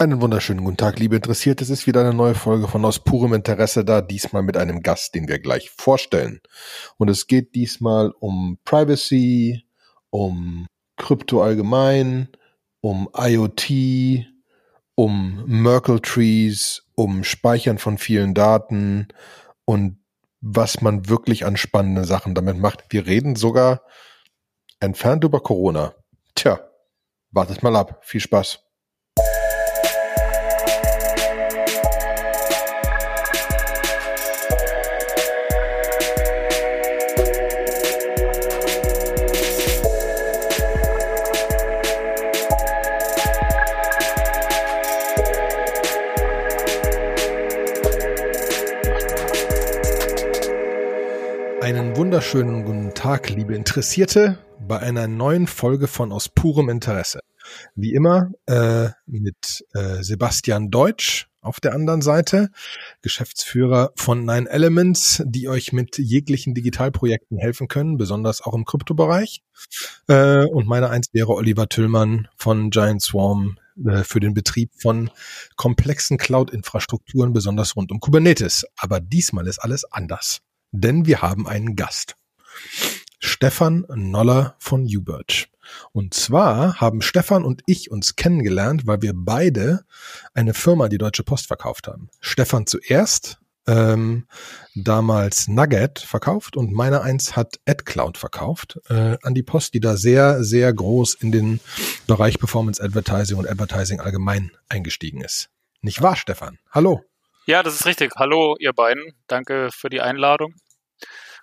[0.00, 1.64] Einen wunderschönen guten Tag, liebe Interessierte.
[1.64, 5.16] Es ist wieder eine neue Folge von Aus purem Interesse da, diesmal mit einem Gast,
[5.16, 6.40] den wir gleich vorstellen.
[6.98, 9.64] Und es geht diesmal um Privacy,
[10.10, 12.28] um Krypto allgemein,
[12.80, 14.24] um IoT,
[14.94, 19.08] um Merkle Trees, um Speichern von vielen Daten
[19.64, 19.98] und
[20.40, 22.84] was man wirklich an spannenden Sachen damit macht.
[22.90, 23.82] Wir reden sogar
[24.78, 25.96] entfernt über Corona.
[26.36, 26.60] Tja,
[27.32, 27.98] wartet mal ab.
[28.02, 28.67] Viel Spaß.
[52.18, 57.20] Wunderschönen guten Tag, liebe Interessierte, bei einer neuen Folge von Aus purem Interesse.
[57.76, 62.50] Wie immer äh, mit äh, Sebastian Deutsch auf der anderen Seite,
[63.02, 69.44] Geschäftsführer von Nine Elements, die euch mit jeglichen Digitalprojekten helfen können, besonders auch im Kryptobereich.
[70.08, 75.08] Äh, und meine eins wäre Oliver Tüllmann von Giant Swarm äh, für den Betrieb von
[75.54, 78.66] komplexen Cloud-Infrastrukturen, besonders rund um Kubernetes.
[78.76, 80.40] Aber diesmal ist alles anders
[80.72, 82.16] denn wir haben einen Gast.
[83.18, 85.48] Stefan Noller von Ubirch.
[85.92, 89.84] Und zwar haben Stefan und ich uns kennengelernt, weil wir beide
[90.34, 92.08] eine Firma die Deutsche Post verkauft haben.
[92.20, 94.26] Stefan zuerst, ähm,
[94.74, 99.96] damals Nugget verkauft und meiner eins hat AdCloud verkauft äh, an die Post, die da
[99.96, 101.60] sehr, sehr groß in den
[102.06, 105.50] Bereich Performance Advertising und Advertising allgemein eingestiegen ist.
[105.82, 106.58] Nicht wahr, Stefan?
[106.70, 107.07] Hallo.
[107.48, 108.12] Ja, das ist richtig.
[108.16, 109.14] Hallo, ihr beiden.
[109.26, 110.54] Danke für die Einladung.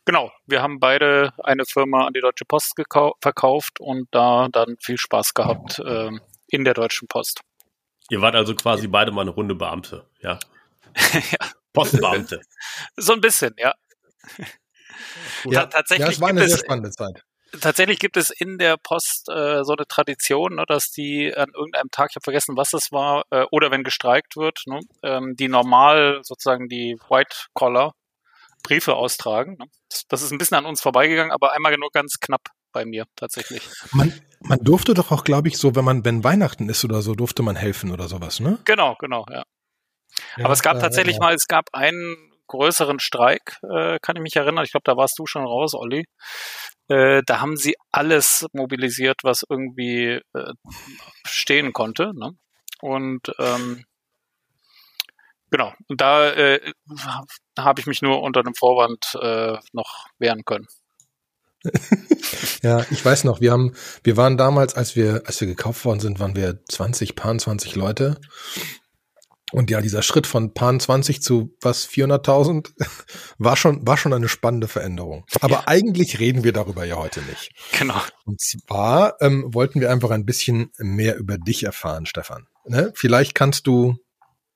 [0.05, 2.73] Genau, wir haben beide eine Firma an die Deutsche Post
[3.23, 6.11] verkauft und da dann viel Spaß gehabt äh,
[6.47, 7.41] in der Deutschen Post.
[8.11, 10.37] Ihr wart also quasi beide mal eine Runde Beamte, ja?
[11.11, 11.47] ja.
[11.73, 12.39] Postbeamte.
[12.97, 13.73] so ein bisschen, ja.
[15.45, 15.65] ja.
[15.65, 17.24] Tatsächlich ja, es war eine sehr spannende Zeit
[17.61, 21.89] tatsächlich gibt es in der Post äh, so eine Tradition, ne, dass die an irgendeinem
[21.91, 25.47] Tag, ich habe vergessen, was es war, äh, oder wenn gestreikt wird, ne, ähm, die
[25.47, 27.93] normal sozusagen die White Collar
[28.63, 29.57] Briefe austragen.
[29.59, 29.65] Ne.
[29.89, 33.05] Das, das, ist ein bisschen an uns vorbeigegangen, aber einmal nur ganz knapp bei mir
[33.15, 33.67] tatsächlich.
[33.91, 37.15] Man, man durfte doch auch, glaube ich, so, wenn man, wenn Weihnachten ist oder so,
[37.15, 38.59] durfte man helfen oder sowas, ne?
[38.65, 39.43] Genau, genau, ja.
[40.37, 41.21] ja aber es gab tatsächlich ja.
[41.21, 44.63] mal, es gab einen größeren Streik, äh, kann ich mich erinnern.
[44.63, 46.05] Ich glaube, da warst du schon raus, Olli.
[46.87, 50.53] Äh, da haben sie alles mobilisiert, was irgendwie äh,
[51.25, 52.11] stehen konnte.
[52.15, 52.31] Ne?
[52.81, 53.85] Und ähm,
[55.49, 56.73] genau, und da äh,
[57.57, 60.67] habe ich mich nur unter einem Vorwand äh, noch wehren können.
[62.61, 63.73] ja, ich weiß noch, wir haben,
[64.03, 67.75] wir waren damals, als wir, als wir gekauft worden sind, waren wir 20, paar 20
[67.75, 68.19] Leute.
[69.51, 72.71] Und ja, dieser Schritt von Pan 20 zu was 400.000
[73.37, 75.25] war schon war schon eine spannende Veränderung.
[75.39, 75.63] Aber ja.
[75.67, 77.51] eigentlich reden wir darüber ja heute nicht.
[77.77, 78.01] Genau.
[78.25, 82.47] Und zwar ähm, wollten wir einfach ein bisschen mehr über dich erfahren, Stefan.
[82.65, 82.91] Ne?
[82.95, 83.97] Vielleicht kannst du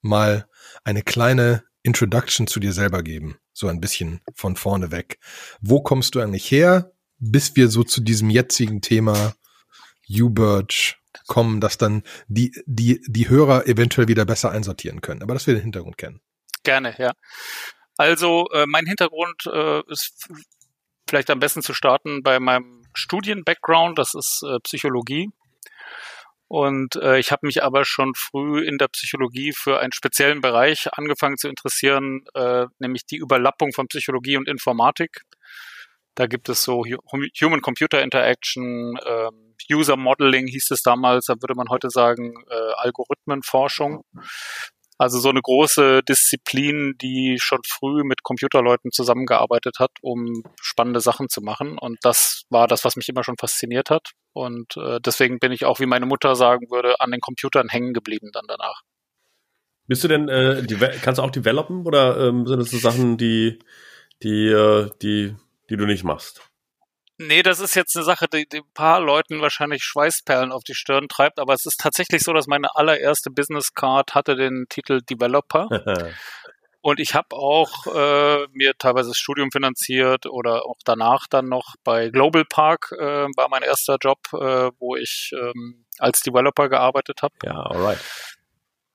[0.02, 0.48] mal
[0.84, 5.20] eine kleine Introduction zu dir selber geben, so ein bisschen von vorne weg.
[5.62, 9.34] Wo kommst du eigentlich her, bis wir so zu diesem jetzigen Thema
[10.10, 10.99] U-Birch
[11.30, 15.24] kommen, dass dann die, die, die Hörer eventuell wieder besser einsortieren können.
[15.24, 16.20] Aber dass wir den Hintergrund kennen.
[16.64, 17.14] Gerne, ja.
[17.96, 20.28] Also äh, mein Hintergrund äh, ist
[21.10, 25.30] vielleicht am besten zu starten bei meinem Studien-Background, das ist äh, Psychologie.
[26.48, 30.88] Und äh, ich habe mich aber schon früh in der Psychologie für einen speziellen Bereich
[30.94, 35.22] angefangen zu interessieren, äh, nämlich die Überlappung von Psychologie und Informatik.
[36.16, 41.70] Da gibt es so Human-Computer Interaction, ähm, User Modeling hieß es damals, da würde man
[41.70, 44.04] heute sagen äh, Algorithmenforschung.
[44.98, 51.30] Also so eine große Disziplin, die schon früh mit Computerleuten zusammengearbeitet hat, um spannende Sachen
[51.30, 51.78] zu machen.
[51.78, 54.12] Und das war das, was mich immer schon fasziniert hat.
[54.34, 57.94] Und äh, deswegen bin ich auch, wie meine Mutter sagen würde, an den Computern hängen
[57.94, 58.82] geblieben dann danach.
[59.88, 60.68] Bist du denn, äh,
[61.02, 63.58] kannst du auch developen oder ähm, sind das so Sachen, die,
[64.22, 65.34] die, äh, die,
[65.70, 66.49] die du nicht machst?
[67.22, 70.74] Nee, das ist jetzt eine Sache, die, die ein paar Leuten wahrscheinlich Schweißperlen auf die
[70.74, 75.02] Stirn treibt, aber es ist tatsächlich so, dass meine allererste Business Card hatte den Titel
[75.02, 75.68] Developer.
[76.82, 81.76] Und ich habe auch äh, mir teilweise das Studium finanziert oder auch danach dann noch
[81.84, 87.22] bei Global Park äh, war mein erster Job, äh, wo ich ähm, als Developer gearbeitet
[87.22, 87.36] habe.
[87.44, 88.00] Ja, alright.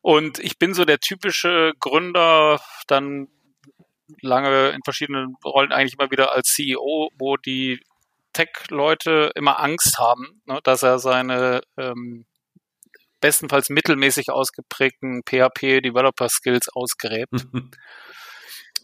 [0.01, 3.29] Und ich bin so der typische Gründer, dann
[4.23, 7.81] lange in verschiedenen Rollen eigentlich immer wieder als CEO, wo die
[8.35, 12.27] Tech-Leute immer Angst haben, ne, dass er seine ähm,
[13.21, 17.33] bestenfalls mittelmäßig ausgeprägten PHP Developer Skills ausgräbt.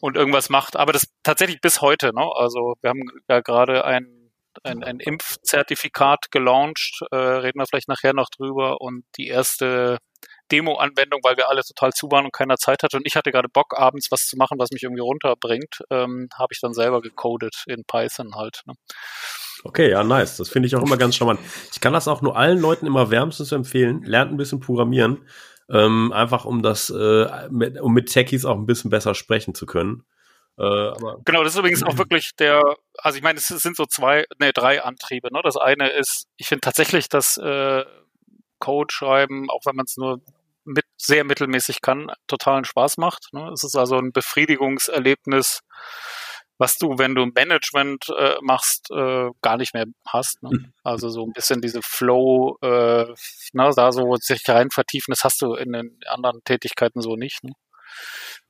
[0.01, 2.27] und irgendwas macht, aber das tatsächlich bis heute, ne?
[2.35, 4.33] Also wir haben ja gerade ein,
[4.65, 9.99] ein, ein Impfzertifikat gelauncht, äh, reden wir vielleicht nachher noch drüber und die erste
[10.51, 13.49] Demo-Anwendung, weil wir alle total zu waren und keiner Zeit hatte und ich hatte gerade
[13.49, 17.65] Bock, abends was zu machen, was mich irgendwie runterbringt, ähm, habe ich dann selber gecodet
[17.67, 18.63] in Python halt.
[18.67, 18.75] Ne?
[19.65, 20.37] Okay, ja, nice.
[20.37, 21.41] Das finde ich auch immer ganz charmant.
[21.73, 24.03] Ich kann das auch nur allen Leuten immer wärmstens empfehlen.
[24.03, 25.27] Lernt ein bisschen Programmieren,
[25.69, 29.67] ähm, einfach um das, äh, mit, um mit Techies auch ein bisschen besser sprechen zu
[29.67, 30.05] können.
[30.59, 30.93] Äh,
[31.25, 32.63] genau, das ist übrigens auch wirklich der,
[32.99, 35.29] also ich meine, es sind so zwei, nee, drei Antriebe.
[35.33, 35.41] Ne?
[35.43, 37.85] Das eine ist, ich finde tatsächlich, dass äh,
[38.59, 40.21] Code schreiben, auch wenn man es nur
[40.71, 43.29] mit sehr mittelmäßig kann, totalen Spaß macht.
[43.33, 43.51] Ne?
[43.53, 45.61] Es ist also ein Befriedigungserlebnis,
[46.59, 50.43] was du, wenn du Management äh, machst, äh, gar nicht mehr hast.
[50.43, 50.51] Ne?
[50.53, 50.73] Mhm.
[50.85, 53.07] Also so ein bisschen diese Flow, äh,
[53.53, 57.43] na, da so sich rein vertiefen, das hast du in den anderen Tätigkeiten so nicht.
[57.45, 57.53] Ne?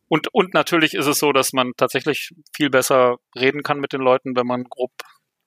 [0.09, 4.01] Und, und natürlich ist es so, dass man tatsächlich viel besser reden kann mit den
[4.01, 4.91] Leuten, wenn man grob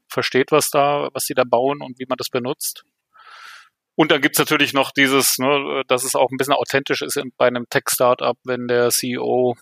[0.08, 2.86] versteht, was da, was sie da bauen und wie man das benutzt.
[3.96, 7.48] Und dann gibt's natürlich noch dieses, ne, dass es auch ein bisschen authentisch ist bei
[7.48, 9.56] einem Tech-Startup, wenn der CEO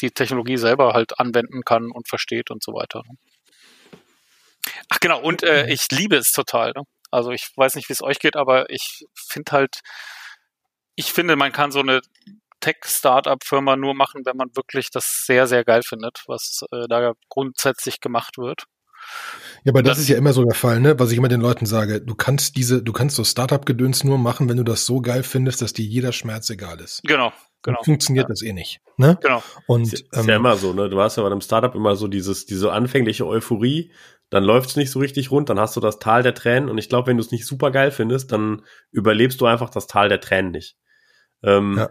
[0.00, 3.02] die Technologie selber halt anwenden kann und versteht und so weiter.
[3.08, 3.16] Ne.
[4.88, 6.72] Ach genau, und äh, ich liebe es total.
[6.76, 6.82] Ne?
[7.10, 9.80] Also ich weiß nicht, wie es euch geht, aber ich finde halt,
[10.96, 12.00] ich finde, man kann so eine
[12.60, 18.00] Tech-Startup-Firma nur machen, wenn man wirklich das sehr, sehr geil findet, was äh, da grundsätzlich
[18.00, 18.64] gemacht wird.
[19.64, 20.98] Ja, aber das, das, ist ja immer so der Fall, ne?
[20.98, 24.48] Was ich immer den Leuten sage, du kannst diese, du kannst so Startup-Gedöns nur machen,
[24.48, 27.02] wenn du das so geil findest, dass dir jeder Schmerz egal ist.
[27.02, 27.32] Genau,
[27.62, 27.78] genau.
[27.78, 28.28] Dann funktioniert ja.
[28.28, 29.18] das eh nicht, ne?
[29.20, 29.42] Genau.
[29.66, 30.88] Und ist, ähm, ist ja immer so, ne?
[30.88, 33.92] Du hast ja bei einem Startup immer so dieses, diese anfängliche Euphorie,
[34.30, 36.88] dann läuft's nicht so richtig rund, dann hast du das Tal der Tränen und ich
[36.88, 38.62] glaube, wenn du es nicht super geil findest, dann
[38.92, 40.76] überlebst du einfach das Tal der Tränen nicht.
[41.42, 41.90] Ähm, ja.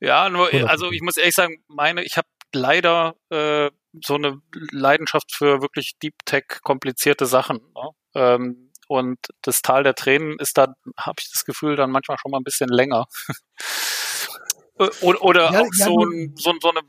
[0.00, 3.70] Ja, nur, also ich muss ehrlich sagen, meine, ich habe leider äh,
[4.04, 4.40] so eine
[4.70, 7.60] Leidenschaft für wirklich Deep Tech komplizierte Sachen.
[7.74, 7.90] Ne?
[8.14, 12.30] Ähm, und das Tal der Tränen ist da, habe ich das Gefühl, dann manchmal schon
[12.32, 13.06] mal ein bisschen länger.
[15.00, 16.80] oder, oder ja, auch ja, so, ein, so, so, eine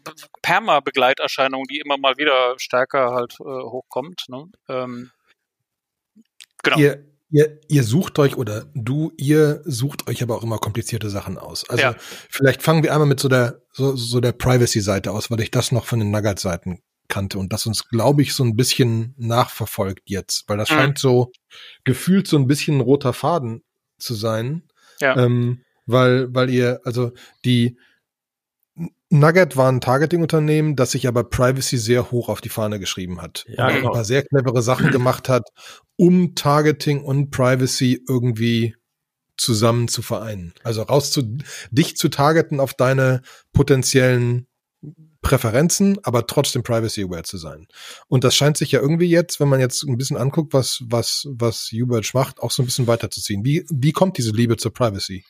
[0.42, 4.26] Perma-Begleiterscheinung, die immer mal wieder stärker halt äh, hochkommt.
[4.30, 4.46] Ne?
[4.68, 5.12] Ähm,
[6.64, 6.78] genau.
[6.78, 11.38] Ihr, Ihr, ihr sucht euch oder du, ihr sucht euch aber auch immer komplizierte Sachen
[11.38, 11.70] aus.
[11.70, 11.96] Also ja.
[12.30, 15.72] vielleicht fangen wir einmal mit so der so, so der Privacy-Seite aus, weil ich das
[15.72, 20.46] noch von den Nugget-Seiten kannte und das uns, glaube ich, so ein bisschen nachverfolgt jetzt,
[20.48, 20.76] weil das mhm.
[20.76, 21.32] scheint so
[21.84, 23.62] gefühlt so ein bisschen ein roter Faden
[24.00, 24.64] zu sein.
[25.00, 25.16] Ja.
[25.18, 27.12] Ähm, weil, weil ihr, also
[27.44, 27.78] die
[29.10, 33.46] Nugget war ein Targeting-Unternehmen, das sich aber Privacy sehr hoch auf die Fahne geschrieben hat.
[33.48, 33.88] Ja, und genau.
[33.90, 35.50] ein paar sehr clevere Sachen gemacht hat,
[35.98, 38.76] um Targeting und Privacy irgendwie
[39.36, 40.54] zusammen zu vereinen.
[40.64, 41.38] Also raus zu,
[41.72, 43.22] dich zu targeten auf deine
[43.52, 44.48] potenziellen
[45.22, 47.68] Präferenzen, aber trotzdem privacy aware zu sein.
[48.08, 51.28] Und das scheint sich ja irgendwie jetzt, wenn man jetzt ein bisschen anguckt, was, was,
[51.30, 53.46] was Uberge macht, auch so ein bisschen weiterzuziehen.
[53.46, 55.24] Wie, wie kommt diese Liebe zur Privacy?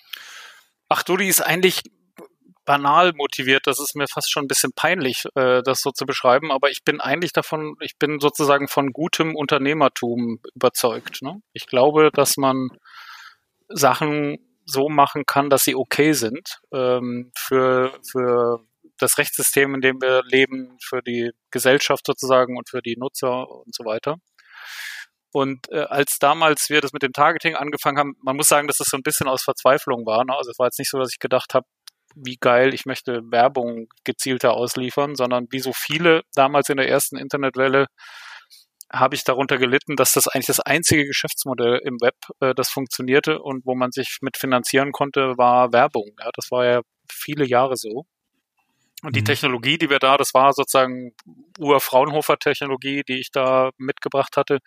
[0.87, 1.83] Ach du, die ist eigentlich
[2.65, 3.67] banal motiviert.
[3.67, 6.51] Das ist mir fast schon ein bisschen peinlich, äh, das so zu beschreiben.
[6.51, 11.21] Aber ich bin eigentlich davon, ich bin sozusagen von gutem Unternehmertum überzeugt.
[11.21, 11.41] Ne?
[11.53, 12.69] Ich glaube, dass man
[13.67, 18.59] Sachen so machen kann, dass sie okay sind ähm, für, für
[19.01, 23.73] das Rechtssystem, in dem wir leben, für die Gesellschaft sozusagen und für die Nutzer und
[23.75, 24.17] so weiter.
[25.33, 28.77] Und äh, als damals wir das mit dem Targeting angefangen haben, man muss sagen, dass
[28.77, 30.25] das so ein bisschen aus Verzweiflung war.
[30.25, 30.35] Ne?
[30.35, 31.65] Also es war jetzt nicht so, dass ich gedacht habe,
[32.15, 37.17] wie geil, ich möchte Werbung gezielter ausliefern, sondern wie so viele damals in der ersten
[37.17, 37.87] Internetwelle
[38.91, 43.39] habe ich darunter gelitten, dass das eigentlich das einzige Geschäftsmodell im Web, äh, das funktionierte
[43.39, 46.11] und wo man sich mit finanzieren konnte, war Werbung.
[46.19, 48.05] Ja, das war ja viele Jahre so.
[49.03, 49.25] Und die mhm.
[49.25, 51.13] Technologie, die wir da, das war sozusagen
[51.59, 54.59] Ur-Fraunhofer-Technologie, die ich da mitgebracht hatte,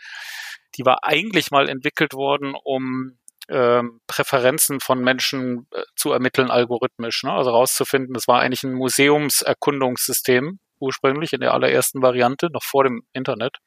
[0.76, 7.22] die war eigentlich mal entwickelt worden, um ähm, Präferenzen von Menschen äh, zu ermitteln algorithmisch.
[7.22, 7.32] Ne?
[7.32, 13.02] Also rauszufinden, das war eigentlich ein Museumserkundungssystem ursprünglich in der allerersten Variante, noch vor dem
[13.12, 13.58] Internet,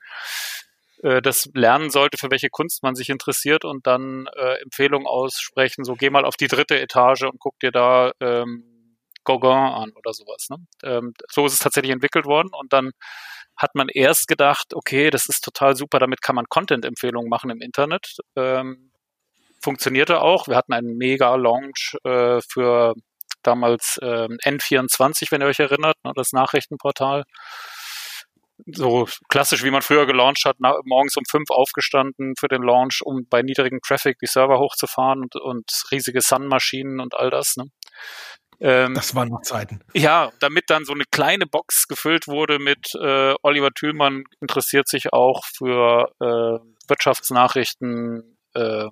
[1.03, 5.83] äh, das lernen sollte, für welche Kunst man sich interessiert und dann äh, Empfehlungen aussprechen,
[5.83, 8.76] so geh mal auf die dritte Etage und guck dir da ähm,
[9.27, 10.48] Gauguin an oder sowas.
[10.50, 10.57] Ne?
[10.84, 12.91] Ähm, so ist es tatsächlich entwickelt worden und dann
[13.57, 17.62] hat man erst gedacht, okay, das ist total super, damit kann man Content-Empfehlungen machen im
[17.62, 18.17] Internet.
[18.36, 18.91] Ähm,
[19.62, 20.48] funktionierte auch.
[20.48, 22.93] Wir hatten einen mega Launch äh, für
[23.43, 27.24] damals äh, N24, wenn ihr euch erinnert, ne, das Nachrichtenportal.
[28.65, 33.01] so klassisch, wie man früher gelauncht hat, na, morgens um fünf aufgestanden für den Launch,
[33.03, 37.55] um bei niedrigem Traffic die Server hochzufahren und, und riesige Sun-Maschinen und all das.
[37.57, 37.65] Ne?
[38.59, 39.81] Ähm, das waren noch Zeiten.
[39.93, 45.13] Ja, damit dann so eine kleine Box gefüllt wurde mit äh, Oliver Thülmann interessiert sich
[45.13, 48.87] auch für äh, Wirtschaftsnachrichten äh,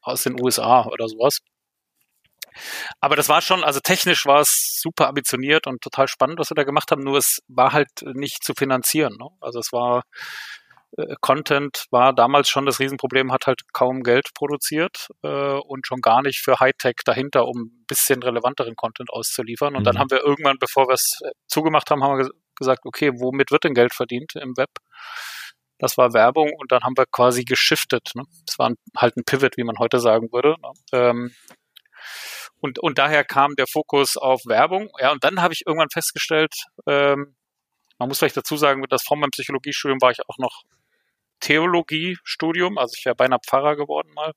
[0.00, 1.40] aus den USA oder sowas.
[3.00, 6.54] Aber das war schon, also technisch war es super ambitioniert und total spannend, was wir
[6.54, 9.16] da gemacht haben, nur es war halt nicht zu finanzieren.
[9.18, 9.28] Ne?
[9.40, 10.02] Also es war,
[11.20, 16.22] Content war damals schon das Riesenproblem, hat halt kaum Geld produziert äh, und schon gar
[16.22, 19.76] nicht für Hightech dahinter, um ein bisschen relevanteren Content auszuliefern.
[19.76, 19.84] Und mhm.
[19.84, 23.50] dann haben wir irgendwann, bevor wir es äh, zugemacht haben, haben wir gesagt, okay, womit
[23.50, 24.70] wird denn Geld verdient im Web?
[25.78, 28.10] Das war Werbung und dann haben wir quasi geschiftet.
[28.14, 28.24] Ne?
[28.46, 30.56] Das war halt ein Pivot, wie man heute sagen würde.
[30.60, 30.72] Ne?
[30.92, 31.34] Ähm,
[32.60, 34.90] und, und daher kam der Fokus auf Werbung.
[34.98, 36.52] Ja, und dann habe ich irgendwann festgestellt,
[36.88, 37.36] ähm,
[37.98, 40.62] man muss vielleicht dazu sagen, dass vor meinem Psychologiestudium war ich auch noch
[41.40, 44.32] Theologiestudium, also ich wäre beinahe Pfarrer geworden mal.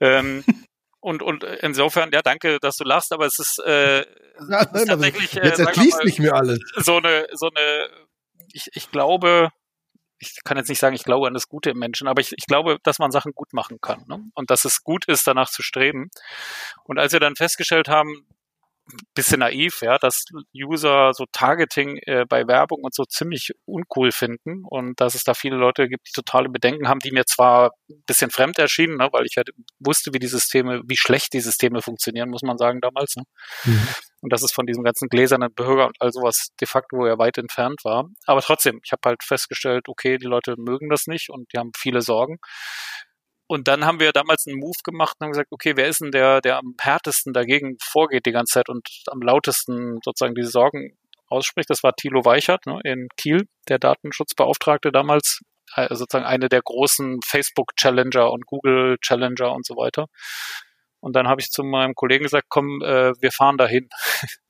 [0.00, 0.44] Ähm,
[1.00, 4.00] und, und insofern, ja, danke, dass du lachst, aber es ist, äh,
[4.48, 5.32] ja, ist tatsächlich.
[5.34, 6.58] Jetzt äh, erschließt mal, nicht mehr alles.
[6.76, 7.88] So eine, so eine,
[8.52, 9.50] ich, ich glaube,
[10.20, 12.46] ich kann jetzt nicht sagen, ich glaube an das Gute im Menschen, aber ich, ich
[12.46, 14.22] glaube, dass man Sachen gut machen kann ne?
[14.34, 16.10] und dass es gut ist, danach zu streben.
[16.84, 18.26] Und als wir dann festgestellt haben,
[19.14, 24.62] bisschen naiv, ja, dass User so Targeting äh, bei Werbung und so ziemlich uncool finden
[24.68, 28.02] und dass es da viele Leute gibt, die totale Bedenken haben, die mir zwar ein
[28.06, 31.82] bisschen fremd erschienen, ne, weil ich halt wusste, wie die Systeme, wie schlecht die Systeme
[31.82, 33.16] funktionieren, muss man sagen damals.
[33.16, 33.24] Ne?
[33.64, 33.88] Mhm.
[34.22, 37.38] Und dass es von diesem ganzen gläsernen Bürger und all sowas de facto ja weit
[37.38, 38.06] entfernt war.
[38.26, 41.70] Aber trotzdem, ich habe halt festgestellt, okay, die Leute mögen das nicht und die haben
[41.76, 42.36] viele Sorgen.
[43.50, 46.12] Und dann haben wir damals einen Move gemacht und haben gesagt, okay, wer ist denn
[46.12, 50.96] der, der am härtesten dagegen vorgeht die ganze Zeit und am lautesten sozusagen diese Sorgen
[51.26, 51.68] ausspricht?
[51.68, 55.40] Das war Thilo Weichert ne, in Kiel, der Datenschutzbeauftragte damals,
[55.72, 60.06] also sozusagen eine der großen Facebook-Challenger und Google-Challenger und so weiter.
[61.00, 63.88] Und dann habe ich zu meinem Kollegen gesagt, komm, äh, wir fahren dahin.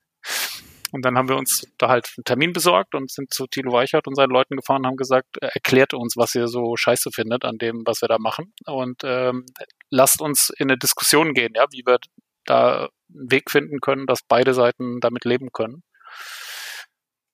[0.93, 4.07] Und dann haben wir uns da halt einen Termin besorgt und sind zu Thilo Weichert
[4.07, 7.45] und seinen Leuten gefahren und haben gesagt, äh, erklärt uns, was ihr so scheiße findet
[7.45, 8.53] an dem, was wir da machen.
[8.67, 9.47] Und ähm,
[9.91, 11.99] lasst uns in eine Diskussion gehen, ja, wie wir
[12.45, 15.83] da einen Weg finden können, dass beide Seiten damit leben können.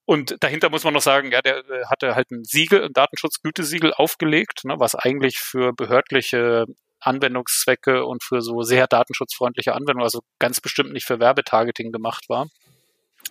[0.05, 3.93] Und dahinter muss man noch sagen, ja, der äh, hatte halt ein Siegel, ein Datenschutzgütesiegel
[3.93, 6.67] aufgelegt, ne, was eigentlich für behördliche
[7.01, 12.47] Anwendungszwecke und für so sehr datenschutzfreundliche Anwendungen, also ganz bestimmt nicht für Werbetargeting gemacht war.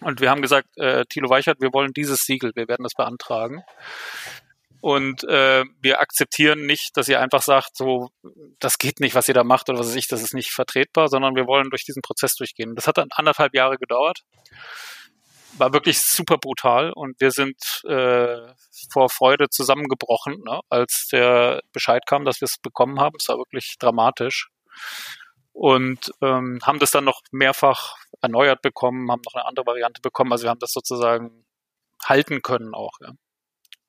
[0.02, 3.64] Und wir haben gesagt, äh, Thilo Weichert, wir wollen dieses Siegel, wir werden das beantragen.
[4.82, 8.10] Und äh, wir akzeptieren nicht, dass ihr einfach sagt, so,
[8.60, 11.08] das geht nicht, was ihr da macht oder was weiß ich, das ist nicht vertretbar,
[11.08, 12.76] sondern wir wollen durch diesen Prozess durchgehen.
[12.76, 14.20] Das hat dann anderthalb Jahre gedauert.
[15.58, 17.56] War wirklich super brutal und wir sind
[17.88, 18.38] äh,
[18.92, 23.16] vor Freude zusammengebrochen, ne, als der Bescheid kam, dass wir es bekommen haben.
[23.20, 24.50] Es war wirklich dramatisch
[25.56, 30.34] und ähm, haben das dann noch mehrfach erneuert bekommen, haben noch eine andere Variante bekommen.
[30.34, 31.46] Also wir haben das sozusagen
[32.04, 32.92] halten können auch.
[33.00, 33.14] Ja.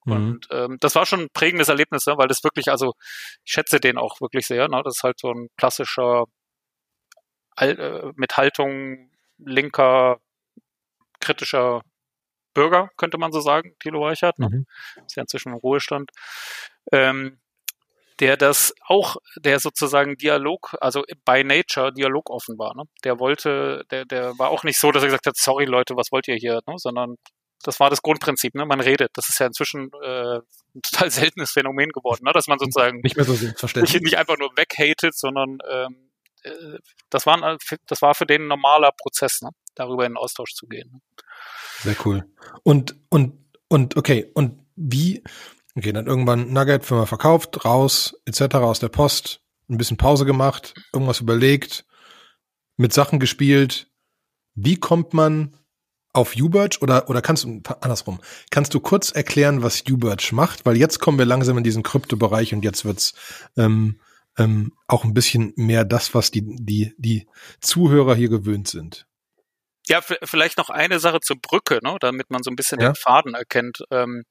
[0.05, 0.13] Mhm.
[0.13, 2.95] Und ähm, das war schon ein prägendes Erlebnis, ne, weil das wirklich, also
[3.45, 4.69] ich schätze den auch wirklich sehr.
[4.69, 4.81] Ne?
[4.85, 6.27] Das ist halt so ein klassischer
[7.59, 10.21] äh, mit Haltung linker,
[11.19, 11.83] kritischer
[12.55, 14.39] Bürger, könnte man so sagen, Thilo Weichert.
[14.39, 14.51] Ne?
[14.51, 14.67] Mhm.
[15.05, 16.13] Ist ja inzwischen im Ruhestand.
[16.93, 17.41] Ähm,
[18.21, 22.75] der das auch, der sozusagen Dialog, also by nature Dialog offen war.
[22.75, 22.85] Ne?
[23.05, 26.11] Der wollte, der, der war auch nicht so, dass er gesagt hat, sorry Leute, was
[26.13, 26.75] wollt ihr hier, ne?
[26.77, 27.17] sondern
[27.63, 28.65] das war das Grundprinzip, ne?
[28.67, 29.11] Man redet.
[29.15, 32.33] Das ist ja inzwischen äh, ein total seltenes Phänomen geworden, ne?
[32.33, 36.11] dass man sozusagen nicht mehr so selbstverständlich nicht, nicht einfach nur weghatet, sondern ähm,
[36.43, 36.79] äh,
[37.11, 39.51] das war das war für den ein normaler Prozess, ne?
[39.75, 40.91] darüber in den Austausch zu gehen.
[40.93, 41.01] Ne?
[41.81, 42.25] Sehr cool.
[42.63, 43.35] Und und
[43.69, 45.23] und okay und wie
[45.77, 48.57] Okay, dann irgendwann Nugget, Firma verkauft, raus, etc.
[48.57, 51.85] aus der Post, ein bisschen Pause gemacht, irgendwas überlegt,
[52.79, 53.91] mit Sachen gespielt.
[54.55, 55.55] Wie kommt man
[56.15, 60.65] auf Uberge oder, oder kannst du, andersrum, kannst du kurz erklären, was Uberge macht?
[60.65, 63.13] Weil jetzt kommen wir langsam in diesen Kryptobereich und jetzt wird's
[63.59, 64.01] ähm,
[64.39, 67.29] ähm, auch ein bisschen mehr das, was die, die, die
[67.61, 69.07] Zuhörer hier gewöhnt sind.
[69.89, 72.89] Ja, vielleicht noch eine Sache zur Brücke, ne, damit man so ein bisschen ja?
[72.89, 73.83] den Faden erkennt.
[73.91, 74.25] Ähm,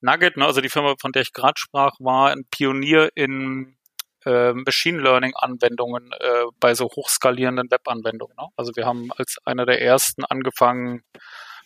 [0.00, 3.76] Nugget, ne, also die Firma, von der ich gerade sprach, war ein Pionier in
[4.24, 8.36] äh, Machine Learning Anwendungen äh, bei so hochskalierenden Webanwendungen.
[8.36, 8.48] Ne?
[8.56, 11.02] Also wir haben als einer der ersten angefangen,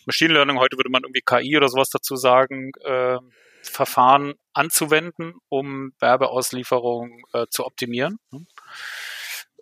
[0.07, 3.19] Machine Learning, heute würde man irgendwie KI oder sowas dazu sagen, äh,
[3.63, 8.19] Verfahren anzuwenden, um Werbeauslieferungen äh, zu optimieren.
[8.31, 8.45] Ne?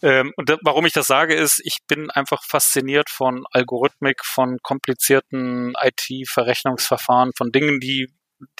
[0.03, 5.75] Ähm, und warum ich das sage, ist, ich bin einfach fasziniert von Algorithmik, von komplizierten
[5.81, 8.09] IT-Verrechnungsverfahren, von Dingen, die,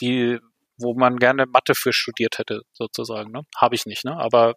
[0.01, 0.39] die,
[0.79, 3.31] wo man gerne Mathe für studiert hätte, sozusagen.
[3.33, 3.43] Ne?
[3.57, 4.17] Habe ich nicht, ne?
[4.17, 4.55] Aber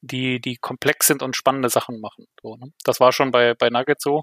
[0.00, 2.26] die, die komplex sind und spannende Sachen machen.
[2.42, 2.72] So, ne?
[2.84, 4.22] Das war schon bei, bei Nugget so.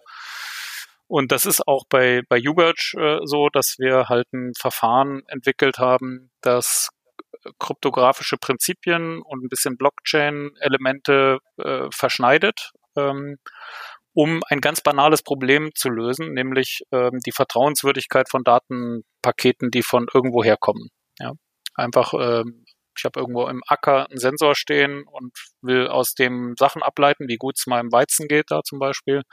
[1.08, 5.78] Und das ist auch bei, bei Uberge äh, so, dass wir halt ein Verfahren entwickelt
[5.78, 6.90] haben, das
[7.60, 13.38] kryptografische Prinzipien und ein bisschen Blockchain-Elemente äh, verschneidet, ähm,
[14.14, 20.08] um ein ganz banales Problem zu lösen, nämlich ähm, die Vertrauenswürdigkeit von Datenpaketen, die von
[20.14, 20.90] irgendwo herkommen.
[21.20, 21.32] Ja?
[21.76, 22.66] Einfach, ähm,
[22.96, 27.38] ich habe irgendwo im Acker einen Sensor stehen und will aus dem Sachen ableiten, wie
[27.38, 29.24] gut es meinem Weizen geht da zum Beispiel.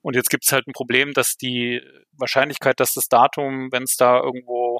[0.00, 3.96] Und jetzt gibt es halt ein Problem, dass die Wahrscheinlichkeit, dass das Datum, wenn es
[3.96, 4.78] da irgendwo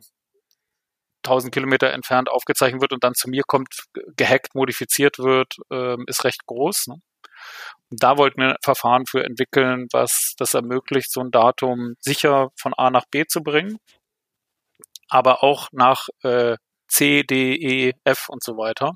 [1.25, 6.25] 1000 Kilometer entfernt aufgezeichnet wird und dann zu mir kommt, gehackt, modifiziert wird, ähm, ist
[6.25, 6.87] recht groß.
[6.87, 6.97] Ne?
[7.91, 12.51] Und da wollten wir ein Verfahren für entwickeln, was das ermöglicht, so ein Datum sicher
[12.57, 13.79] von A nach B zu bringen,
[15.09, 16.57] aber auch nach äh,
[16.89, 18.95] C, D, E, F und so weiter.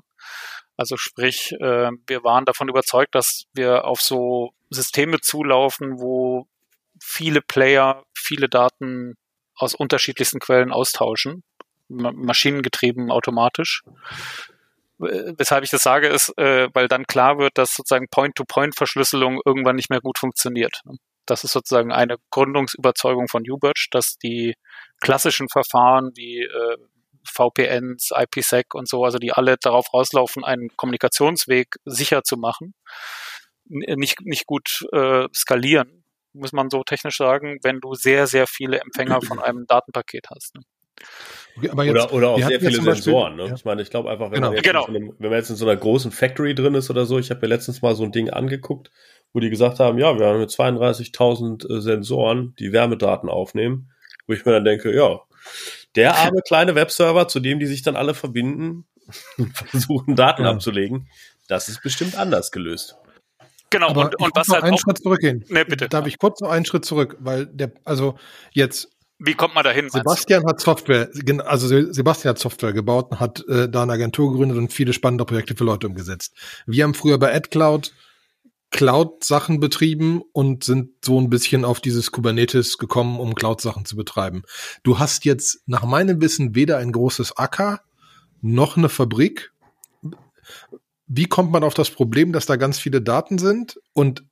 [0.77, 6.47] Also sprich, äh, wir waren davon überzeugt, dass wir auf so Systeme zulaufen, wo
[6.99, 9.15] viele Player viele Daten
[9.55, 11.43] aus unterschiedlichsten Quellen austauschen
[11.93, 13.83] maschinengetrieben automatisch.
[15.03, 19.89] Weshalb ich das sage, ist, äh, weil dann klar wird, dass sozusagen Point-to-Point-Verschlüsselung irgendwann nicht
[19.89, 20.81] mehr gut funktioniert.
[21.25, 24.55] Das ist sozusagen eine Gründungsüberzeugung von UBirch, dass die
[25.01, 26.77] klassischen Verfahren wie äh,
[27.25, 32.73] VPNs, IPsec und so, also die alle darauf rauslaufen, einen Kommunikationsweg sicher zu machen,
[33.65, 38.79] nicht, nicht gut äh, skalieren, muss man so technisch sagen, wenn du sehr, sehr viele
[38.81, 40.55] Empfänger von einem Datenpaket hast.
[40.55, 40.63] Ne?
[41.55, 43.35] Okay, jetzt, oder, oder auch sehr viele Sensoren.
[43.35, 43.47] Ne?
[43.47, 43.53] Ja.
[43.53, 44.47] Ich meine, ich glaube einfach, wenn, genau.
[44.47, 44.85] man jetzt genau.
[44.85, 47.41] einem, wenn man jetzt in so einer großen Factory drin ist oder so, ich habe
[47.41, 48.91] mir letztens mal so ein Ding angeguckt,
[49.33, 53.91] wo die gesagt haben, ja, wir haben mit 32.000 äh, Sensoren, die Wärmedaten aufnehmen,
[54.25, 55.19] wo ich mir dann denke, ja,
[55.95, 58.85] der arme kleine Webserver, zu dem die sich dann alle verbinden
[59.37, 60.51] und versuchen Daten ja.
[60.51, 61.07] abzulegen,
[61.47, 62.95] das ist bestimmt anders gelöst.
[63.69, 65.45] Genau, Aber und, und was halt einen auch, Schritt zurückgehen.
[65.49, 65.89] Nee, bitte.
[65.89, 68.15] Darf ich kurz noch einen Schritt zurück, weil der, also
[68.51, 68.92] jetzt
[69.25, 69.89] wie kommt man dahin?
[69.89, 71.09] Sebastian hat Software,
[71.45, 75.25] also Sebastian hat Software gebaut und hat äh, da eine Agentur gegründet und viele spannende
[75.25, 76.33] Projekte für Leute umgesetzt.
[76.65, 77.93] Wir haben früher bei AdCloud
[78.73, 84.41] Cloud-Sachen betrieben und sind so ein bisschen auf dieses Kubernetes gekommen, um Cloud-Sachen zu betreiben.
[84.81, 87.81] Du hast jetzt nach meinem Wissen weder ein großes Acker
[88.41, 89.53] noch eine Fabrik.
[91.05, 93.79] Wie kommt man auf das Problem, dass da ganz viele Daten sind?
[93.93, 94.25] Und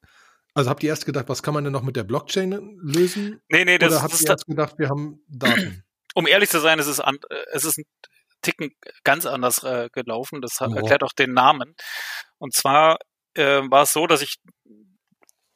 [0.54, 3.42] also habt ihr erst gedacht, was kann man denn noch mit der Blockchain lösen?
[3.50, 5.84] Nee, nee, das Oder habt ihr erst gedacht, wir haben Daten?
[6.14, 7.86] Um ehrlich zu sein, es ist, an, äh, es ist ein
[8.42, 8.72] Ticken
[9.06, 10.42] ganz anders äh, gelaufen.
[10.42, 10.76] Das hat, oh.
[10.76, 11.74] erklärt auch den Namen.
[12.38, 12.98] Und zwar
[13.36, 14.36] äh, war es so, dass ich,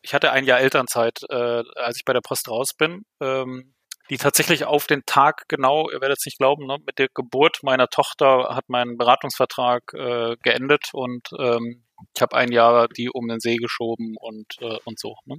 [0.01, 3.75] ich hatte ein Jahr Elternzeit, äh, als ich bei der Post raus bin, ähm,
[4.09, 7.59] die tatsächlich auf den Tag genau, ihr werdet es nicht glauben, ne, mit der Geburt
[7.63, 11.84] meiner Tochter hat mein Beratungsvertrag äh, geendet und ähm,
[12.15, 15.15] ich habe ein Jahr die um den See geschoben und, äh, und so.
[15.25, 15.37] Ne?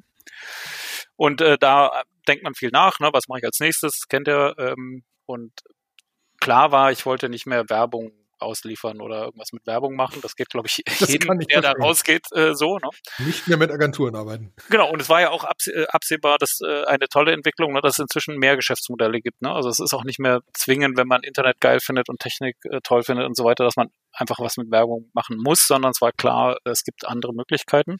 [1.16, 3.11] Und äh, da denkt man viel nach, ne?
[3.12, 4.55] was mache ich als nächstes, kennt ihr.
[4.59, 5.53] Ähm, und
[6.40, 10.20] klar war, ich wollte nicht mehr Werbung ausliefern oder irgendwas mit Werbung machen.
[10.22, 12.79] Das geht, glaube ich, das jedem, ich der da rausgeht, äh, so.
[12.79, 12.90] Ne?
[13.18, 14.53] Nicht mehr mit Agenturen arbeiten.
[14.70, 17.94] Genau, und es war ja auch äh, absehbar, dass äh, eine tolle Entwicklung, ne, dass
[17.94, 19.42] es inzwischen mehr Geschäftsmodelle gibt.
[19.42, 19.51] Ne?
[19.53, 22.81] Also es ist auch nicht mehr zwingend, wenn man Internet geil findet und Technik äh,
[22.83, 26.01] toll findet und so weiter, dass man einfach was mit Werbung machen muss, sondern es
[26.01, 27.99] war klar, es gibt andere Möglichkeiten.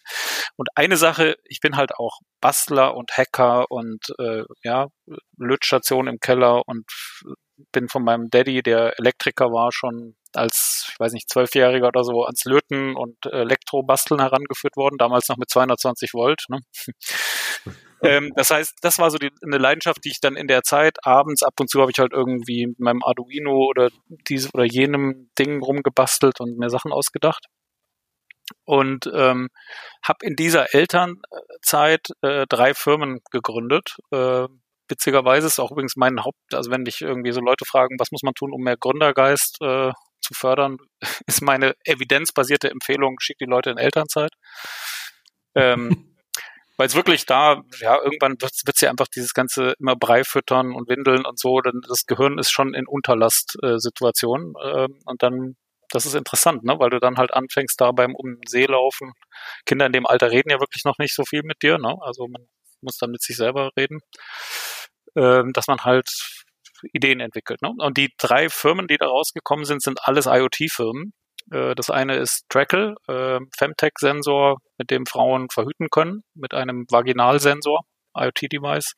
[0.57, 4.89] Und eine Sache, ich bin halt auch Bastler und Hacker und äh, ja,
[5.39, 6.85] Lötstation im Keller und
[7.73, 12.25] bin von meinem Daddy, der Elektriker war, schon als, ich weiß nicht, Zwölfjähriger oder so
[12.25, 16.45] ans Löten und Elektrobasteln herangeführt worden, damals noch mit 220 Volt.
[16.49, 16.61] Ne?
[18.03, 20.99] ähm, das heißt, das war so die, eine Leidenschaft, die ich dann in der Zeit
[21.05, 23.91] abends ab und zu habe ich halt irgendwie mit meinem Arduino oder
[24.29, 27.47] diese oder jenem Ding rumgebastelt und mir Sachen ausgedacht.
[28.65, 29.49] Und ähm,
[30.05, 33.97] habe in dieser Elternzeit äh, drei Firmen gegründet.
[34.13, 34.47] Äh,
[34.89, 38.23] witzigerweise ist auch übrigens mein Haupt, also wenn dich irgendwie so Leute fragen, was muss
[38.23, 39.91] man tun, um mehr Gründergeist äh,
[40.27, 40.79] zu fördern,
[41.27, 44.31] ist meine evidenzbasierte Empfehlung, schick die Leute in Elternzeit.
[45.55, 46.13] Ähm,
[46.77, 50.75] weil es wirklich da, ja, irgendwann wird es ja einfach dieses ganze immer Brei füttern
[50.75, 55.57] und Windeln und so, dann das Gehirn ist schon in Unterlastsituation äh, äh, und dann,
[55.91, 59.13] das ist interessant, ne, weil du dann halt anfängst da beim um den See laufen.
[59.65, 62.29] Kinder in dem Alter reden ja wirklich noch nicht so viel mit dir, ne, also
[62.29, 62.47] man
[62.83, 64.01] muss dann mit sich selber reden,
[65.15, 66.11] äh, dass man halt
[66.93, 67.63] Ideen entwickelt.
[67.63, 67.73] Ne?
[67.79, 71.13] Und die drei Firmen, die da rausgekommen sind, sind alles IoT-Firmen.
[71.51, 77.81] Äh, das eine ist Trackle, äh, Femtech-Sensor, mit dem Frauen verhüten können, mit einem Vaginalsensor,
[78.17, 78.95] IoT-Device,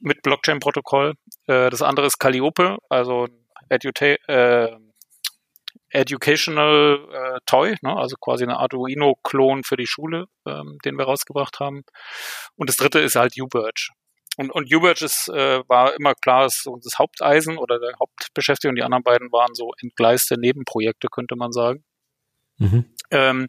[0.00, 1.14] mit Blockchain-Protokoll.
[1.46, 3.28] Äh, das andere ist Calliope, also
[3.68, 4.76] Eduta äh,
[5.90, 7.96] Educational äh, Toy, ne?
[7.96, 11.84] also quasi eine Arduino-Klon für die Schule, ähm, den wir rausgebracht haben.
[12.56, 13.90] Und das dritte ist halt UBirch.
[14.36, 18.76] Und, und UBirch ist, äh, war immer klar, ist so das Haupteisen oder der Hauptbeschäftigung.
[18.76, 21.84] Die anderen beiden waren so entgleiste Nebenprojekte, könnte man sagen.
[22.58, 22.94] Mhm.
[23.10, 23.46] Ähm,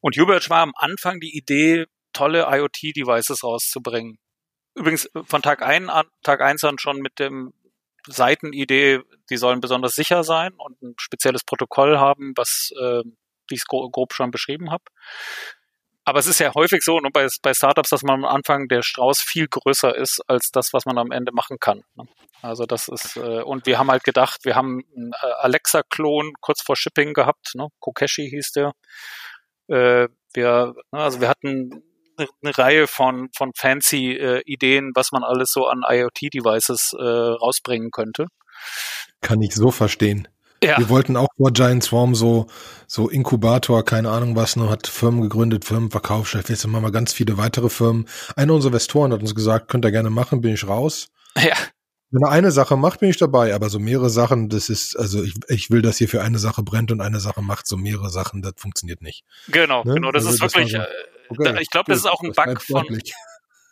[0.00, 4.18] und UBirch war am Anfang die Idee, tolle IoT-Devices rauszubringen.
[4.74, 7.52] Übrigens von Tag, ein an, Tag eins an schon mit dem
[8.06, 13.02] Seitenidee, die sollen besonders sicher sein und ein spezielles Protokoll haben, was, äh,
[13.50, 14.84] ich es grob schon beschrieben habe.
[16.10, 18.82] Aber es ist ja häufig so ne, bei, bei Startups, dass man am Anfang der
[18.82, 21.84] Strauß viel größer ist als das, was man am Ende machen kann.
[21.94, 22.02] Ne?
[22.42, 26.62] Also das ist, äh, und wir haben halt gedacht, wir haben einen äh, Alexa-Klon kurz
[26.62, 27.68] vor Shipping gehabt, ne?
[27.78, 28.72] Kokeshi hieß der.
[29.68, 31.84] Äh, wir, ne, also wir hatten
[32.18, 37.92] eine Reihe von, von fancy äh, Ideen, was man alles so an IoT-Devices äh, rausbringen
[37.92, 38.26] könnte.
[39.20, 40.26] Kann ich so verstehen.
[40.62, 40.78] Ja.
[40.78, 42.46] Wir wollten auch vor Giant Swarm so,
[42.86, 47.38] so Inkubator, keine Ahnung was, noch hat Firmen gegründet, Firmenverkaufschef, jetzt machen wir ganz viele
[47.38, 48.06] weitere Firmen.
[48.36, 51.08] Einer unserer Investoren hat uns gesagt, könnt ihr gerne machen, bin ich raus.
[51.36, 51.54] Ja.
[52.10, 55.22] Wenn er eine Sache macht, bin ich dabei, aber so mehrere Sachen, das ist, also
[55.22, 58.10] ich, ich will, dass hier für eine Sache brennt und eine Sache macht, so mehrere
[58.10, 59.24] Sachen, das funktioniert nicht.
[59.48, 59.94] Genau, ne?
[59.94, 60.86] genau, das also ist das wirklich, so, äh,
[61.28, 63.00] okay, ich glaube, das ist auch ein Bug von,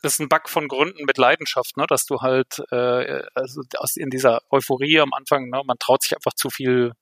[0.02, 4.10] ist ein Bug von Gründen mit Leidenschaft, ne, dass du halt äh, also aus in
[4.10, 6.92] dieser Euphorie am Anfang, ne, man traut sich einfach zu viel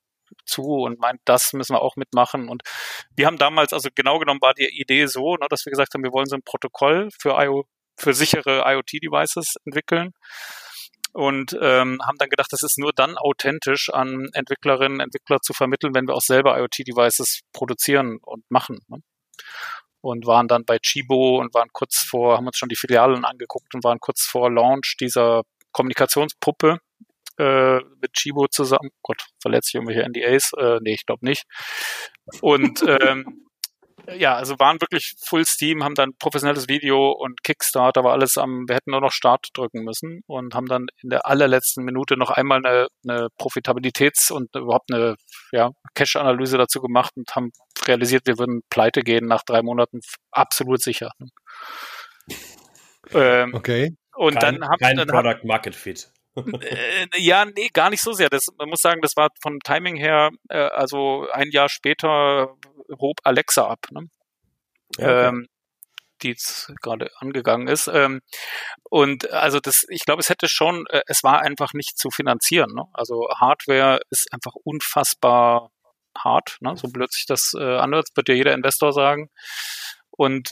[0.44, 2.48] zu und meint, das müssen wir auch mitmachen.
[2.48, 2.62] Und
[3.14, 6.02] wir haben damals, also genau genommen war die Idee so, ne, dass wir gesagt haben,
[6.02, 7.64] wir wollen so ein Protokoll für IO,
[7.96, 10.12] für sichere IoT-Devices entwickeln
[11.12, 15.94] und ähm, haben dann gedacht, das ist nur dann authentisch an Entwicklerinnen, Entwickler zu vermitteln,
[15.94, 18.80] wenn wir auch selber IoT-Devices produzieren und machen.
[18.88, 18.98] Ne?
[20.06, 23.74] Und waren dann bei Chibo und waren kurz vor, haben uns schon die Filialen angeguckt
[23.74, 25.42] und waren kurz vor Launch dieser
[25.72, 26.78] Kommunikationspuppe
[27.38, 28.90] äh, mit Chibo zusammen.
[29.02, 30.52] Gott, verletzt sich irgendwelche NDAs?
[30.58, 31.44] Äh, nee, ich glaube nicht.
[32.40, 33.46] Und ähm,
[34.14, 38.68] ja, also waren wirklich Full Steam, haben dann professionelles Video und Kickstarter war alles am,
[38.68, 42.30] wir hätten nur noch Start drücken müssen und haben dann in der allerletzten Minute noch
[42.30, 45.16] einmal eine, eine Profitabilitäts- und überhaupt eine
[45.50, 47.50] ja, Cash-Analyse dazu gemacht und haben
[47.88, 51.12] realisiert, wir würden pleite gehen nach drei Monaten, absolut sicher.
[53.12, 53.96] Ähm, okay.
[54.14, 56.10] Und kein, dann haben kein dann Product Market Fit.
[56.36, 58.28] Äh, ja, nee, gar nicht so sehr.
[58.28, 62.54] Das, man muss sagen, das war vom Timing her, äh, also ein Jahr später
[63.00, 64.02] hob Alexa ab, ne?
[64.98, 65.28] okay.
[65.28, 65.46] ähm,
[66.22, 67.88] die jetzt gerade angegangen ist.
[67.88, 68.20] Ähm,
[68.90, 72.72] und also das, ich glaube, es hätte schon, äh, es war einfach nicht zu finanzieren.
[72.74, 72.84] Ne?
[72.92, 75.70] Also Hardware ist einfach unfassbar
[76.18, 76.76] hart, ne?
[76.76, 79.30] so blöd sich das äh, anhört, wird ja jeder Investor sagen.
[80.10, 80.50] Und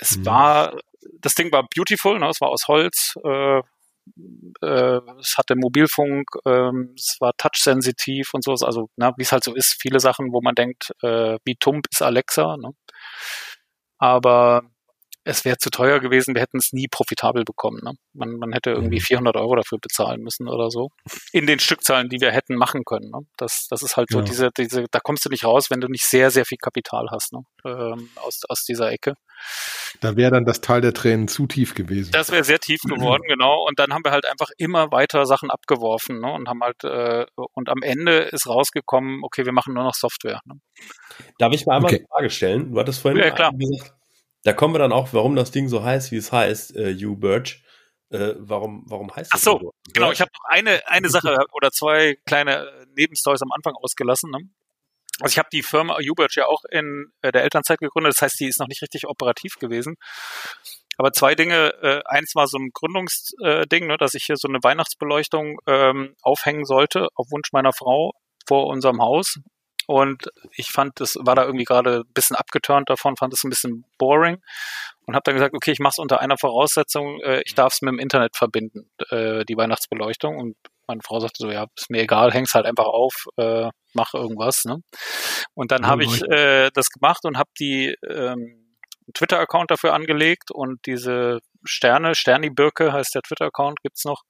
[0.00, 0.26] es mhm.
[0.26, 0.76] war,
[1.20, 2.28] das Ding war beautiful, ne?
[2.28, 3.62] es war aus Holz, äh,
[4.62, 9.54] äh, es hatte Mobilfunk, ähm, es war touchsensitiv und sowas, also wie es halt so
[9.54, 12.70] ist, viele Sachen, wo man denkt, äh, wie tump ist Alexa, ne?
[13.98, 14.62] aber
[15.24, 17.80] es wäre zu teuer gewesen, wir hätten es nie profitabel bekommen.
[17.82, 17.92] Ne?
[18.12, 19.40] Man, man hätte irgendwie 400 mhm.
[19.40, 20.90] Euro dafür bezahlen müssen oder so.
[21.32, 23.10] In den Stückzahlen, die wir hätten machen können.
[23.10, 23.20] Ne?
[23.36, 24.24] Das, das ist halt so ja.
[24.24, 27.32] diese, diese, da kommst du nicht raus, wenn du nicht sehr, sehr viel Kapital hast
[27.32, 27.40] ne?
[27.64, 29.14] ähm, aus, aus dieser Ecke.
[30.00, 32.12] Da wäre dann das Tal der Tränen zu tief gewesen.
[32.12, 33.66] Das wäre sehr tief geworden, genau.
[33.66, 36.32] Und dann haben wir halt einfach immer weiter Sachen abgeworfen ne?
[36.32, 40.40] und haben halt, äh, und am Ende ist rausgekommen, okay, wir machen nur noch Software.
[40.44, 40.60] Ne?
[41.38, 42.00] Darf ich mal einmal okay.
[42.00, 42.72] eine Frage stellen?
[42.72, 43.52] Du hattest vorhin ja, klar.
[43.52, 43.94] gesagt,
[44.44, 47.16] da kommen wir dann auch, warum das Ding so heißt, wie es heißt, äh, Hugh
[47.16, 47.64] Birch.
[48.10, 49.40] Äh, warum, warum heißt das?
[49.40, 49.74] Ach so, so?
[49.92, 50.12] genau.
[50.12, 54.30] Ich habe noch eine, eine Sache oder zwei kleine Nebenstories am Anfang ausgelassen.
[54.30, 54.40] Ne?
[55.20, 58.14] Also ich habe die Firma Uberch ja auch in äh, der Elternzeit gegründet.
[58.14, 59.96] Das heißt, die ist noch nicht richtig operativ gewesen.
[60.98, 61.72] Aber zwei Dinge.
[61.82, 66.66] Äh, eins war so ein Gründungsding, ne, dass ich hier so eine Weihnachtsbeleuchtung ähm, aufhängen
[66.66, 68.12] sollte auf Wunsch meiner Frau
[68.46, 69.38] vor unserem Haus.
[69.86, 73.50] Und ich fand, das war da irgendwie gerade ein bisschen abgeturnt davon, fand es ein
[73.50, 74.40] bisschen boring
[75.06, 77.82] und habe dann gesagt, okay, ich mache es unter einer Voraussetzung, äh, ich darf es
[77.82, 80.36] mit dem Internet verbinden, äh, die Weihnachtsbeleuchtung.
[80.36, 84.14] Und meine Frau sagte so, ja, ist mir egal, häng's halt einfach auf, äh, mach
[84.14, 84.64] irgendwas.
[84.64, 84.82] Ne?
[85.54, 88.64] Und dann habe ich äh, das gemacht und habe die ähm,
[89.12, 94.22] Twitter-Account dafür angelegt und diese Sterne, Sterni-Birke heißt der Twitter-Account, gibt's noch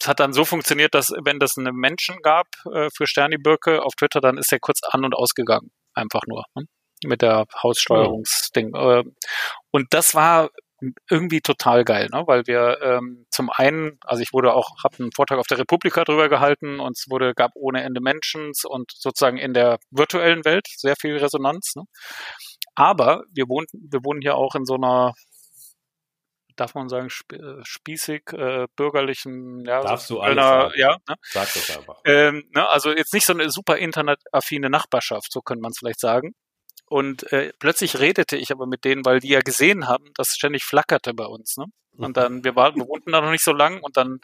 [0.00, 3.82] es hat dann so funktioniert, dass wenn das einen Menschen gab äh, für Sterni Birke
[3.82, 5.70] auf Twitter, dann ist er kurz an und ausgegangen.
[5.94, 6.44] Einfach nur.
[6.54, 6.64] Ne?
[7.04, 8.72] Mit der Haussteuerungsding.
[8.74, 9.02] Oh.
[9.70, 10.50] und das war
[11.10, 12.24] irgendwie total geil, ne?
[12.26, 16.04] weil wir ähm, zum einen, also ich wurde auch, habe einen Vortrag auf der Republika
[16.04, 20.66] drüber gehalten und es wurde gab ohne Ende Mentions und sozusagen in der virtuellen Welt
[20.76, 21.74] sehr viel Resonanz.
[21.76, 21.84] Ne?
[22.74, 25.14] Aber wir wohnen, wir wohnen hier auch in so einer
[26.56, 30.72] darf man sagen, äh, spießig, äh, bürgerlichen, ja, Darfst so du alles sagen.
[30.76, 31.16] ja, ne?
[31.22, 32.00] Sag das einfach.
[32.04, 36.00] Ähm, ne, also jetzt nicht so eine super internetaffine Nachbarschaft, so könnte man es vielleicht
[36.00, 36.34] sagen.
[36.88, 40.34] Und äh, plötzlich redete ich aber mit denen, weil die ja gesehen haben, dass es
[40.36, 41.56] ständig flackerte bei uns.
[41.56, 41.66] Ne?
[41.98, 44.20] Und dann, wir, waren, wir wohnten da noch nicht so lang und dann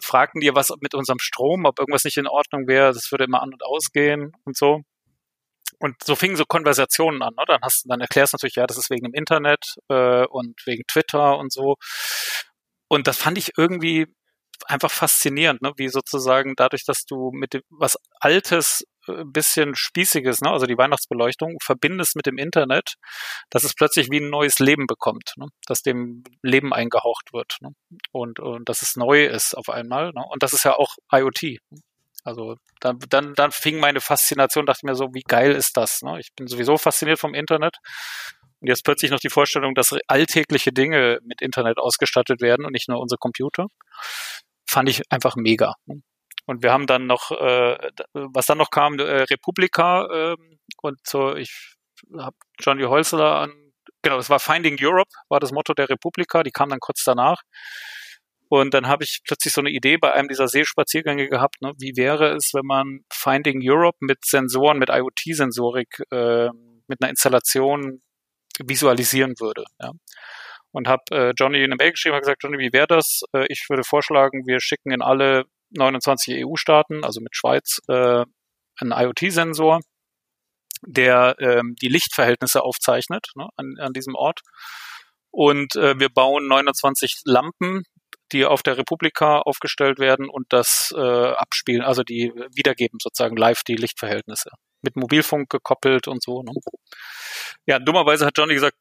[0.00, 2.92] fragten die, was mit unserem Strom, ob irgendwas nicht in Ordnung wäre.
[2.92, 4.82] Das würde immer an und ausgehen und so.
[5.78, 7.34] Und so fingen so Konversationen an.
[7.36, 7.44] Ne?
[7.46, 10.84] Dann, hast, dann erklärst du natürlich, ja, das ist wegen dem Internet äh, und wegen
[10.86, 11.76] Twitter und so.
[12.88, 14.06] Und das fand ich irgendwie
[14.66, 15.72] einfach faszinierend, ne?
[15.76, 20.50] wie sozusagen dadurch, dass du mit dem, was Altes ein bisschen Spießiges, ne?
[20.50, 22.94] also die Weihnachtsbeleuchtung, verbindest mit dem Internet,
[23.50, 25.46] dass es plötzlich wie ein neues Leben bekommt, ne?
[25.66, 27.70] dass dem Leben eingehaucht wird ne?
[28.12, 30.12] und, und dass es neu ist auf einmal.
[30.12, 30.22] Ne?
[30.28, 31.58] Und das ist ja auch IoT.
[32.24, 36.02] Also dann, dann, dann fing meine Faszination, dachte mir so, wie geil ist das?
[36.02, 36.18] Ne?
[36.20, 37.76] Ich bin sowieso fasziniert vom Internet.
[38.60, 42.88] Und jetzt plötzlich noch die Vorstellung, dass alltägliche Dinge mit Internet ausgestattet werden und nicht
[42.88, 43.66] nur unsere Computer,
[44.68, 45.74] fand ich einfach mega.
[46.46, 47.78] Und wir haben dann noch, äh,
[48.14, 50.36] was dann noch kam, äh, Republika äh,
[50.82, 51.76] und so, ich
[52.16, 53.52] habe Johnny Holzler an,
[54.02, 57.42] genau, es war Finding Europe, war das Motto der Republika, die kam dann kurz danach.
[58.48, 61.96] Und dann habe ich plötzlich so eine Idee bei einem dieser Seespaziergänge gehabt, ne, wie
[61.96, 66.48] wäre es, wenn man Finding Europe mit Sensoren, mit IoT-Sensorik, äh,
[66.86, 68.00] mit einer Installation
[68.58, 69.64] visualisieren würde.
[69.80, 69.92] Ja.
[70.70, 73.22] Und habe äh, Johnny eine Mail geschrieben, habe gesagt, Johnny, wie wäre das?
[73.34, 78.24] Äh, ich würde vorschlagen, wir schicken in alle 29 EU-Staaten, also mit Schweiz, äh,
[78.80, 79.80] einen IoT-Sensor,
[80.86, 84.40] der ähm, die Lichtverhältnisse aufzeichnet ne, an, an diesem Ort.
[85.30, 87.84] Und äh, wir bauen 29 Lampen,
[88.32, 93.62] die auf der Republika aufgestellt werden und das äh, abspielen, also die wiedergeben sozusagen live
[93.62, 94.50] die Lichtverhältnisse.
[94.82, 96.42] Mit Mobilfunk gekoppelt und so.
[96.42, 96.52] Ne?
[97.66, 98.76] Ja, dummerweise hat Johnny gesagt,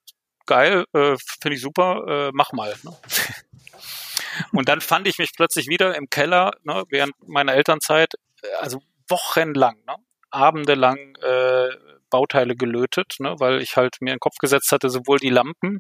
[0.45, 2.73] geil, äh, finde ich super, äh, mach mal.
[2.83, 2.91] Ne?
[4.51, 8.81] Und dann fand ich mich plötzlich wieder im Keller, ne, während meiner Elternzeit, äh, also
[9.09, 9.95] wochenlang, ne,
[10.31, 11.69] abendelang äh,
[12.09, 15.79] Bauteile gelötet, ne, weil ich halt mir in den Kopf gesetzt hatte, sowohl die Lampen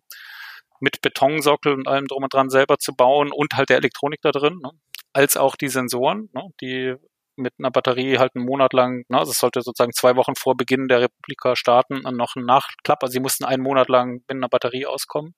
[0.79, 4.31] mit Betonsockel und allem drum und dran selber zu bauen und halt der Elektronik da
[4.31, 4.71] drin, ne,
[5.13, 6.95] als auch die Sensoren, ne, die
[7.35, 10.55] mit einer Batterie halt einen Monat lang, ne, also es sollte sozusagen zwei Wochen vor
[10.57, 14.31] Beginn der Republika starten und noch ein Nachklapp, also sie mussten einen Monat lang mit
[14.31, 15.35] einer Batterie auskommen.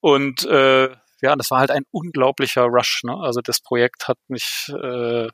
[0.00, 0.88] Und äh,
[1.22, 3.02] ja, das war halt ein unglaublicher Rush.
[3.04, 3.14] Ne?
[3.14, 5.28] Also das Projekt hat mich äh,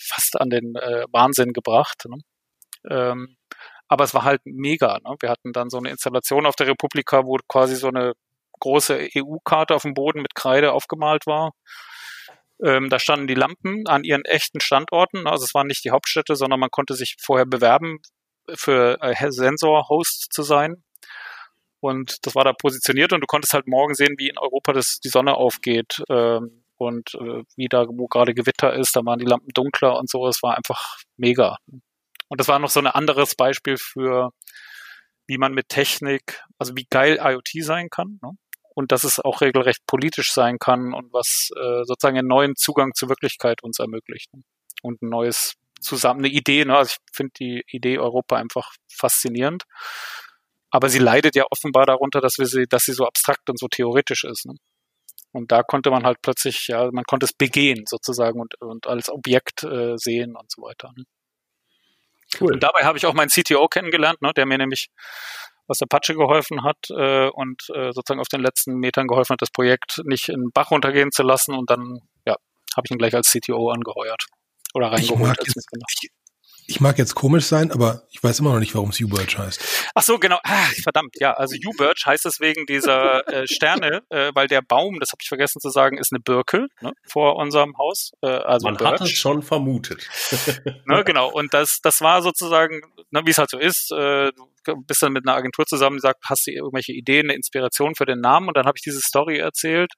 [0.00, 2.04] fast an den äh, Wahnsinn gebracht.
[2.06, 2.18] Ne?
[2.90, 3.36] Ähm,
[3.88, 4.98] aber es war halt mega.
[5.04, 5.16] Ne?
[5.20, 8.12] Wir hatten dann so eine Installation auf der Republika, wo quasi so eine
[8.60, 11.52] große EU-Karte auf dem Boden mit Kreide aufgemalt war.
[12.62, 15.26] Ähm, da standen die Lampen an ihren echten Standorten.
[15.26, 17.98] Also es waren nicht die Hauptstädte, sondern man konnte sich vorher bewerben,
[18.54, 20.82] für äh, Sensor-Host zu sein.
[21.80, 24.98] Und das war da positioniert und du konntest halt morgen sehen, wie in Europa das,
[24.98, 29.26] die Sonne aufgeht ähm, und äh, wie da, wo gerade Gewitter ist, da waren die
[29.26, 30.26] Lampen dunkler und so.
[30.26, 31.56] Es war einfach mega.
[32.28, 34.30] Und das war noch so ein anderes Beispiel für,
[35.26, 38.18] wie man mit Technik, also wie geil IoT sein kann.
[38.22, 38.32] Ne?
[38.74, 42.94] Und dass es auch regelrecht politisch sein kann und was äh, sozusagen einen neuen Zugang
[42.94, 44.32] zur Wirklichkeit uns ermöglicht.
[44.34, 44.42] Ne?
[44.82, 46.76] Und ein neues zusammen, eine Idee, ne?
[46.76, 49.64] also ich finde die Idee Europa einfach faszinierend.
[50.70, 53.68] Aber sie leidet ja offenbar darunter, dass wir sie, dass sie so abstrakt und so
[53.68, 54.46] theoretisch ist.
[54.46, 54.54] Ne?
[55.32, 59.08] Und da konnte man halt plötzlich, ja, man konnte es begehen sozusagen und, und als
[59.10, 60.92] Objekt äh, sehen und so weiter.
[60.96, 61.04] Ne?
[62.40, 62.52] Cool.
[62.52, 64.90] Und dabei habe ich auch meinen CTO kennengelernt, ne, der mir nämlich
[65.66, 69.50] aus Apache geholfen hat äh, und äh, sozusagen auf den letzten Metern geholfen hat, das
[69.50, 71.54] Projekt nicht in den Bach runtergehen zu lassen.
[71.54, 72.36] Und dann, ja,
[72.76, 74.26] habe ich ihn gleich als CTO angeheuert
[74.74, 75.20] oder reingeholt.
[75.20, 75.68] Ich mag, jetzt,
[76.02, 76.10] ich,
[76.68, 79.90] ich mag jetzt komisch sein, aber ich weiß immer noch nicht, warum es U-Birch heißt.
[79.94, 80.38] Ach so, genau.
[80.44, 81.32] Ah, verdammt, ja.
[81.32, 85.28] Also U-Birch heißt es wegen dieser äh, Sterne, äh, weil der Baum, das habe ich
[85.28, 88.10] vergessen zu sagen, ist eine Birke ne, vor unserem Haus.
[88.20, 88.90] Äh, also Man Birch.
[88.90, 90.06] hat es schon vermutet.
[90.84, 91.32] ne, genau.
[91.32, 93.90] Und das, das war sozusagen, ne, wie es halt so ist.
[93.90, 97.34] Äh, du bist dann mit einer Agentur zusammen, die sagt, hast du irgendwelche Ideen, eine
[97.34, 98.48] Inspiration für den Namen?
[98.48, 99.94] Und dann habe ich diese Story erzählt.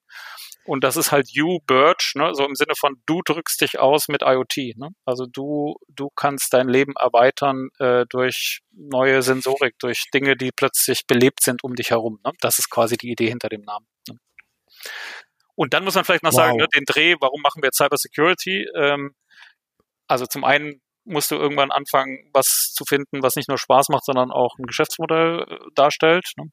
[0.64, 2.34] Und das ist halt you Birch, ne?
[2.34, 4.76] so im Sinne von du drückst dich aus mit IoT.
[4.76, 4.90] Ne?
[5.04, 11.06] Also du, du kannst dein Leben erweitern äh, durch neue Sensorik, durch Dinge, die plötzlich
[11.06, 12.20] belebt sind um dich herum.
[12.24, 12.32] Ne?
[12.40, 13.86] Das ist quasi die Idee hinter dem Namen.
[14.08, 14.16] Ne?
[15.54, 16.36] Und dann muss man vielleicht noch wow.
[16.36, 18.66] sagen, ne, den Dreh, warum machen wir Cyber Security?
[18.76, 19.14] Ähm,
[20.06, 24.04] also zum einen musst du irgendwann anfangen, was zu finden, was nicht nur Spaß macht,
[24.04, 26.24] sondern auch ein Geschäftsmodell äh, darstellt.
[26.36, 26.50] Ne?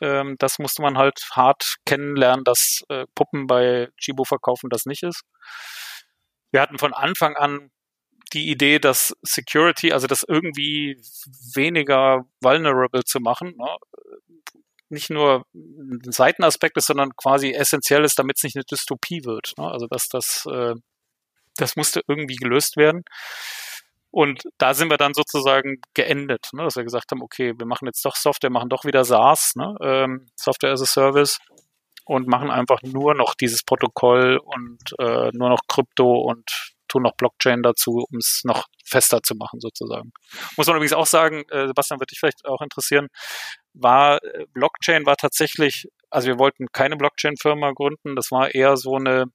[0.00, 5.02] Ähm, das musste man halt hart kennenlernen, dass äh, Puppen bei Chibo verkaufen das nicht
[5.02, 5.22] ist.
[6.50, 7.70] Wir hatten von Anfang an
[8.32, 11.00] die Idee, dass Security, also das irgendwie
[11.54, 13.76] weniger vulnerable zu machen, ne?
[14.88, 19.52] nicht nur ein Seitenaspekt ist, sondern quasi essentiell ist, damit es nicht eine Dystopie wird.
[19.58, 19.68] Ne?
[19.68, 20.74] Also dass das, äh,
[21.56, 23.02] das musste irgendwie gelöst werden.
[24.16, 26.64] Und da sind wir dann sozusagen geendet, ne?
[26.64, 29.76] dass wir gesagt haben, okay, wir machen jetzt doch Software, machen doch wieder SaaS, ne?
[29.82, 31.38] ähm, Software as a Service
[32.06, 36.48] und machen einfach nur noch dieses Protokoll und äh, nur noch Krypto und
[36.88, 40.12] tun noch Blockchain dazu, um es noch fester zu machen sozusagen.
[40.56, 43.08] Muss man übrigens auch sagen, äh, Sebastian wird dich vielleicht auch interessieren,
[43.74, 48.96] war äh, Blockchain war tatsächlich, also wir wollten keine Blockchain-Firma gründen, das war eher so
[48.96, 49.26] eine,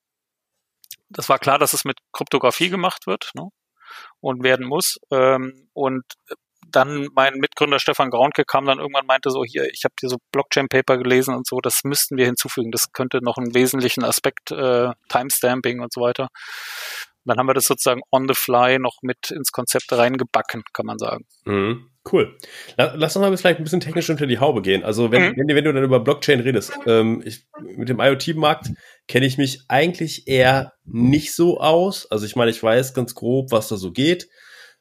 [1.10, 3.52] das war klar, dass es mit Kryptographie gemacht wird ne?
[4.19, 4.97] Und werden muss.
[5.12, 6.04] Ähm, und
[6.71, 10.17] dann mein Mitgründer Stefan Graunke kam dann irgendwann meinte so, hier, ich habe hier so
[10.32, 12.71] Blockchain-Paper gelesen und so, das müssten wir hinzufügen.
[12.71, 16.30] Das könnte noch einen wesentlichen Aspekt, äh, Timestamping und so weiter.
[17.25, 20.97] Dann haben wir das sozusagen on the fly noch mit ins Konzept reingebacken, kann man
[20.97, 21.25] sagen.
[21.45, 21.88] Mhm.
[22.12, 22.36] Cool.
[22.77, 24.84] Lass uns mal vielleicht ein bisschen technisch unter die Haube gehen.
[24.84, 25.38] Also wenn, mhm.
[25.38, 28.71] wenn, wenn, du dann über Blockchain redest, ähm, ich, mit dem IoT-Markt
[29.07, 32.10] kenne ich mich eigentlich eher nicht so aus.
[32.10, 34.29] Also ich meine, ich weiß ganz grob, was da so geht.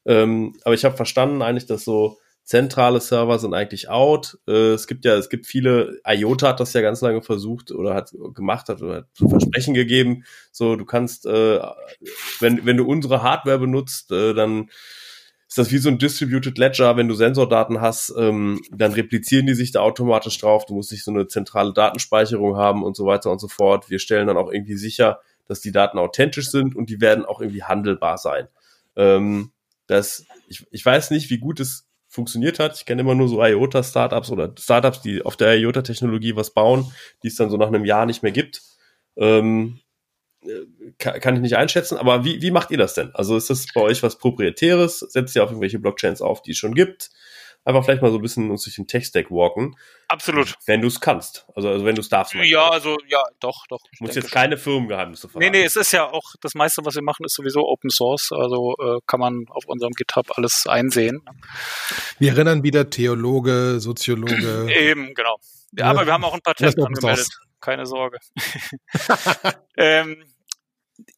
[0.07, 2.17] Ähm, aber ich habe verstanden eigentlich, dass so
[2.51, 4.37] zentrale Server sind eigentlich out.
[4.49, 7.95] Äh, es gibt ja, es gibt viele, IOTA hat das ja ganz lange versucht oder
[7.95, 10.25] hat gemacht, hat oder hat Versprechen gegeben.
[10.51, 11.61] So, du kannst, äh,
[12.41, 14.69] wenn, wenn du unsere Hardware benutzt, äh, dann
[15.47, 19.55] ist das wie so ein Distributed Ledger, wenn du Sensordaten hast, ähm, dann replizieren die
[19.55, 20.67] sich da automatisch drauf.
[20.67, 23.91] Du musst nicht so eine zentrale Datenspeicherung haben und so weiter und so fort.
[23.91, 27.41] Wir stellen dann auch irgendwie sicher, dass die Daten authentisch sind und die werden auch
[27.41, 28.49] irgendwie handelbar sein.
[28.97, 29.53] Ähm,
[29.87, 32.77] das, ich, ich weiß nicht, wie gut es funktioniert hat.
[32.77, 36.93] Ich kenne immer nur so IOTA-Startups oder Startups, die auf der IOTA-Technologie was bauen,
[37.23, 38.63] die es dann so nach einem Jahr nicht mehr gibt.
[39.17, 39.79] Ähm,
[40.43, 40.67] äh,
[40.99, 43.15] kann, ich nicht einschätzen, aber wie, wie macht ihr das denn?
[43.15, 44.99] Also ist das bei euch was Proprietäres?
[44.99, 47.11] Setzt ihr auf irgendwelche Blockchains auf, die es schon gibt?
[47.65, 49.77] Einfach vielleicht mal so ein bisschen uns durch den Tech-Stack walken.
[50.09, 50.57] Absolut.
[50.67, 51.47] Wenn du es kannst.
[51.55, 52.35] Also, also wenn du es darfst.
[52.35, 53.81] Ja, also ja, doch, doch.
[53.99, 55.51] Du musst jetzt keine Firmengeheimnisse verraten.
[55.53, 58.33] Nee, nee, es ist ja auch, das meiste, was wir machen, ist sowieso Open Source.
[58.33, 61.23] Also äh, kann man auf unserem GitHub alles einsehen.
[62.19, 64.69] Wir erinnern wieder Theologe, Soziologe.
[64.75, 65.37] Eben, genau.
[65.73, 67.29] Ja, ja, aber wir haben auch ein Patent angemeldet.
[67.61, 68.19] Keine Sorge.
[69.77, 70.25] ähm,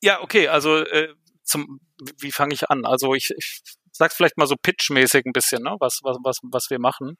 [0.01, 1.81] ja, okay, also äh, zum,
[2.19, 2.85] wie fange ich an?
[2.85, 3.63] Also ich, ich
[4.03, 7.17] sag's vielleicht mal so pitchmäßig ein bisschen, ne, was, was, was, was wir machen.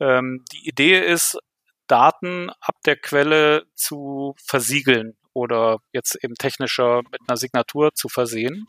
[0.00, 1.38] Ähm, die Idee ist,
[1.86, 8.66] Daten ab der Quelle zu versiegeln oder jetzt eben technischer mit einer Signatur zu versehen.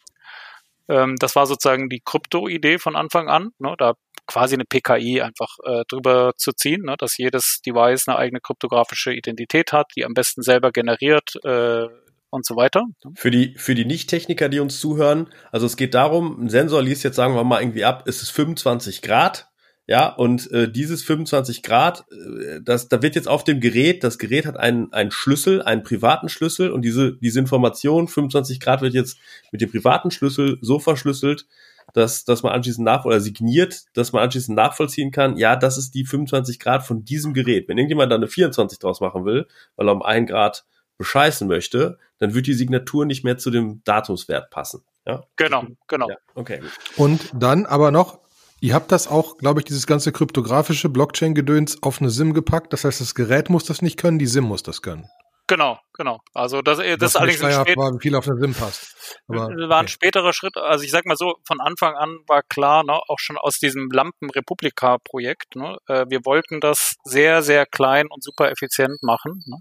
[0.89, 3.93] Ähm, das war sozusagen die Krypto-Idee von Anfang an, ne, da
[4.27, 9.13] quasi eine PKI einfach äh, drüber zu ziehen, ne, dass jedes Device eine eigene kryptografische
[9.13, 11.87] Identität hat, die am besten selber generiert, äh,
[12.33, 12.85] und so weiter.
[13.15, 17.03] Für die, für die Nicht-Techniker, die uns zuhören, also es geht darum, ein Sensor liest
[17.03, 19.49] jetzt, sagen wir mal, irgendwie ab, ist es 25 Grad,
[19.85, 24.17] ja, und äh, dieses 25 Grad, äh, das, da wird jetzt auf dem Gerät, das
[24.17, 28.93] Gerät hat einen, einen Schlüssel, einen privaten Schlüssel und diese, diese Information, 25 Grad wird
[28.93, 29.17] jetzt
[29.51, 31.45] mit dem privaten Schlüssel so verschlüsselt,
[31.93, 35.93] dass, dass man anschließend nach oder signiert, dass man anschließend nachvollziehen kann, ja, das ist
[35.93, 37.67] die 25 Grad von diesem Gerät.
[37.67, 40.65] Wenn irgendjemand da eine 24 draus machen will, weil er um ein Grad
[41.03, 44.83] bescheißen möchte, dann wird die Signatur nicht mehr zu dem Datumswert passen.
[45.05, 45.23] Ja?
[45.35, 46.09] Genau, genau.
[46.09, 46.61] Ja, okay.
[46.95, 48.19] Und dann aber noch,
[48.61, 52.71] ihr habt das auch, glaube ich, dieses ganze kryptografische Blockchain-Gedöns auf eine SIM gepackt.
[52.71, 55.09] Das heißt, das Gerät muss das nicht können, die SIM muss das können.
[55.47, 56.19] Genau, genau.
[56.33, 58.95] Also das, das, das ist allerdings ein spät war, wie viel auf der SIM passt.
[59.27, 59.73] Aber, war okay.
[59.73, 60.55] ein späterer Schritt.
[60.55, 63.89] Also ich sag mal so, von Anfang an war klar, ne, auch schon aus diesem
[63.91, 69.43] Lampen-Republika-Projekt, ne, äh, wir wollten das sehr, sehr klein und super effizient machen.
[69.45, 69.57] Ne?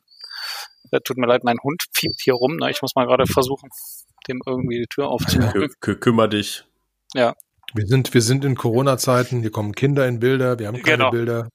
[0.93, 2.57] Äh, tut mir leid, mein Hund fiebt hier rum.
[2.57, 2.71] Ne?
[2.71, 3.71] Ich muss mal gerade versuchen,
[4.29, 5.69] dem irgendwie die Tür aufzumachen.
[5.81, 6.65] Kü kümmer dich.
[7.15, 7.35] Ja.
[7.75, 11.11] Wir sind, wir sind in Corona-Zeiten, hier kommen Kinder in Bilder, wir haben keine genau.
[11.11, 11.49] Bilder.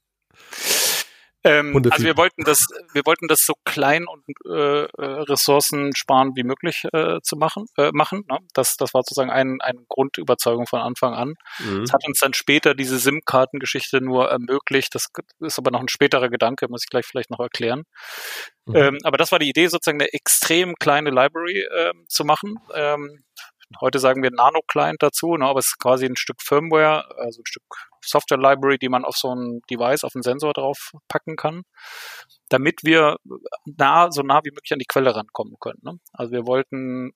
[1.47, 6.43] Ähm, also wir wollten das, wir wollten das so klein und äh, äh ressourcensparend wie
[6.43, 7.65] möglich äh, zu machen.
[7.77, 8.39] Äh, machen ne?
[8.53, 11.35] das, das war sozusagen ein, eine Grundüberzeugung von Anfang an.
[11.59, 11.81] Mhm.
[11.81, 14.93] Das hat uns dann später diese SIM-Kartengeschichte nur ermöglicht.
[14.93, 15.07] Das
[15.39, 17.83] ist aber noch ein späterer Gedanke, muss ich gleich vielleicht noch erklären.
[18.65, 18.75] Mhm.
[18.75, 22.55] Ähm, aber das war die Idee, sozusagen eine extrem kleine Library äh, zu machen.
[22.73, 23.23] Ähm,
[23.81, 27.45] Heute sagen wir Nano-Client dazu, ne, aber es ist quasi ein Stück Firmware, also ein
[27.45, 27.63] Stück
[28.01, 31.63] Software-Library, die man auf so ein Device, auf einen Sensor drauf packen kann,
[32.49, 33.17] damit wir
[33.65, 35.79] nah, so nah wie möglich an die Quelle rankommen können.
[35.83, 35.99] Ne?
[36.13, 37.11] Also wir wollten,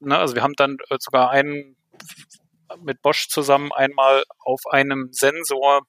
[0.00, 1.76] ne, also wir haben dann äh, sogar einen
[2.80, 5.82] mit Bosch zusammen einmal auf einem Sensor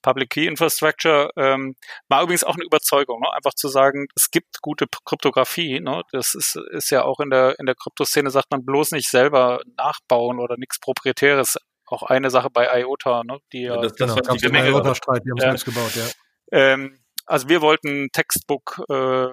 [0.03, 1.74] Public Key Infrastructure, ähm,
[2.09, 6.34] war übrigens auch eine Überzeugung, ne, einfach zu sagen, es gibt gute Kryptographie, ne, das
[6.34, 10.38] ist, ist ja auch in der in der Kryptoszene sagt man bloß nicht selber nachbauen
[10.38, 11.57] oder nichts proprietäres.
[11.86, 15.38] Auch eine Sache bei IOTA, ne, die ja, das, das genau, die IOTA-Streit, die haben
[15.38, 15.53] es ja.
[15.53, 16.05] ausgebaut, ja.
[16.53, 16.97] Ähm,
[17.31, 19.28] also wir wollten Textbook äh,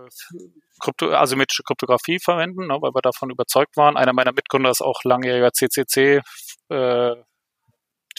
[0.80, 3.98] Krypto, asymmetrische Kryptographie verwenden, ne, weil wir davon überzeugt waren.
[3.98, 6.22] Einer meiner Mitgründer ist auch langjähriger CCC
[6.70, 7.16] äh,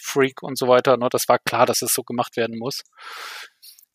[0.02, 0.96] Freak und so weiter.
[0.96, 2.82] Ne, das war klar, dass es so gemacht werden muss.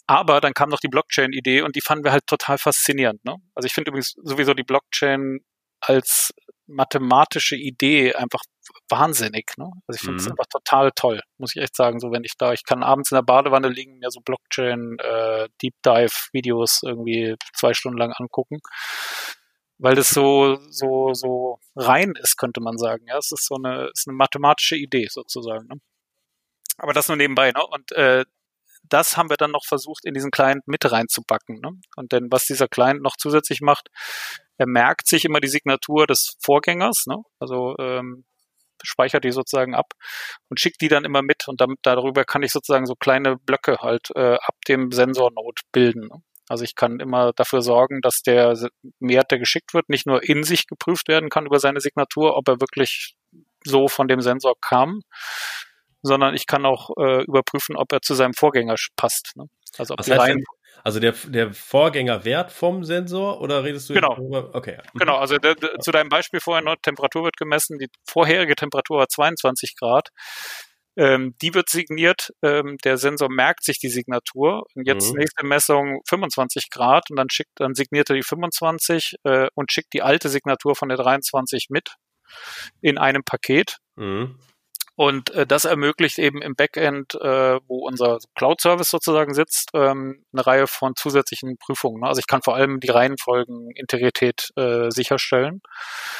[0.07, 3.23] Aber dann kam noch die Blockchain-Idee und die fanden wir halt total faszinierend.
[3.25, 3.35] Ne?
[3.55, 5.39] Also ich finde übrigens sowieso die Blockchain
[5.81, 6.33] als
[6.65, 8.41] mathematische Idee einfach
[8.89, 9.51] wahnsinnig.
[9.57, 9.69] Ne?
[9.87, 10.31] Also ich finde es mhm.
[10.31, 11.99] einfach total toll, muss ich echt sagen.
[11.99, 15.47] So wenn ich da, ich kann abends in der Badewanne liegen, mir so Blockchain äh,
[15.61, 18.59] Deep Dive Videos irgendwie zwei Stunden lang angucken,
[19.77, 23.05] weil das so so so rein ist, könnte man sagen.
[23.07, 25.67] Ja, es ist so eine ist eine mathematische Idee sozusagen.
[25.67, 25.75] Ne?
[26.77, 27.51] Aber das nur nebenbei.
[27.51, 27.65] Ne?
[27.65, 28.25] Und äh,
[28.89, 31.59] das haben wir dann noch versucht, in diesen Client mit reinzupacken.
[31.59, 31.71] Ne?
[31.95, 33.89] Und denn was dieser Client noch zusätzlich macht,
[34.57, 37.17] er merkt sich immer die Signatur des Vorgängers, ne?
[37.39, 38.25] also ähm,
[38.83, 39.93] speichert die sozusagen ab
[40.49, 43.77] und schickt die dann immer mit und damit darüber kann ich sozusagen so kleine Blöcke
[43.81, 46.07] halt äh, ab dem Sensornode bilden.
[46.07, 46.21] Ne?
[46.49, 48.53] Also ich kann immer dafür sorgen, dass der
[48.99, 52.47] Wert, der geschickt wird, nicht nur in sich geprüft werden kann über seine Signatur, ob
[52.47, 53.15] er wirklich
[53.63, 55.01] so von dem Sensor kam,
[56.01, 59.31] sondern ich kann auch äh, überprüfen, ob er zu seinem Vorgänger passt.
[59.35, 59.45] Ne?
[59.77, 60.43] Also ob Was die Reihen
[60.83, 64.15] also der, der Vorgängerwert vom Sensor oder redest du genau.
[64.15, 64.53] darüber?
[64.53, 64.77] Okay.
[64.93, 64.99] Mhm.
[64.99, 68.99] Genau, also der, der, zu deinem Beispiel vorher noch, Temperatur wird gemessen, die vorherige Temperatur
[68.99, 70.09] war 22 Grad.
[70.95, 75.19] Ähm, die wird signiert, ähm, der Sensor merkt sich die Signatur und jetzt mhm.
[75.19, 79.93] nächste Messung 25 Grad und dann schickt, dann signiert er die 25 äh, und schickt
[79.93, 81.95] die alte Signatur von der 23 mit
[82.81, 83.77] in einem Paket.
[83.95, 84.37] Mhm.
[84.95, 90.45] Und äh, das ermöglicht eben im Backend, äh, wo unser Cloud-Service sozusagen sitzt, ähm, eine
[90.45, 92.01] Reihe von zusätzlichen Prüfungen.
[92.01, 92.07] Ne?
[92.07, 95.61] Also ich kann vor allem die Reihenfolgen Integrität äh, sicherstellen.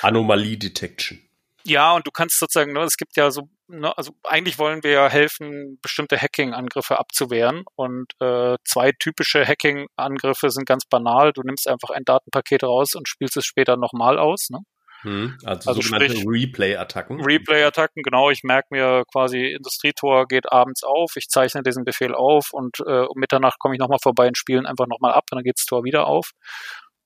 [0.01, 1.21] Anomalie Detection.
[1.65, 4.91] Ja, und du kannst sozusagen, ne, es gibt ja so, ne, also eigentlich wollen wir
[4.91, 7.63] ja helfen, bestimmte Hacking-Angriffe abzuwehren.
[7.75, 11.31] Und äh, zwei typische Hacking-Angriffe sind ganz banal.
[11.31, 14.49] Du nimmst einfach ein Datenpaket raus und spielst es später nochmal aus.
[14.49, 14.59] Ne?
[15.03, 17.21] Hm, also, also sogenannte Replay-Attacken.
[17.21, 18.29] Replay-Attacken, genau.
[18.29, 23.01] Ich merke mir quasi, Industrietor geht abends auf, ich zeichne diesen Befehl auf und äh,
[23.01, 25.65] um Mitternacht komme ich nochmal vorbei und spielen einfach nochmal ab und dann geht das
[25.65, 26.31] Tor wieder auf.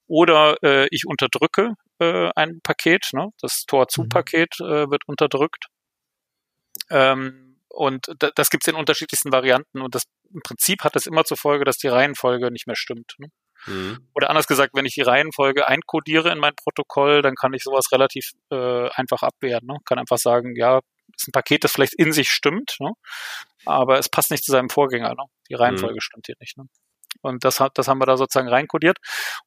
[0.08, 3.30] Oder äh, ich unterdrücke äh, ein Paket, ne?
[3.42, 4.66] das Tor-zu-Paket mhm.
[4.66, 5.66] äh, wird unterdrückt.
[6.90, 11.26] Ähm, und das gibt es in unterschiedlichsten Varianten und das im Prinzip hat es immer
[11.26, 13.14] zur Folge, dass die Reihenfolge nicht mehr stimmt.
[13.20, 13.28] Ne?
[13.68, 14.08] Mhm.
[14.16, 17.92] Oder anders gesagt, wenn ich die Reihenfolge einkodiere in mein Protokoll, dann kann ich sowas
[17.92, 19.66] relativ äh, einfach abwehren.
[19.66, 19.78] Ne?
[19.86, 20.80] Kann einfach sagen, ja,
[21.16, 22.92] ist ein Paket, das vielleicht in sich stimmt, ne?
[23.66, 25.10] aber es passt nicht zu seinem Vorgänger.
[25.10, 25.24] Ne?
[25.50, 26.02] Die Reihenfolge mhm.
[26.02, 26.58] stimmt hier nicht.
[26.58, 26.66] Ne?
[27.22, 28.98] Und das, hat, das haben wir da sozusagen reinkodiert.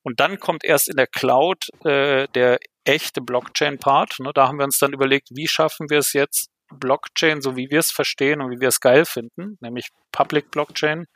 [0.03, 4.21] Und dann kommt erst in der Cloud äh, der echte Blockchain-Part.
[4.21, 4.33] Ne?
[4.35, 7.81] Da haben wir uns dann überlegt, wie schaffen wir es jetzt, Blockchain, so wie wir
[7.81, 11.07] es verstehen und wie wir es geil finden, nämlich Public Blockchain,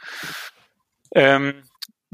[1.14, 1.62] ähm,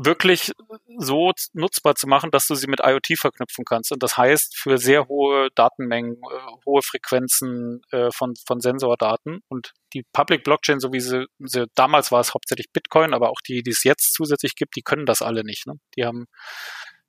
[0.05, 0.53] wirklich
[0.99, 3.93] so nutzbar zu machen, dass du sie mit IoT verknüpfen kannst.
[3.93, 9.73] Und das heißt, für sehr hohe Datenmengen, äh, hohe Frequenzen äh, von, von Sensordaten und
[9.93, 13.63] die Public Blockchain, so wie sie, sie damals war es hauptsächlich Bitcoin, aber auch die,
[13.63, 15.67] die es jetzt zusätzlich gibt, die können das alle nicht.
[15.67, 15.75] Ne?
[15.97, 16.27] Die haben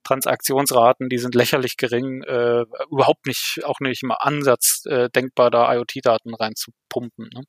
[0.04, 5.72] Transaktionsraten, die sind lächerlich gering, äh, überhaupt nicht, auch nicht im Ansatz äh, denkbar, da
[5.72, 7.30] IoT-Daten reinzupumpen.
[7.32, 7.42] Ne?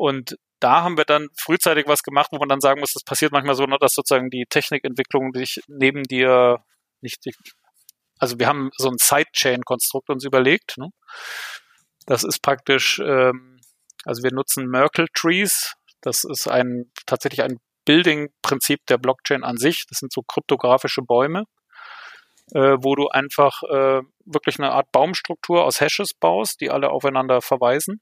[0.00, 3.32] Und da haben wir dann frühzeitig was gemacht, wo man dann sagen muss, das passiert
[3.32, 6.64] manchmal so, ne, dass sozusagen die Technikentwicklung sich neben dir
[7.02, 7.22] nicht,
[8.18, 10.78] also wir haben so ein Sidechain-Konstrukt uns überlegt.
[10.78, 10.88] Ne?
[12.06, 13.60] Das ist praktisch, ähm,
[14.06, 15.74] also wir nutzen Merkle Trees.
[16.00, 19.84] Das ist ein tatsächlich ein Building-Prinzip der Blockchain an sich.
[19.86, 21.44] Das sind so kryptografische Bäume,
[22.54, 27.42] äh, wo du einfach äh, wirklich eine Art Baumstruktur aus Hashes baust, die alle aufeinander
[27.42, 28.00] verweisen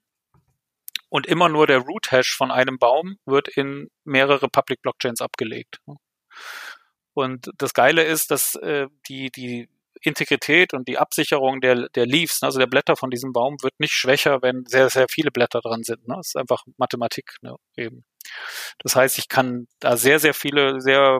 [1.09, 5.78] und immer nur der Root Hash von einem Baum wird in mehrere Public Blockchains abgelegt.
[7.14, 9.68] Und das Geile ist, dass äh, die, die
[10.02, 13.92] Integrität und die Absicherung der, der Leaves, also der Blätter von diesem Baum, wird nicht
[13.92, 16.06] schwächer, wenn sehr, sehr viele Blätter dran sind.
[16.06, 16.14] Ne?
[16.16, 17.56] Das ist einfach Mathematik ne?
[17.76, 18.04] eben.
[18.78, 21.18] Das heißt, ich kann da sehr, sehr viele, sehr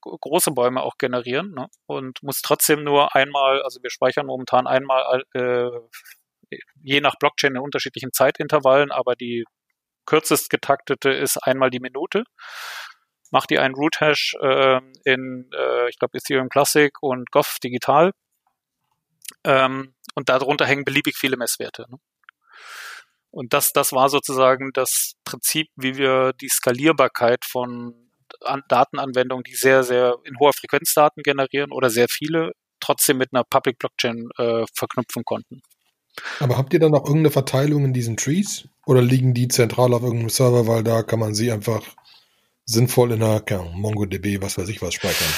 [0.00, 1.68] große Bäume auch generieren ne?
[1.86, 5.70] und muss trotzdem nur einmal, also wir speichern momentan einmal äh,
[6.82, 9.44] je nach Blockchain in unterschiedlichen Zeitintervallen, aber die
[10.06, 12.24] kürzest getaktete ist einmal die Minute.
[13.32, 18.12] Macht ihr einen Root Hash äh, in, äh, ich glaube, Ethereum Classic und Goff digital.
[19.44, 21.86] Ähm, und darunter hängen beliebig viele Messwerte.
[21.90, 21.98] Ne?
[23.30, 28.10] Und das, das war sozusagen das Prinzip, wie wir die Skalierbarkeit von
[28.42, 33.30] An Datenanwendungen, die sehr, sehr in hoher Frequenz Daten generieren oder sehr viele, trotzdem mit
[33.32, 35.60] einer Public Blockchain äh, verknüpfen konnten.
[36.40, 38.68] Aber habt ihr dann auch irgendeine Verteilung in diesen Trees?
[38.86, 41.82] Oder liegen die zentral auf irgendeinem Server, weil da kann man sie einfach
[42.64, 45.28] sinnvoll in einer ja, MongoDB, was weiß ich was, speichern?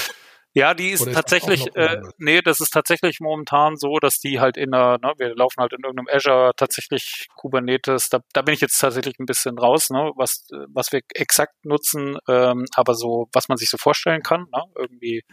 [0.53, 4.57] Ja, die ist, ist tatsächlich, äh, nee, das ist tatsächlich momentan so, dass die halt
[4.57, 8.61] in einer, ne, wir laufen halt in irgendeinem Azure tatsächlich Kubernetes, da, da bin ich
[8.61, 13.47] jetzt tatsächlich ein bisschen raus, ne, was, was wir exakt nutzen, ähm, aber so, was
[13.47, 15.23] man sich so vorstellen kann, ne, irgendwie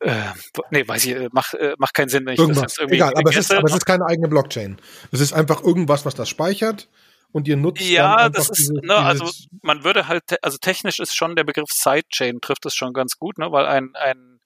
[0.00, 0.32] äh,
[0.70, 2.62] nee, weiß ich, äh, macht, äh, macht keinen Sinn, wenn ich irgendwas.
[2.62, 2.96] das jetzt irgendwie.
[2.96, 4.78] Egal, aber es, ist, aber es ist keine eigene Blockchain.
[5.12, 6.88] Es ist einfach irgendwas, was das speichert
[7.32, 9.30] und ihr nutzt ja, das ist, dieses, ne, also
[9.62, 13.38] man würde halt, also technisch ist schon der Begriff Sidechain trifft es schon ganz gut,
[13.38, 14.40] ne, weil ein, ein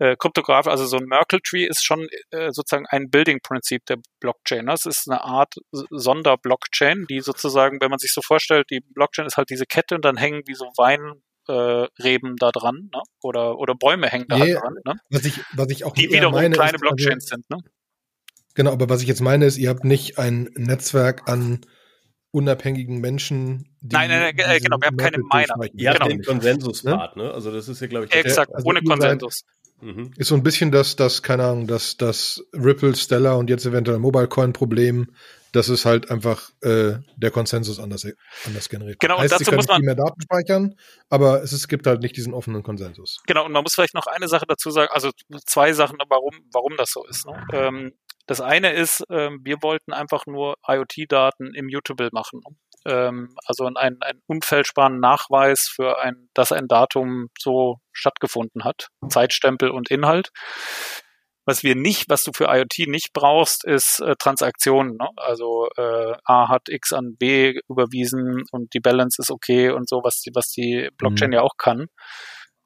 [0.00, 4.66] äh, Kryptograph, also so ein Merkle Tree ist schon äh, sozusagen ein Building-Prinzip der Blockchain.
[4.66, 4.90] Das ne?
[4.90, 9.50] ist eine Art Sonderblockchain, die sozusagen, wenn man sich so vorstellt, die Blockchain ist halt
[9.50, 13.02] diese Kette und dann hängen wie so Wein äh, Reben da dran, ne?
[13.22, 14.94] Oder, oder Bäume hängen da yeah, dran, ne?
[15.10, 17.58] Was ich, was ich auch Die wiederum meine, kleine ist, also Blockchains also, sind, ne?
[18.54, 21.60] Genau, aber was ich jetzt meine ist, ihr habt nicht ein Netzwerk an
[22.30, 23.76] unabhängigen Menschen.
[23.80, 25.54] Die nein, nein, nein äh, genau, wir haben keine Miner.
[25.74, 26.08] Ihr habt genau.
[26.08, 27.30] den Konsensus-Part, ne?
[27.32, 29.44] Also das ist ja, glaube ich, Exakt, also ohne Konsensus.
[29.80, 30.10] Mhm.
[30.16, 33.98] Ist so ein bisschen das, das, keine Ahnung, das, das Ripple, Stellar und jetzt eventuell
[33.98, 35.06] Mobile-Coin-Problem,
[35.52, 38.06] dass es halt einfach äh, der Konsensus anders,
[38.46, 39.00] anders generiert.
[39.00, 40.74] Genau, heißt, und dazu muss man viel mehr Daten speichern,
[41.08, 43.22] aber es, es gibt halt nicht diesen offenen Konsensus.
[43.26, 45.10] Genau, und man muss vielleicht noch eine Sache dazu sagen, also
[45.46, 47.26] zwei Sachen, warum, warum das so ist.
[47.26, 47.46] Ne?
[47.52, 47.92] Ähm,
[48.26, 52.42] das eine ist, ähm, wir wollten einfach nur IoT-Daten immutable machen.
[52.84, 58.88] Ähm, also einen, einen unfälschbaren Nachweis für ein, dass ein Datum so stattgefunden hat.
[59.08, 60.28] Zeitstempel und Inhalt.
[61.48, 64.98] Was wir nicht, was du für IoT nicht brauchst, ist äh, Transaktionen.
[64.98, 65.08] Ne?
[65.16, 70.02] Also äh, A hat X an B überwiesen und die Balance ist okay und so,
[70.04, 71.36] was die, was die Blockchain mhm.
[71.36, 71.86] ja auch kann.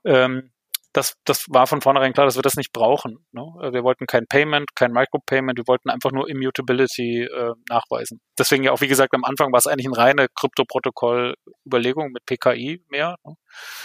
[0.05, 0.51] Ähm,
[0.93, 3.25] das, das war von vornherein klar, dass wir das nicht brauchen.
[3.31, 3.43] Ne?
[3.71, 8.21] Wir wollten kein Payment, kein Micropayment, wir wollten einfach nur Immutability äh, nachweisen.
[8.37, 12.83] Deswegen ja auch, wie gesagt, am Anfang war es eigentlich eine reine Kryptoprotokoll-Überlegung mit PKI
[12.91, 13.15] mehr.
[13.25, 13.35] Ne?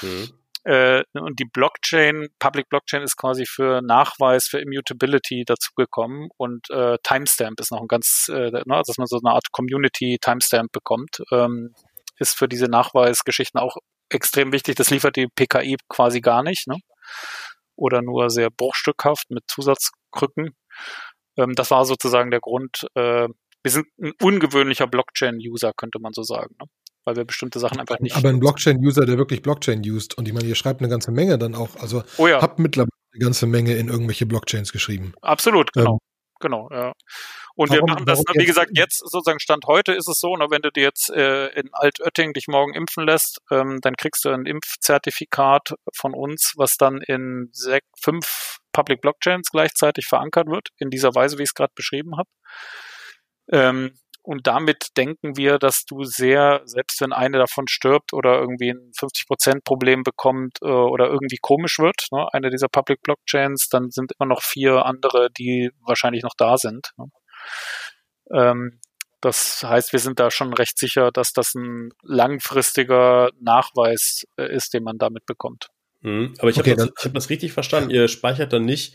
[0.02, 0.30] Mhm.
[0.68, 6.98] Äh, und die Blockchain, Public Blockchain ist quasi für Nachweis, für Immutability dazugekommen und äh,
[7.04, 11.22] Timestamp ist noch ein ganz, äh, ne, dass man so eine Art Community Timestamp bekommt,
[11.32, 11.74] ähm,
[12.20, 13.78] ist für diese Nachweisgeschichten auch
[14.10, 14.76] extrem wichtig.
[14.76, 16.68] Das liefert die PKI quasi gar nicht.
[16.68, 16.78] Ne?
[17.78, 20.56] oder nur sehr bruchstückhaft mit Zusatzkrücken.
[21.38, 22.88] Ähm, das war sozusagen der Grund.
[22.96, 23.30] Äh,
[23.64, 26.56] wir sind ein ungewöhnlicher Blockchain-User, könnte man so sagen.
[26.60, 26.68] Ne?
[27.08, 28.18] Weil wir bestimmte Sachen einfach nicht.
[28.18, 31.38] Aber ein Blockchain-User, der wirklich Blockchain used und ich meine, ihr schreibt eine ganze Menge
[31.38, 31.70] dann auch.
[31.78, 32.42] Also oh ja.
[32.42, 35.14] habt mittlerweile eine ganze Menge in irgendwelche Blockchains geschrieben.
[35.22, 35.94] Absolut, genau.
[35.94, 35.98] Ähm,
[36.42, 36.92] genau, ja.
[37.56, 40.48] Und warum, wir machen das, wie gesagt, jetzt sozusagen Stand heute ist es so, ne,
[40.50, 44.30] wenn du dir jetzt äh, in Altötting dich morgen impfen lässt, ähm, dann kriegst du
[44.30, 50.90] ein Impfzertifikat von uns, was dann in sech, fünf Public Blockchains gleichzeitig verankert wird, in
[50.90, 52.30] dieser Weise, wie ich es gerade beschrieben habe.
[53.50, 53.98] Ähm,
[54.28, 58.92] und damit denken wir, dass du sehr, selbst wenn eine davon stirbt oder irgendwie ein
[59.00, 64.28] 50%-Problem bekommt äh, oder irgendwie komisch wird, ne, eine dieser Public Blockchains, dann sind immer
[64.28, 66.92] noch vier andere, die wahrscheinlich noch da sind.
[66.98, 67.06] Ne.
[68.34, 68.82] Ähm,
[69.22, 74.74] das heißt, wir sind da schon recht sicher, dass das ein langfristiger Nachweis äh, ist,
[74.74, 75.68] den man damit bekommt.
[76.02, 77.92] Mhm, aber ich okay, habe das, hab das richtig verstanden.
[77.92, 78.94] Ihr speichert dann nicht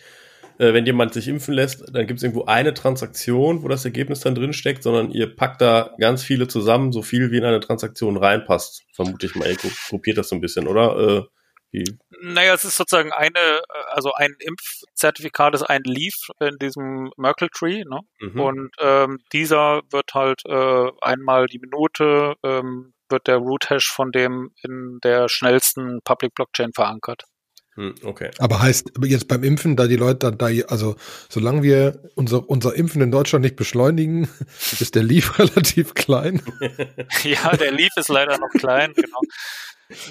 [0.58, 4.20] äh, wenn jemand sich impfen lässt, dann gibt es irgendwo eine Transaktion, wo das Ergebnis
[4.20, 7.60] dann drin steckt, sondern ihr packt da ganz viele zusammen, so viel wie in eine
[7.60, 8.84] Transaktion reinpasst.
[8.94, 9.56] Vermute ich mal, ihr
[9.88, 10.96] gruppiert das so ein bisschen, oder?
[10.98, 11.22] Äh,
[11.72, 11.84] wie?
[12.20, 17.84] Naja, es ist sozusagen eine, also ein Impfzertifikat ist ein Leaf in diesem Merkle Tree,
[17.84, 18.00] ne?
[18.20, 18.40] Mhm.
[18.40, 24.10] Und ähm, dieser wird halt äh, einmal die Minute ähm, wird der Root Hash von
[24.10, 27.24] dem in der schnellsten Public Blockchain verankert.
[27.74, 28.30] Hm, okay.
[28.38, 30.96] Aber heißt jetzt beim Impfen, da die Leute da, also
[31.30, 34.28] solange wir unser, unser Impfen in Deutschland nicht beschleunigen,
[34.78, 36.42] ist der Leaf relativ klein.
[37.22, 39.20] ja, der Leaf ist leider noch klein, genau.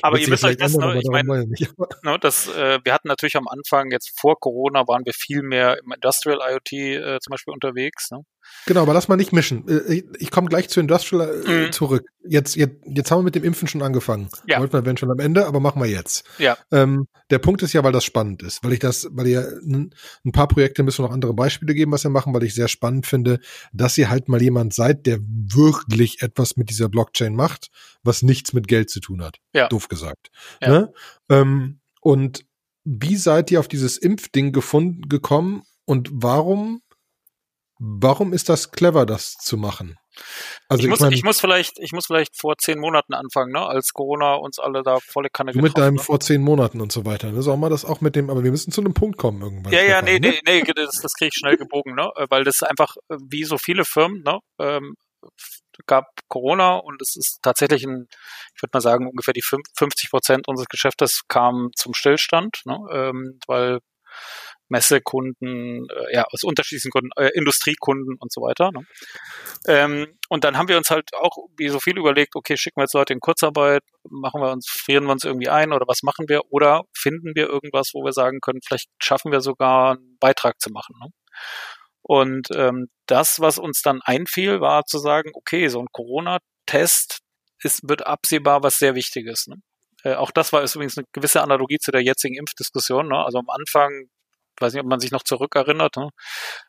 [0.01, 3.47] Aber ihr müsst euch das, ne, ich meine, ne, das, äh, wir hatten natürlich am
[3.47, 8.11] Anfang, jetzt vor Corona, waren wir viel mehr im Industrial IoT äh, zum Beispiel unterwegs.
[8.11, 8.19] Ne?
[8.65, 9.67] Genau, aber lass mal nicht mischen.
[9.67, 11.71] Äh, ich, komme gleich zu Industrial äh, mhm.
[11.71, 12.05] zurück.
[12.23, 14.29] Jetzt, jetzt, jetzt haben wir mit dem Impfen schon angefangen.
[14.47, 14.59] Ja.
[14.59, 16.23] Wollten wir wenn schon am Ende, aber machen wir jetzt.
[16.37, 16.57] Ja.
[16.71, 20.31] Ähm, der Punkt ist ja, weil das spannend ist, weil ich das, weil ihr ein
[20.31, 23.39] paar Projekte müssen noch andere Beispiele geben, was wir machen, weil ich sehr spannend finde,
[23.73, 27.69] dass ihr halt mal jemand seid, der wirklich etwas mit dieser Blockchain macht,
[28.03, 29.37] was nichts mit Geld zu tun hat.
[29.53, 29.67] Ja.
[29.67, 30.29] Doof gesagt.
[30.61, 30.69] Ja.
[30.69, 30.93] Ne?
[31.29, 32.45] Ähm, und
[32.83, 36.81] wie seid ihr auf dieses Impfding gefunden, gekommen und warum
[37.83, 39.97] Warum ist das clever, das zu machen?
[40.69, 43.51] Also ich, muss, ich, mein, ich muss vielleicht, ich muss vielleicht vor zehn Monaten anfangen,
[43.51, 43.65] ne?
[43.65, 46.01] als Corona uns alle da volle Kanne Du mit deinem ne?
[46.01, 47.31] vor zehn Monaten und so weiter.
[47.31, 47.41] Ne?
[47.41, 49.73] Sollen wir das auch mit dem, aber wir müssen zu einem Punkt kommen irgendwann.
[49.73, 50.39] Ja, ja, nee, ne?
[50.45, 52.11] nee, nee, das, das kriege ich schnell gebogen, ne?
[52.29, 54.39] Weil das einfach, wie so viele Firmen, ne?
[54.59, 54.93] Ähm,
[55.87, 58.07] gab Corona und es ist tatsächlich ein,
[58.55, 62.77] ich würde mal sagen, ungefähr die 50 Prozent unseres Geschäftes kam zum Stillstand, ne?
[62.91, 63.79] ähm, weil
[64.71, 68.71] Messekunden, äh, ja, aus unterschiedlichen Gründen, äh, Industriekunden und so weiter.
[68.71, 68.85] Ne?
[69.67, 72.85] Ähm, und dann haben wir uns halt auch wie so viel überlegt, okay, schicken wir
[72.85, 76.29] jetzt Leute in Kurzarbeit, machen wir uns, frieren wir uns irgendwie ein oder was machen
[76.29, 76.41] wir?
[76.49, 80.71] Oder finden wir irgendwas, wo wir sagen können, vielleicht schaffen wir sogar einen Beitrag zu
[80.71, 80.95] machen.
[81.01, 81.09] Ne?
[82.01, 87.19] Und ähm, das, was uns dann einfiel, war zu sagen, okay, so ein Corona-Test
[87.59, 89.47] ist, wird absehbar was sehr Wichtiges.
[89.47, 89.57] Ne?
[90.03, 93.07] Äh, auch das war übrigens eine gewisse Analogie zu der jetzigen Impfdiskussion.
[93.09, 93.17] Ne?
[93.23, 94.07] Also am Anfang
[94.61, 96.09] weiß nicht, ob man sich noch zurückerinnert, ne?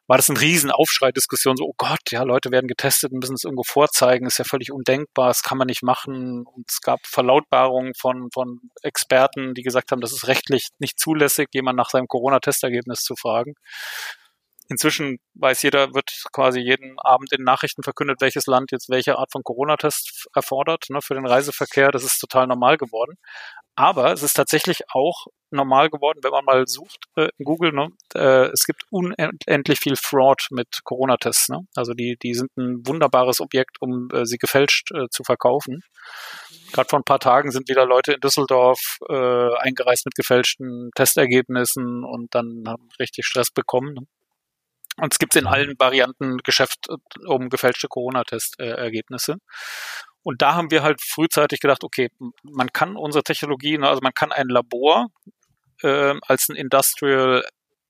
[0.07, 3.45] war das ein Riesenaufschrei, Diskussion, so, oh Gott, ja, Leute werden getestet und müssen es
[3.45, 6.45] irgendwo vorzeigen, ist ja völlig undenkbar, das kann man nicht machen.
[6.47, 11.49] Und es gab Verlautbarungen von, von Experten, die gesagt haben, das ist rechtlich nicht zulässig,
[11.53, 13.55] jemand nach seinem Corona-Testergebnis zu fragen.
[14.73, 19.31] Inzwischen weiß jeder, wird quasi jeden Abend in Nachrichten verkündet, welches Land jetzt welche Art
[19.31, 21.91] von Corona-Test erfordert ne, für den Reiseverkehr.
[21.91, 23.19] Das ist total normal geworden.
[23.77, 27.73] Aber es ist tatsächlich auch normal geworden, wenn man mal sucht äh, in Google.
[27.73, 27.89] Ne?
[28.15, 31.51] Äh, es gibt unendlich viel Fraud mit Corona-Tests.
[31.51, 31.61] Ne?
[31.75, 35.83] Also die, die sind ein wunderbares Objekt, um äh, sie gefälscht äh, zu verkaufen.
[36.73, 42.05] Gerade vor ein paar Tagen sind wieder Leute in Düsseldorf äh, eingereist mit gefälschten Testergebnissen
[42.05, 44.09] und dann haben richtig Stress bekommen.
[44.99, 49.37] Und es gibt in allen Varianten Geschäft äh, um gefälschte Corona-Test-Ergebnisse.
[50.23, 52.11] Und da haben wir halt frühzeitig gedacht, okay,
[52.43, 55.09] man kann unsere Technologie, ne, also man kann ein Labor
[55.83, 57.45] äh, als ein Industrial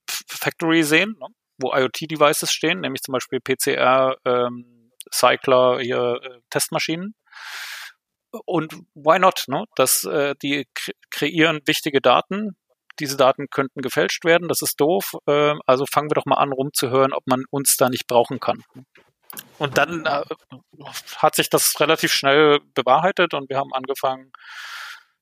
[0.08, 1.26] Factory sehen, ne,
[1.58, 7.14] wo IoT-Devices stehen, nämlich zum Beispiel PCR, ähm, Cycler, hier, äh, Testmaschinen.
[8.46, 9.44] Und why not?
[9.48, 9.64] Ne?
[9.76, 10.66] Das, äh, die
[11.10, 12.56] kreieren wichtige Daten.
[13.00, 14.48] Diese Daten könnten gefälscht werden.
[14.48, 15.14] Das ist doof.
[15.26, 18.62] Äh, also fangen wir doch mal an, rumzuhören, ob man uns da nicht brauchen kann.
[19.58, 20.22] Und dann äh,
[21.16, 24.30] hat sich das relativ schnell bewahrheitet und wir haben angefangen,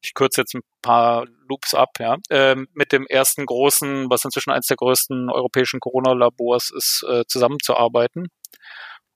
[0.02, 4.50] ich kürze jetzt ein paar Loops ab, ja, äh, mit dem ersten großen, was inzwischen
[4.50, 8.28] eines der größten europäischen Corona-Labors ist, äh, zusammenzuarbeiten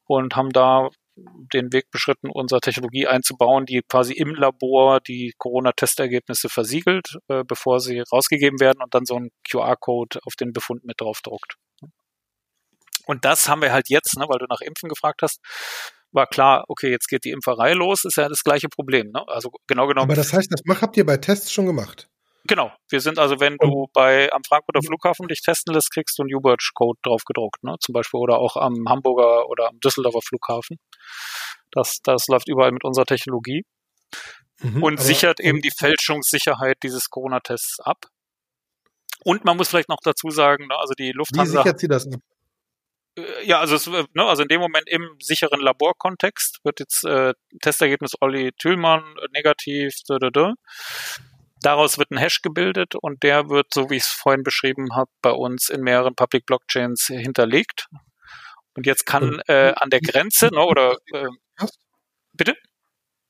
[0.07, 6.49] und haben da den Weg beschritten, unsere Technologie einzubauen, die quasi im Labor die Corona-Testergebnisse
[6.49, 11.01] versiegelt, äh, bevor sie rausgegeben werden und dann so ein QR-Code auf den Befund mit
[11.01, 11.55] draufdruckt.
[13.07, 15.41] Und das haben wir halt jetzt, ne, weil du nach Impfen gefragt hast,
[16.11, 19.11] war klar, okay, jetzt geht die Impferei los, ist ja das gleiche Problem.
[19.11, 19.25] Ne?
[19.27, 20.11] Also genau genommen.
[20.11, 22.09] Aber das heißt, das habt ihr bei Tests schon gemacht?
[22.47, 22.73] Genau.
[22.91, 26.35] Wir sind also, wenn du bei am Frankfurter Flughafen dich testen lässt, kriegst du einen
[26.35, 27.77] U-Birch-Code drauf gedruckt, ne?
[27.81, 30.79] Zum Beispiel oder auch am Hamburger oder am Düsseldorfer Flughafen.
[31.71, 33.65] Das, das läuft überall mit unserer Technologie
[34.61, 38.07] mhm, und sichert eben die Fälschungssicherheit dieses Corona-Tests ab.
[39.25, 41.61] Und man muss vielleicht noch dazu sagen, ne, also die Lufthansa.
[41.61, 42.21] Wie sichert sie das ab?
[43.17, 47.33] Äh, ja, also, es, ne, also in dem Moment im sicheren Laborkontext wird jetzt äh,
[47.63, 49.95] Testergebnis Olli Thülmann äh, negativ.
[50.07, 50.53] Da, da, da.
[51.65, 55.11] Daraus wird ein Hash gebildet und der wird, so wie ich es vorhin beschrieben habe,
[55.23, 57.87] bei uns in mehreren Public Blockchains hinterlegt.
[58.77, 61.29] Und jetzt kann äh, an der Grenze, ne, oder äh,
[62.35, 62.55] bitte?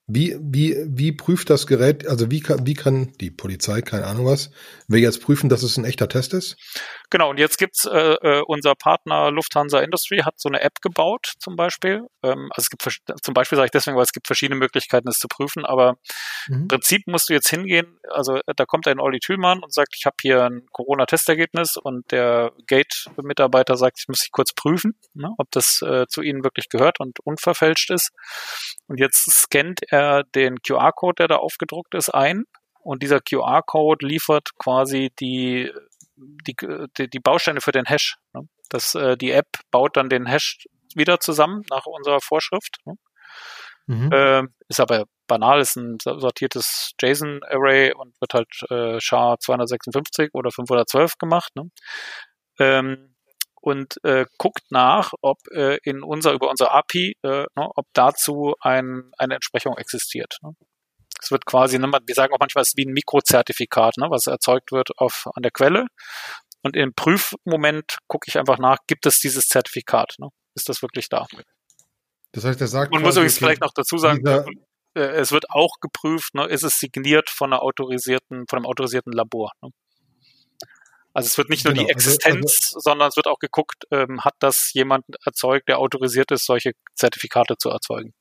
[0.07, 4.25] Wie, wie, wie prüft das Gerät, also wie kann, wie kann die Polizei, keine Ahnung
[4.25, 4.51] was,
[4.89, 6.57] will jetzt prüfen, dass es ein echter Test ist?
[7.09, 11.33] Genau, und jetzt gibt's äh, äh, unser Partner Lufthansa Industry hat so eine App gebaut,
[11.39, 12.07] zum Beispiel.
[12.23, 15.19] Ähm, also es gibt zum Beispiel sage ich deswegen, weil es gibt verschiedene Möglichkeiten, es
[15.19, 15.97] zu prüfen, aber
[16.47, 16.61] mhm.
[16.61, 19.95] im Prinzip musst du jetzt hingehen, also äh, da kommt ein Olli Thülmann und sagt,
[19.97, 25.33] ich habe hier ein Corona-Testergebnis und der Gate-Mitarbeiter sagt, ich muss dich kurz prüfen, ne,
[25.37, 28.11] ob das äh, zu Ihnen wirklich gehört und unverfälscht ist.
[28.87, 32.45] Und jetzt scannt er den QR-Code, der da aufgedruckt ist, ein.
[32.81, 35.71] Und dieser QR-Code liefert quasi die,
[36.17, 36.55] die,
[36.97, 38.17] die, die Bausteine für den Hash.
[38.33, 38.47] Ne?
[38.69, 42.77] Das, äh, die App baut dann den Hash wieder zusammen nach unserer Vorschrift.
[42.85, 42.95] Ne?
[43.87, 44.11] Mhm.
[44.11, 50.51] Äh, ist aber banal, ist ein sortiertes JSON-Array und wird halt äh, SHA 256 oder
[50.51, 51.51] 512 gemacht.
[51.55, 51.69] Ne?
[52.59, 53.15] Ähm,
[53.61, 58.53] und äh, guckt nach, ob äh, in unser über unser API, äh, ne, ob dazu
[58.59, 60.37] ein, eine Entsprechung existiert.
[60.43, 60.51] Ne?
[61.21, 64.27] Es wird quasi, ne, wir sagen auch manchmal, es ist wie ein Mikrozertifikat, ne, was
[64.27, 65.87] erzeugt wird auf, an der Quelle.
[66.61, 70.15] Und im Prüfmoment gucke ich einfach nach, gibt es dieses Zertifikat?
[70.17, 70.29] Ne?
[70.55, 71.27] Ist das wirklich da?
[72.31, 72.91] Das heißt, er sagt.
[72.91, 74.25] Man muss übrigens vielleicht noch dazu sagen,
[74.95, 79.13] äh, es wird auch geprüft, ne, ist es signiert von einer autorisierten, von einem autorisierten
[79.13, 79.51] Labor.
[79.61, 79.69] Ne?
[81.13, 83.85] Also es wird nicht nur genau, die Existenz, also, also, sondern es wird auch geguckt,
[83.91, 88.13] ähm, hat das jemand erzeugt, der autorisiert ist, solche Zertifikate zu erzeugen.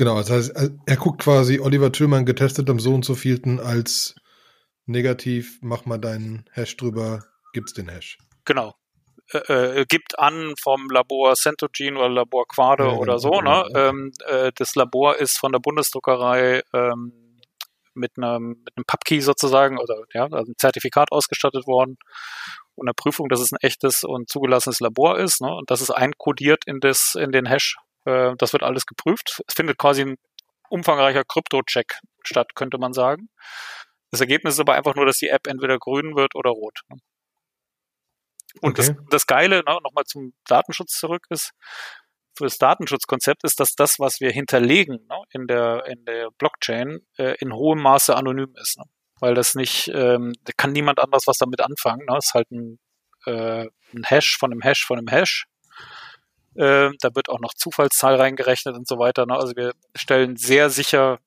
[0.00, 3.60] Genau, das heißt, äh, er guckt quasi Oliver Tüllmann getestet am so und so vielten
[3.60, 4.14] als
[4.86, 7.22] negativ, mach mal deinen Hash drüber,
[7.52, 8.16] gibt's den Hash.
[8.46, 8.72] Genau.
[9.30, 13.40] Äh, äh, gibt an vom Labor Centogene oder Labor Quade ja, oder genau, so.
[13.42, 13.68] Ne?
[13.74, 13.88] Ja.
[13.90, 17.36] Ähm, äh, das Labor ist von der Bundesdruckerei ähm,
[17.92, 21.98] mit einem, mit einem Pubkey sozusagen oder ja, also ein Zertifikat ausgestattet worden
[22.74, 25.90] und eine Prüfung, dass es ein echtes und zugelassenes Labor ist ne, und das ist
[25.90, 27.76] einkodiert in, das, in den Hash.
[28.04, 29.42] Äh, das wird alles geprüft.
[29.46, 30.16] Es findet quasi ein
[30.68, 33.28] umfangreicher Krypto-Check statt, könnte man sagen.
[34.10, 36.80] Das Ergebnis ist aber einfach nur, dass die App entweder grün wird oder rot.
[36.88, 36.96] Ne.
[38.60, 38.94] Und okay.
[38.94, 41.52] das, das Geile, ne, nochmal zum Datenschutz zurück, ist,
[42.36, 47.00] für das Datenschutzkonzept ist, dass das, was wir hinterlegen ne, in, der, in der Blockchain,
[47.18, 48.78] äh, in hohem Maße anonym ist.
[48.78, 48.84] Ne?
[49.20, 52.06] Weil das nicht, ähm, da kann niemand anders was damit anfangen.
[52.08, 52.14] Ne?
[52.14, 52.78] Das ist halt ein,
[53.26, 55.44] äh, ein Hash von einem Hash von einem Hash.
[56.54, 59.26] Äh, da wird auch noch Zufallszahl reingerechnet und so weiter.
[59.26, 59.34] Ne?
[59.34, 61.18] Also wir stellen sehr sicher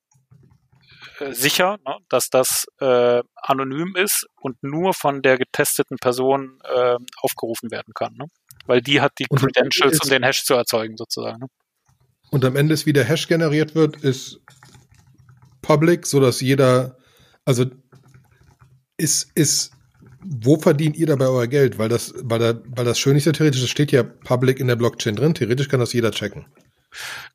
[1.20, 6.98] äh, sicher, ne, dass das äh, anonym ist und nur von der getesteten Person äh,
[7.22, 8.16] aufgerufen werden kann.
[8.16, 8.28] Ne?
[8.66, 11.48] weil die hat die Credentials, um den Hash zu erzeugen, sozusagen.
[12.30, 14.40] Und am Ende ist, wie der Hash generiert wird, ist
[15.62, 16.98] public, so dass jeder,
[17.46, 17.66] also
[18.98, 19.72] ist, ist,
[20.26, 21.78] wo verdient ihr dabei euer Geld?
[21.78, 25.16] Weil das, weil, da, weil das Schönste theoretisch, das steht ja public in der Blockchain
[25.16, 26.46] drin, theoretisch kann das jeder checken.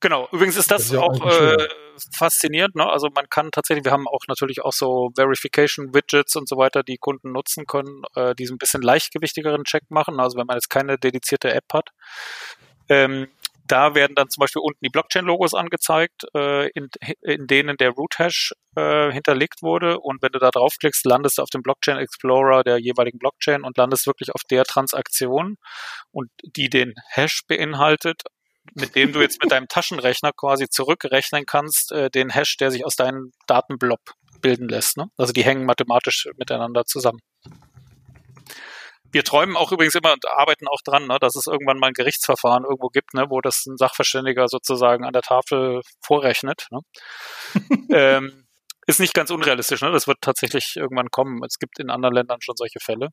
[0.01, 1.69] Genau, übrigens ist das, das ist ja auch, auch äh,
[2.17, 2.77] faszinierend.
[2.77, 2.89] Ne?
[2.89, 6.99] Also man kann tatsächlich, wir haben auch natürlich auch so Verification-Widgets und so weiter, die
[6.99, 10.21] Kunden nutzen können, äh, die so ein bisschen leichtgewichtigeren Check machen.
[10.21, 11.91] Also wenn man jetzt keine dedizierte App hat.
[12.89, 13.29] Ähm,
[13.69, 16.89] da werden dann zum Beispiel unten die Blockchain-Logos angezeigt, äh, in,
[17.23, 19.99] in denen der Root-Hash äh, hinterlegt wurde.
[20.01, 23.77] Und wenn du da draufklickst, landest du auf dem Blockchain Explorer der jeweiligen Blockchain und
[23.77, 25.57] landest wirklich auf der Transaktion
[26.11, 28.23] und die den Hash beinhaltet
[28.75, 32.85] mit dem du jetzt mit deinem Taschenrechner quasi zurückrechnen kannst, äh, den Hash, der sich
[32.85, 34.01] aus deinem Datenblob
[34.43, 34.99] bilden lässt.
[34.99, 35.07] Ne?
[35.17, 37.21] Also die hängen mathematisch miteinander zusammen.
[39.11, 41.95] Wir träumen auch übrigens immer und arbeiten auch dran, ne, dass es irgendwann mal ein
[41.95, 46.67] Gerichtsverfahren irgendwo gibt, ne, wo das ein Sachverständiger sozusagen an der Tafel vorrechnet.
[46.71, 46.81] Ne?
[47.91, 48.47] ähm,
[48.87, 49.93] ist nicht ganz unrealistisch, ne?
[49.93, 51.43] Das wird tatsächlich irgendwann kommen.
[51.45, 53.11] Es gibt in anderen Ländern schon solche Fälle.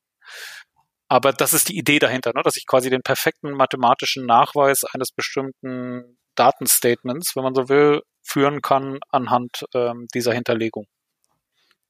[1.08, 2.42] Aber das ist die Idee dahinter, ne?
[2.44, 8.62] dass ich quasi den perfekten mathematischen Nachweis eines bestimmten Datenstatements, wenn man so will, führen
[8.62, 10.86] kann anhand ähm, dieser Hinterlegung.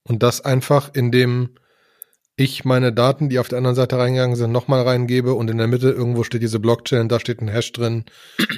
[0.04, 1.56] Und das einfach, indem
[2.36, 5.68] ich meine Daten, die auf der anderen Seite reingegangen sind, nochmal reingebe und in der
[5.68, 8.06] Mitte irgendwo steht diese Blockchain, da steht ein Hash drin,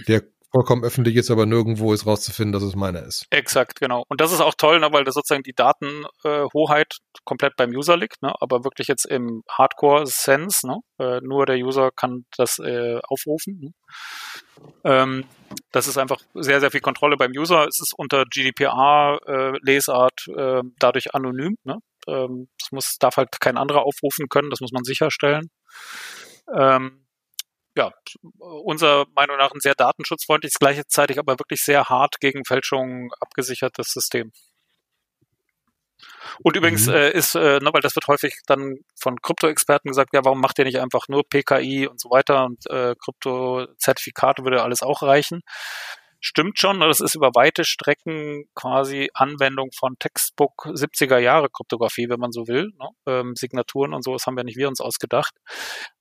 [0.07, 3.25] der vollkommen öffentlich ist, aber nirgendwo ist rauszufinden, dass es meiner ist.
[3.29, 4.03] Exakt, genau.
[4.07, 7.97] Und das ist auch toll, ne, weil das sozusagen die Datenhoheit äh, komplett beim User
[7.97, 12.99] liegt, ne, aber wirklich jetzt im Hardcore-Sense, ne, äh, nur der User kann das äh,
[13.07, 13.59] aufrufen.
[13.59, 13.71] Ne.
[14.83, 15.25] Ähm,
[15.71, 17.67] das ist einfach sehr, sehr viel Kontrolle beim User.
[17.67, 21.55] Es ist unter GDPR-Lesart äh, äh, dadurch anonym.
[22.07, 25.49] Ähm, das muss, darf halt kein anderer aufrufen können, das muss man sicherstellen.
[26.55, 27.05] Ähm,
[27.75, 27.91] ja,
[28.39, 34.31] unserer Meinung nach ein sehr datenschutzfreundliches, gleichzeitig aber wirklich sehr hart gegen Fälschungen abgesichertes System.
[36.43, 36.93] Und übrigens mhm.
[36.93, 40.59] äh, ist, äh, ne, weil das wird häufig dann von Krypto-Experten gesagt, ja, warum macht
[40.59, 45.41] ihr nicht einfach nur PKI und so weiter und äh, Krypto-Zertifikate würde alles auch reichen.
[46.19, 52.09] Stimmt schon, ne, das ist über weite Strecken quasi Anwendung von Textbook 70er Jahre Kryptographie,
[52.09, 52.71] wenn man so will.
[52.79, 52.89] Ne?
[53.05, 55.35] Ähm, Signaturen und so, das haben wir nicht wir uns ausgedacht.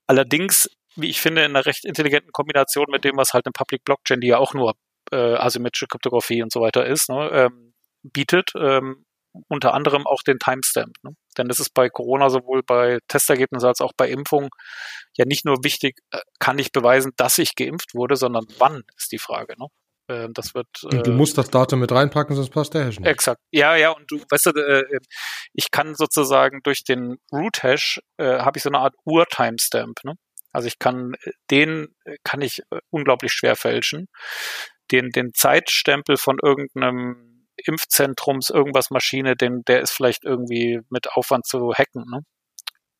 [0.07, 3.83] Allerdings, wie ich finde, in einer recht intelligenten Kombination mit dem, was halt eine Public
[3.85, 4.73] Blockchain, die ja auch nur
[5.11, 9.05] äh, asymmetrische Kryptographie und so weiter ist, ne, ähm, bietet, ähm,
[9.49, 10.95] unter anderem auch den Timestamp.
[11.03, 11.11] Ne?
[11.37, 14.49] Denn das ist bei Corona sowohl bei Testergebnissen als auch bei Impfungen
[15.15, 19.11] ja nicht nur wichtig, äh, kann ich beweisen, dass ich geimpft wurde, sondern wann ist
[19.11, 19.53] die Frage.
[19.59, 19.67] Ne?
[20.09, 20.67] Ähm, das wird.
[20.91, 23.07] Äh, du musst das Datum mit reinpacken, sonst passt der Hash nicht.
[23.07, 23.41] Exakt.
[23.51, 24.99] Ja, ja, und du, weißt du, äh,
[25.53, 30.03] ich kann sozusagen durch den Root-Hash äh, habe ich so eine Art Ur-Timestamp.
[30.03, 30.13] Ne?
[30.51, 31.87] Also ich kann äh, den
[32.23, 34.07] kann ich unglaublich schwer fälschen.
[34.91, 41.45] Den, den Zeitstempel von irgendeinem Impfzentrums, irgendwas Maschine, den, der ist vielleicht irgendwie mit Aufwand
[41.45, 42.05] zu hacken.
[42.09, 42.21] Ne?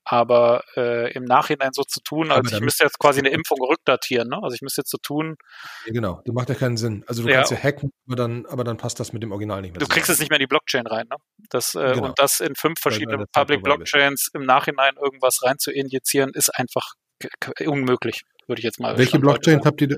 [0.10, 4.30] Aber äh, im Nachhinein so zu tun, als ich müsste jetzt quasi eine Impfung rückdatieren,
[4.30, 4.40] ne?
[4.42, 5.36] Also ich müsste jetzt so tun.
[5.86, 7.04] Genau, das macht ja keinen Sinn.
[7.08, 7.36] Also du ja.
[7.36, 9.80] kannst ja hacken, aber dann, aber dann passt das mit dem Original nicht mehr.
[9.80, 9.94] Du zusammen.
[9.96, 11.18] kriegst es nicht mehr in die Blockchain rein, ne?
[11.50, 12.08] Das, äh, genau.
[12.08, 16.94] Und das in fünf verschiedenen Public Blockchains im Nachhinein irgendwas rein zu injizieren, ist einfach
[17.66, 19.96] unmöglich, würde ich jetzt mal Welche Blockchains habt ihr da,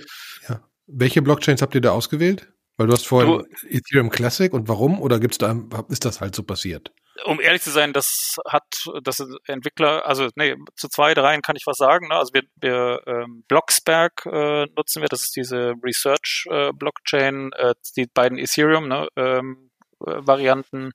[0.47, 0.63] ja.
[0.87, 2.51] Welche Blockchains habt ihr da ausgewählt?
[2.77, 5.01] Weil du hast vorhin du, Ethereum Classic und warum?
[5.01, 5.55] Oder gibt's da,
[5.89, 6.93] ist das halt so passiert?
[7.25, 8.65] Um ehrlich zu sein, das hat,
[9.03, 12.07] das Entwickler, also nee, zu zwei, dreien kann ich was sagen.
[12.07, 12.15] Ne?
[12.15, 17.73] Also wir, wir ähm, Blocksberg äh, nutzen wir, das ist diese Research äh, Blockchain, äh,
[17.95, 19.71] die beiden Ethereum ne, ähm,
[20.05, 20.91] äh, Varianten,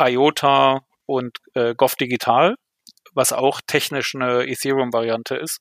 [0.00, 2.56] IOTA und äh, Gov Digital,
[3.14, 5.60] was auch technisch eine Ethereum Variante ist.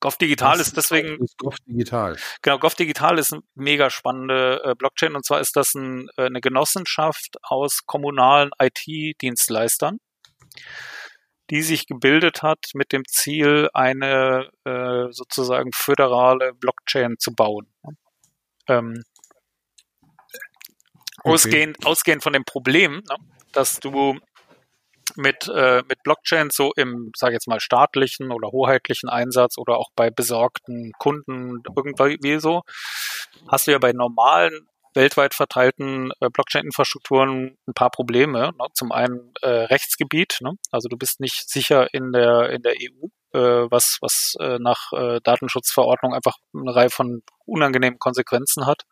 [0.00, 1.22] Gov Digital ist deswegen.
[1.22, 2.16] Ist Gov Digital.
[2.42, 6.26] Genau, Gov Digital ist eine mega spannende äh, Blockchain und zwar ist das ein, äh,
[6.26, 9.98] eine Genossenschaft aus kommunalen IT-Dienstleistern,
[11.50, 17.72] die sich gebildet hat mit dem Ziel, eine äh, sozusagen föderale Blockchain zu bauen.
[18.68, 19.02] Ähm,
[21.20, 21.30] okay.
[21.30, 23.16] ausgehend, ausgehend von dem Problem, ne,
[23.52, 24.18] dass du
[25.14, 29.90] mit, äh, mit Blockchain so im, sage jetzt mal, staatlichen oder hoheitlichen Einsatz oder auch
[29.94, 32.62] bei besorgten Kunden irgendwie so,
[33.48, 38.52] hast du ja bei normalen weltweit verteilten äh, Blockchain-Infrastrukturen ein paar Probleme.
[38.58, 38.66] Ne?
[38.74, 40.52] Zum einen äh, Rechtsgebiet, ne?
[40.72, 43.06] also du bist nicht sicher in der in der EU,
[43.38, 48.82] äh, was was äh, nach äh, Datenschutzverordnung einfach eine Reihe von unangenehmen Konsequenzen hat.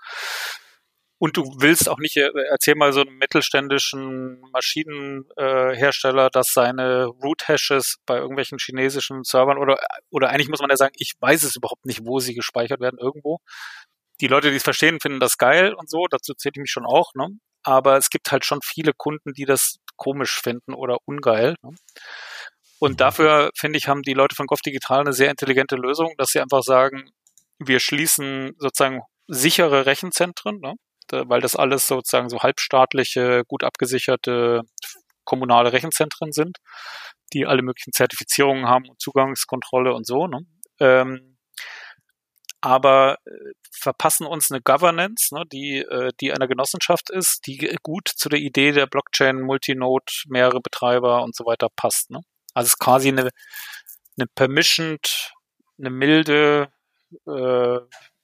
[1.24, 7.96] Und du willst auch nicht, äh, erzähl mal so einem mittelständischen Maschinenhersteller, dass seine Root-Hashes
[8.04, 9.78] bei irgendwelchen chinesischen Servern oder,
[10.10, 12.98] oder eigentlich muss man ja sagen, ich weiß es überhaupt nicht, wo sie gespeichert werden
[13.00, 13.38] irgendwo.
[14.20, 16.84] Die Leute, die es verstehen, finden das geil und so, dazu zähle ich mich schon
[16.84, 17.28] auch, ne?
[17.62, 21.54] Aber es gibt halt schon viele Kunden, die das komisch finden oder ungeil.
[21.62, 21.70] Ne?
[22.80, 26.32] Und dafür, finde ich, haben die Leute von Gov Digital eine sehr intelligente Lösung, dass
[26.32, 27.08] sie einfach sagen,
[27.58, 30.74] wir schließen sozusagen sichere Rechenzentren, ne?
[31.12, 34.62] Weil das alles sozusagen so halbstaatliche, gut abgesicherte
[35.24, 36.58] kommunale Rechenzentren sind,
[37.32, 40.26] die alle möglichen Zertifizierungen haben und Zugangskontrolle und so.
[40.26, 40.40] Ne?
[40.80, 41.36] Ähm,
[42.60, 43.30] aber äh,
[43.70, 48.38] verpassen uns eine Governance, ne, die, äh, die einer Genossenschaft ist, die gut zu der
[48.38, 52.10] Idee der Blockchain, Multinode, mehrere Betreiber und so weiter passt.
[52.10, 52.20] Ne?
[52.54, 53.28] Also es ist quasi eine,
[54.16, 55.32] eine permissioned,
[55.78, 56.68] eine milde
[57.26, 57.78] äh,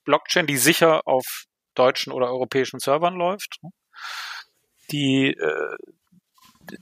[0.05, 1.45] Blockchain, die sicher auf
[1.75, 3.59] deutschen oder europäischen Servern läuft,
[4.91, 5.77] die, äh,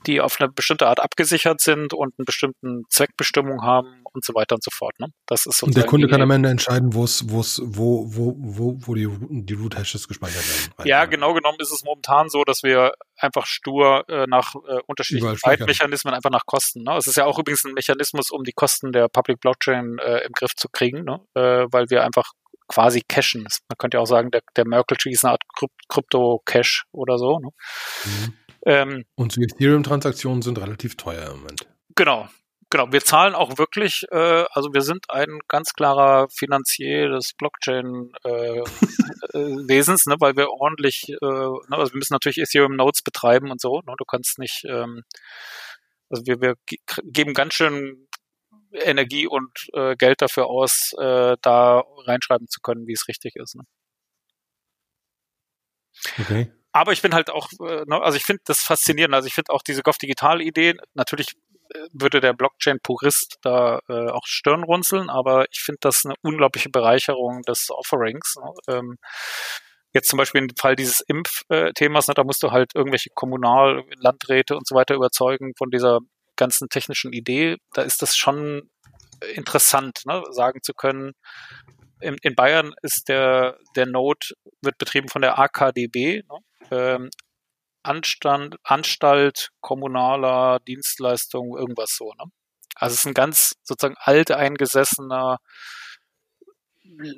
[0.05, 4.55] die auf eine bestimmte Art abgesichert sind und einen bestimmten Zweckbestimmung haben und so weiter
[4.55, 4.99] und so fort.
[4.99, 5.07] Ne?
[5.25, 8.95] Das ist und der Kunde kann am Ende entscheiden, wo es, wo wo, wo, wo,
[8.95, 10.87] die, die Root Hashes gespeichert werden.
[10.87, 15.37] Ja, genau genommen ist es momentan so, dass wir einfach stur äh, nach äh, unterschiedlichen
[15.37, 16.83] Zeitmechanismen einfach nach Kosten.
[16.83, 16.95] Ne?
[16.97, 20.33] Es ist ja auch übrigens ein Mechanismus, um die Kosten der Public Blockchain äh, im
[20.33, 21.19] Griff zu kriegen, ne?
[21.35, 22.33] äh, weil wir einfach
[22.69, 23.41] quasi cashen.
[23.43, 25.43] Man könnte ja auch sagen, der, der Merkle Tree ist eine Art
[25.89, 27.39] Krypto-Cache oder so.
[27.39, 27.49] Ne?
[28.05, 28.33] Mhm.
[28.65, 31.67] Ähm, Und die Ethereum-Transaktionen sind relativ teuer im Moment.
[31.95, 32.29] Genau,
[32.69, 32.91] genau.
[32.91, 38.13] Wir zahlen auch wirklich, äh, also wir sind ein ganz klarer Finanzier des Blockchain-Wesens,
[39.33, 43.59] äh, äh, ne, weil wir ordentlich, äh, ne, also wir müssen natürlich Ethereum-Nodes betreiben und
[43.61, 43.81] so.
[43.85, 45.03] Ne, du kannst nicht, ähm,
[46.09, 46.55] also wir, wir
[47.03, 48.08] geben ganz schön
[48.73, 53.55] Energie und äh, Geld dafür aus, äh, da reinschreiben zu können, wie es richtig ist.
[53.55, 53.63] Ne?
[56.19, 56.51] Okay.
[56.71, 59.13] Aber ich bin halt auch, äh, ne, also ich finde das faszinierend.
[59.15, 61.35] Also ich finde auch diese Gov Digital Idee natürlich
[61.93, 67.41] würde der Blockchain-Purist da äh, auch Stirn runzeln, aber ich finde das eine unglaubliche Bereicherung
[67.43, 68.35] des Offerings.
[68.37, 68.75] Ne?
[68.75, 68.97] Ähm,
[69.93, 74.55] jetzt zum Beispiel im Fall dieses Impfthemas, ne, da musst du halt irgendwelche Kommunal-, Landräte
[74.55, 75.99] und so weiter überzeugen von dieser
[76.39, 77.57] ganzen technischen Idee.
[77.73, 78.71] Da ist das schon
[79.35, 81.11] interessant, ne, sagen zu können,
[82.01, 84.27] in, in Bayern ist der, der Node,
[84.61, 86.37] wird betrieben von der AKDB, ne?
[86.71, 87.09] ähm,
[87.83, 92.13] Anstand, Anstalt kommunaler Dienstleistung, irgendwas so.
[92.17, 92.25] Ne?
[92.75, 95.37] Also es ist ein ganz sozusagen alt eingesessener,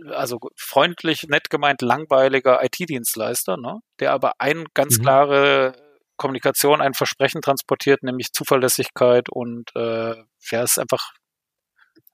[0.09, 3.79] also freundlich, nett gemeint, langweiliger IT-Dienstleister, ne?
[3.99, 5.03] der aber ein ganz mhm.
[5.03, 5.90] klare
[6.21, 10.13] Kommunikation, ein Versprechen transportiert, nämlich Zuverlässigkeit und äh,
[10.51, 11.13] ja, ist einfach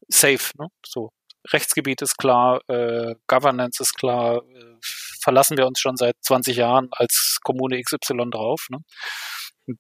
[0.08, 0.68] safe, ne?
[0.86, 1.10] So.
[1.52, 4.76] Rechtsgebiet ist klar, äh, Governance ist klar, äh,
[5.22, 8.68] verlassen wir uns schon seit 20 Jahren als Kommune XY drauf.
[8.70, 8.80] Ne?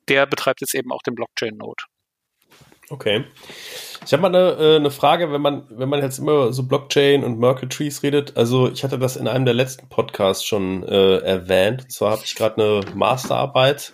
[0.07, 1.83] Der betreibt jetzt eben auch den Blockchain-Node.
[2.89, 3.25] Okay.
[4.05, 7.25] Ich habe mal eine, äh, eine Frage, wenn man, wenn man jetzt immer so Blockchain
[7.25, 8.37] und Merkle Trees redet.
[8.37, 11.83] Also ich hatte das in einem der letzten Podcasts schon äh, erwähnt.
[11.83, 13.93] Und zwar habe ich gerade eine Masterarbeit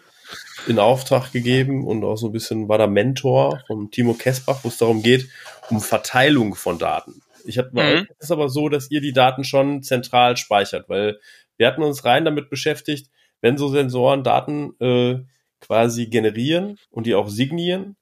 [0.68, 4.70] in Auftrag gegeben und auch so ein bisschen war da Mentor von Timo Kespach, wo
[4.70, 5.30] es darum geht,
[5.70, 7.22] um Verteilung von Daten.
[7.46, 8.08] Ich hatte mal, mhm.
[8.20, 11.20] ist aber so, dass ihr die Daten schon zentral speichert, weil
[11.58, 13.10] wir hatten uns rein damit beschäftigt,
[13.42, 15.24] wenn so Sensoren Daten äh,
[15.60, 17.96] quasi generieren und die auch signieren,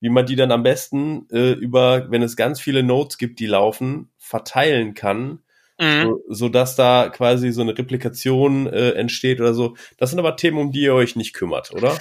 [0.00, 3.46] wie man die dann am besten äh, über, wenn es ganz viele Nodes gibt, die
[3.46, 5.40] laufen, verteilen kann,
[5.78, 6.16] mhm.
[6.28, 9.76] so, dass da quasi so eine Replikation äh, entsteht oder so.
[9.96, 11.98] Das sind aber Themen, um die ihr euch nicht kümmert, oder?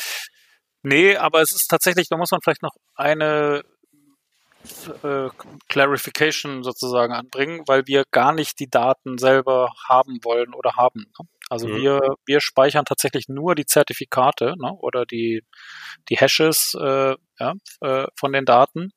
[0.84, 3.64] Nee, aber es ist tatsächlich, da muss man vielleicht noch eine
[5.04, 5.30] äh,
[5.70, 11.06] Clarification sozusagen anbringen, weil wir gar nicht die Daten selber haben wollen oder haben.
[11.20, 11.28] Ne?
[11.50, 11.78] Also mhm.
[11.78, 15.44] wir, wir speichern tatsächlich nur die Zertifikate ne, oder die,
[16.10, 18.92] die Hashes äh, ja, äh, von den Daten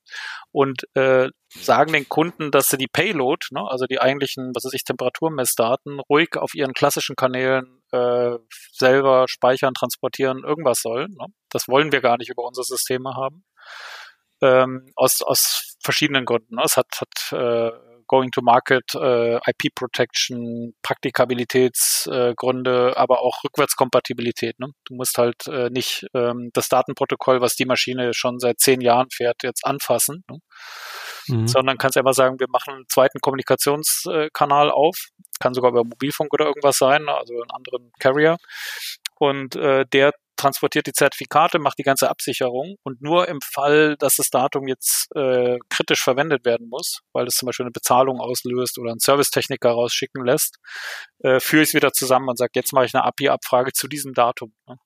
[0.51, 4.73] und äh, sagen den Kunden, dass sie die Payload, ne, also die eigentlichen, was weiß
[4.73, 8.37] ich, Temperaturmessdaten, ruhig auf ihren klassischen Kanälen äh,
[8.73, 11.15] selber speichern, transportieren, irgendwas sollen.
[11.19, 11.27] Ne?
[11.49, 13.43] Das wollen wir gar nicht über unsere Systeme haben
[14.41, 16.55] ähm, aus, aus verschiedenen Gründen.
[16.55, 16.63] Ne?
[16.65, 17.71] Es hat, hat äh,
[18.11, 24.59] Going to Market, äh, IP Protection, Praktikabilitätsgründe, äh, aber auch Rückwärtskompatibilität.
[24.59, 24.73] Ne?
[24.83, 29.07] Du musst halt äh, nicht ähm, das Datenprotokoll, was die Maschine schon seit zehn Jahren
[29.11, 30.39] fährt, jetzt anfassen, ne?
[31.27, 31.47] mhm.
[31.47, 34.97] sondern kannst einfach sagen, wir machen einen zweiten Kommunikationskanal auf,
[35.39, 38.35] kann sogar über Mobilfunk oder irgendwas sein, also einen anderen Carrier.
[39.19, 40.11] Und äh, der
[40.41, 45.07] transportiert die Zertifikate, macht die ganze Absicherung und nur im Fall, dass das Datum jetzt
[45.15, 49.69] äh, kritisch verwendet werden muss, weil es zum Beispiel eine Bezahlung auslöst oder einen Servicetechniker
[49.69, 50.57] rausschicken lässt,
[51.19, 54.13] äh, führe ich es wieder zusammen und sage, jetzt mache ich eine API-Abfrage zu diesem
[54.13, 54.53] Datum.
[54.67, 54.77] Ne?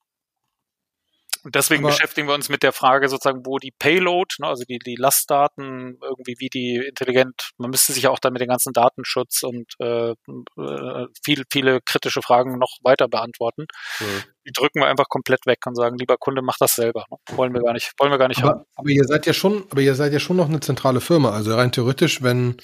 [1.45, 4.63] Und deswegen Aber beschäftigen wir uns mit der Frage sozusagen, wo die Payload, ne, also
[4.67, 8.47] die, die Lastdaten, irgendwie wie die intelligent, man müsste sich ja auch dann mit dem
[8.47, 13.67] ganzen Datenschutz und äh, äh, viel, viele kritische Fragen noch weiter beantworten.
[13.99, 14.23] Mhm.
[14.47, 17.05] Die drücken wir einfach komplett weg und sagen, lieber Kunde, mach das selber.
[17.11, 17.17] Ne?
[17.37, 18.65] Wollen wir gar nicht, wollen wir gar nicht aber, haben.
[18.75, 21.29] Aber ihr seid ja schon, aber ihr seid ja schon noch eine zentrale Firma.
[21.29, 22.57] Also rein theoretisch, wenn,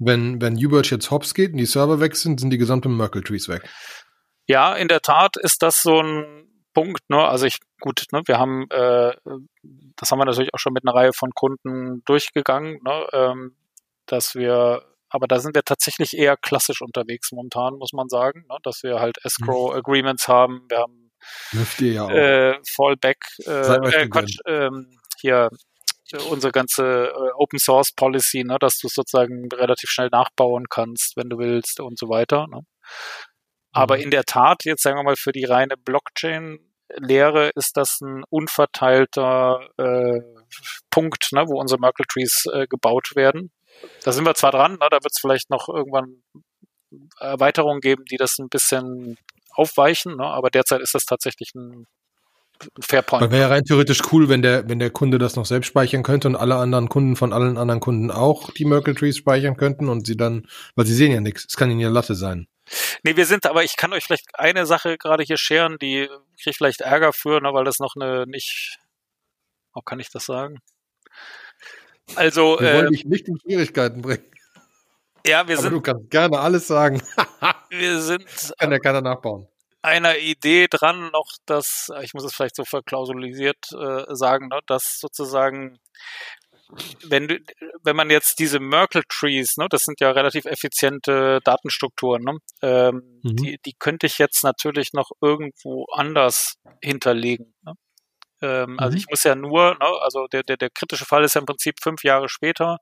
[0.00, 3.22] wenn, wenn Uberch jetzt hops geht und die Server weg sind, sind die gesamten Merkle
[3.22, 3.62] Trees weg.
[4.48, 6.48] Ja, in der Tat ist das so ein
[6.78, 7.10] Punkt.
[7.10, 7.18] Ne?
[7.18, 9.12] Also ich, gut, ne, wir haben, äh,
[9.96, 13.56] das haben wir natürlich auch schon mit einer Reihe von Kunden durchgegangen, ne, ähm,
[14.06, 18.58] dass wir, aber da sind wir tatsächlich eher klassisch unterwegs momentan, muss man sagen, ne,
[18.62, 19.78] dass wir halt Escrow mhm.
[19.78, 21.10] Agreements haben, wir haben
[21.96, 25.50] ja äh, Fallback, äh, äh, Quatsch, ähm, hier
[26.30, 31.28] unsere ganze äh, Open Source Policy, ne, dass du sozusagen relativ schnell nachbauen kannst, wenn
[31.28, 32.46] du willst und so weiter.
[32.46, 32.60] Ne?
[33.72, 34.04] Aber mhm.
[34.04, 35.76] in der Tat, jetzt sagen wir mal, für die reine
[36.88, 40.20] Blockchain-Lehre ist das ein unverteilter äh,
[40.90, 43.50] Punkt, ne, wo unsere Merkle Trees äh, gebaut werden.
[44.04, 46.22] Da sind wir zwar dran, ne, da wird es vielleicht noch irgendwann
[47.20, 49.16] Erweiterungen geben, die das ein bisschen
[49.52, 51.86] aufweichen, ne, aber derzeit ist das tatsächlich ein
[52.80, 53.30] Fairpoint.
[53.30, 56.34] Wäre rein theoretisch cool, wenn der, wenn der Kunde das noch selbst speichern könnte und
[56.34, 60.16] alle anderen Kunden von allen anderen Kunden auch die Merkle Trees speichern könnten und sie
[60.16, 62.48] dann, weil sie sehen ja nichts, es kann ihnen ja Latte sein.
[63.02, 66.08] Nee, wir sind, aber ich kann euch vielleicht eine Sache gerade hier scheren, die
[66.42, 68.78] kriege vielleicht Ärger für, ne, weil das noch eine nicht,
[69.74, 70.60] oh, kann ich das sagen?
[72.16, 74.24] Also, wir wollen äh, dich nicht in Schwierigkeiten bringen.
[75.26, 75.72] Ja, wir aber sind.
[75.72, 77.02] Du kannst gerne alles sagen.
[77.70, 78.24] wir sind.
[78.58, 79.46] Kann ja keiner nachbauen.
[79.82, 84.98] Einer Idee dran noch, dass, ich muss es vielleicht so verklausulisiert äh, sagen, ne, dass
[84.98, 85.78] sozusagen
[87.08, 87.38] wenn du,
[87.82, 93.20] wenn man jetzt diese Merkle Trees, ne, das sind ja relativ effiziente Datenstrukturen, ne, ähm,
[93.22, 93.36] mhm.
[93.36, 97.54] die, die könnte ich jetzt natürlich noch irgendwo anders hinterlegen.
[97.62, 97.72] Ne?
[98.42, 98.98] Ähm, also mhm.
[98.98, 101.76] ich muss ja nur, ne, also der, der, der kritische Fall ist ja im Prinzip
[101.82, 102.78] fünf Jahre später,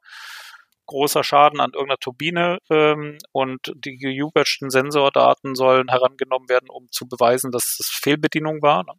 [0.87, 7.07] großer Schaden an irgendeiner Turbine ähm, und die gejubertschten Sensordaten sollen herangenommen werden, um zu
[7.09, 8.85] beweisen, dass es Fehlbedienung war.
[8.85, 8.93] Ne?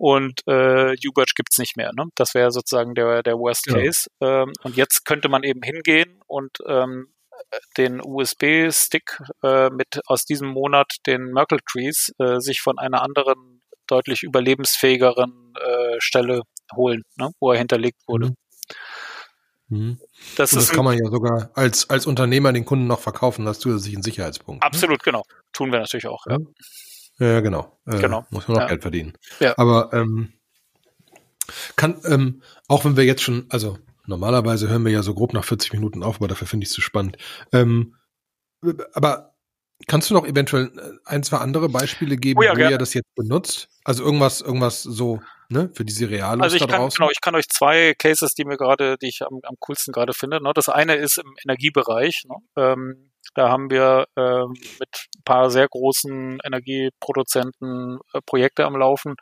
[0.00, 1.90] Und äh, U-Badge gibt's nicht mehr.
[1.94, 2.06] Ne?
[2.14, 3.74] Das wäre sozusagen der, der Worst ja.
[3.74, 4.08] Case.
[4.22, 7.12] Ähm, und jetzt könnte man eben hingehen und ähm,
[7.76, 13.60] den USB-Stick äh, mit aus diesem Monat den Merkle Trees äh, sich von einer anderen,
[13.86, 16.44] deutlich überlebensfähigeren äh, Stelle
[16.74, 17.32] holen, ne?
[17.38, 18.28] wo er hinterlegt wurde.
[18.28, 18.36] Mhm.
[19.68, 20.00] Mhm.
[20.36, 23.96] Das, das kann man ja sogar als, als Unternehmer den Kunden noch verkaufen, das zusätzlich
[23.96, 24.62] ein Sicherheitspunkt.
[24.62, 24.66] Ne?
[24.66, 25.04] Absolut, ne?
[25.04, 25.24] genau.
[25.52, 26.24] Tun wir natürlich auch.
[26.26, 26.46] Ja, ja
[27.20, 27.78] genau.
[27.86, 28.26] Äh, genau.
[28.30, 28.68] Muss man noch ja.
[28.68, 29.12] Geld verdienen.
[29.40, 29.54] Ja.
[29.58, 30.32] Aber ähm,
[31.76, 35.44] kann, ähm, auch wenn wir jetzt schon, also normalerweise hören wir ja so grob nach
[35.44, 37.16] 40 Minuten auf, aber dafür finde ich es zu spannend.
[37.52, 37.96] Ähm,
[38.92, 39.34] aber
[39.86, 42.72] kannst du noch eventuell äh, ein, zwei andere Beispiele geben, oh ja, wo gerne.
[42.72, 43.68] ihr das jetzt benutzt?
[43.84, 46.88] Also irgendwas, irgendwas so ne, für diese Realos also ich kann?
[46.88, 50.14] Genau, ich kann euch zwei Cases, die mir gerade, die ich am, am coolsten gerade
[50.14, 50.42] finde.
[50.42, 50.52] Ne?
[50.54, 52.24] Das eine ist im Energiebereich.
[52.26, 52.36] Ne?
[52.56, 59.14] Ähm, da haben wir äh, mit ein paar sehr großen Energieproduzenten äh, Projekte am Laufen,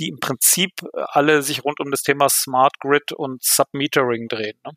[0.00, 4.58] die im Prinzip alle sich rund um das Thema Smart Grid und Submetering drehen.
[4.64, 4.72] Ne?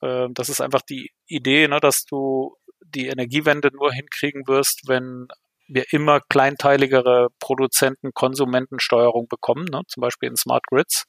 [0.00, 5.28] Äh, das ist einfach die Idee, ne, dass du die Energiewende nur hinkriegen wirst, wenn
[5.66, 9.82] wir immer kleinteiligere Produzenten, Konsumentensteuerung bekommen, ne?
[9.88, 11.04] zum Beispiel in Smart Grids.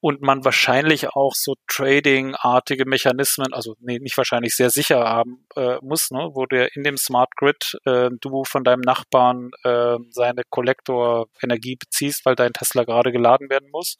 [0.00, 5.76] Und man wahrscheinlich auch so Trading-artige Mechanismen, also nee, nicht wahrscheinlich sehr sicher haben äh,
[5.82, 6.30] muss, ne?
[6.32, 12.24] wo der in dem Smart Grid äh, du von deinem Nachbarn äh, seine Kollektor-Energie beziehst,
[12.24, 13.98] weil dein Tesla gerade geladen werden muss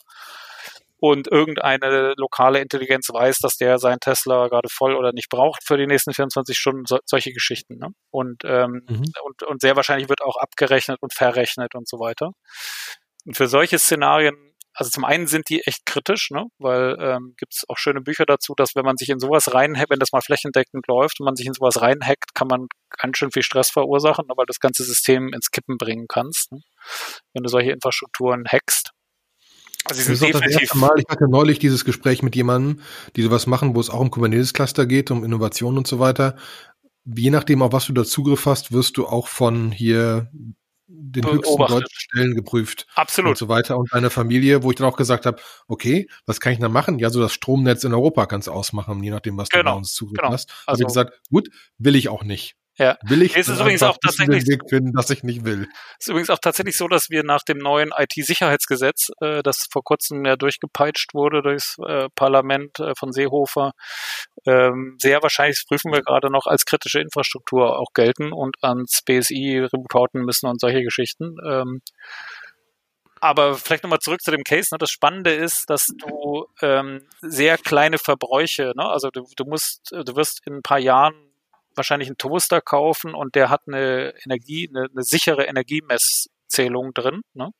[1.01, 5.79] und irgendeine lokale Intelligenz weiß, dass der seinen Tesla gerade voll oder nicht braucht für
[5.79, 7.79] die nächsten 24 Stunden, so, solche Geschichten.
[7.79, 7.89] Ne?
[8.11, 9.05] Und, ähm, mhm.
[9.25, 12.33] und, und sehr wahrscheinlich wird auch abgerechnet und verrechnet und so weiter.
[13.25, 14.37] Und für solche Szenarien,
[14.81, 16.47] also zum einen sind die echt kritisch, ne?
[16.59, 19.91] weil ähm, gibt es auch schöne Bücher dazu, dass wenn man sich in sowas reinhackt,
[19.91, 22.67] wenn das mal flächendeckend läuft und man sich in sowas reinhackt, kann man
[22.99, 26.61] ganz schön viel Stress verursachen, weil das ganze System ins Kippen bringen kannst, ne?
[27.35, 28.93] wenn du solche Infrastrukturen hackst.
[29.85, 32.81] Also das ist auch das erste Mal, ich hatte neulich dieses Gespräch mit jemandem,
[33.17, 36.37] die sowas machen, wo es auch um Kubernetes-Cluster geht, um Innovation und so weiter.
[37.05, 40.31] Je nachdem, auf was du da Zugriff hast, wirst du auch von hier
[40.93, 42.87] den höchsten deutschen Stellen geprüft.
[42.95, 43.31] Absolut.
[43.31, 43.79] Und so weiter.
[43.79, 46.99] Und deine Familie, wo ich dann auch gesagt habe, okay, was kann ich da machen?
[46.99, 49.77] Ja, so das Stromnetz in Europa kannst du ausmachen, je nachdem, was genau, du bei
[49.77, 50.33] uns Zugriff genau.
[50.33, 50.53] hast.
[50.67, 52.57] Also, ich gesagt, gut, will ich auch nicht.
[52.81, 52.97] Ja.
[53.03, 55.69] Will ich es ist übrigens auch tatsächlich Weg finden, dass ich nicht will.
[55.99, 59.85] Es ist übrigens auch tatsächlich so, dass wir nach dem neuen IT-Sicherheitsgesetz, äh, das vor
[59.85, 63.73] kurzem ja durchgepeitscht wurde durchs äh, Parlament äh, von Seehofer,
[64.47, 69.69] ähm, sehr wahrscheinlich, prüfen wir gerade noch, als kritische Infrastruktur auch gelten und ans BSI
[69.71, 71.37] reporten müssen und solche Geschichten.
[71.47, 71.83] Ähm,
[73.21, 74.69] aber vielleicht nochmal zurück zu dem Case.
[74.73, 74.79] Ne?
[74.79, 78.89] Das Spannende ist, dass du ähm, sehr kleine Verbräuche, ne?
[78.89, 81.30] also du, du musst, du wirst in ein paar Jahren
[81.81, 87.51] wahrscheinlich einen Toaster kaufen und der hat eine Energie, eine, eine sichere Energiemesszählung drin, ne?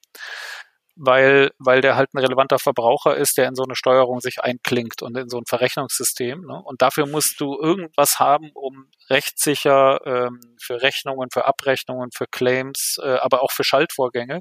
[1.03, 5.01] weil, weil der halt ein relevanter Verbraucher ist, der in so eine Steuerung sich einklingt
[5.01, 6.43] und in so ein Verrechnungssystem.
[6.43, 6.61] Ne?
[6.63, 12.99] Und dafür musst du irgendwas haben, um rechtssicher ähm, für Rechnungen, für Abrechnungen, für Claims,
[13.03, 14.41] äh, aber auch für Schaltvorgänge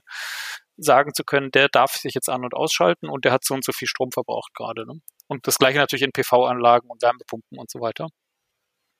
[0.75, 3.63] sagen zu können, der darf sich jetzt an- und ausschalten und der hat so und
[3.63, 4.85] so viel Strom verbraucht gerade.
[4.85, 4.99] Ne?
[5.27, 8.07] Und das gleiche natürlich in PV-Anlagen und Wärmepumpen und so weiter.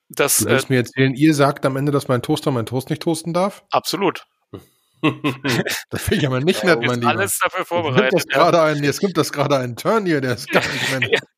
[0.10, 2.90] Das, du willst äh, mir erzählen, ihr sagt am Ende, dass mein Toaster meinen Toast
[2.90, 3.64] nicht toasten darf?
[3.70, 4.26] Absolut.
[5.90, 7.12] das finde ich aber nicht nett, mein Lieber.
[7.12, 8.14] alles dafür vorbereitet.
[8.14, 8.50] Jetzt, ja.
[8.64, 11.20] einen, jetzt gibt das gerade einen Turn hier, der ist gar nicht mehr.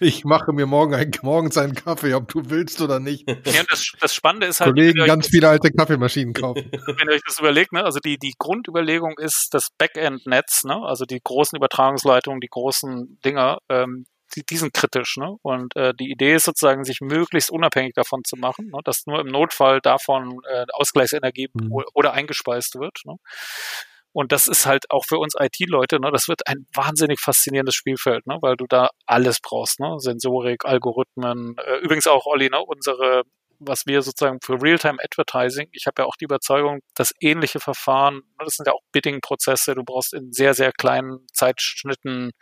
[0.00, 3.28] Ich mache mir morgen ein, morgens einen Kaffee, ob du willst oder nicht.
[3.28, 4.70] Ja, das, das Spannende ist halt.
[4.70, 6.70] Kollegen ganz viele alte Kaffeemaschinen kaufen.
[6.72, 11.04] Wenn ihr euch das überlegt, ne, also die, die Grundüberlegung ist das Backend-Netz, ne, also
[11.04, 15.16] die großen Übertragungsleitungen, die großen Dinger, ähm, die, die sind kritisch.
[15.16, 15.36] Ne?
[15.42, 18.78] Und äh, die Idee ist sozusagen, sich möglichst unabhängig davon zu machen, ne?
[18.84, 21.72] dass nur im Notfall davon äh, Ausgleichsenergie mhm.
[21.94, 23.00] oder eingespeist wird.
[23.04, 23.16] Ne?
[24.12, 28.26] Und das ist halt auch für uns IT-Leute, ne, das wird ein wahnsinnig faszinierendes Spielfeld,
[28.26, 33.22] ne, weil du da alles brauchst, ne, Sensorik, Algorithmen, äh, übrigens auch, Olli, ne, unsere,
[33.58, 38.16] was wir sozusagen für Realtime Advertising, ich habe ja auch die Überzeugung, dass ähnliche Verfahren,
[38.16, 42.32] ne, das sind ja auch Bidding-Prozesse, du brauchst in sehr, sehr kleinen Zeitschnitten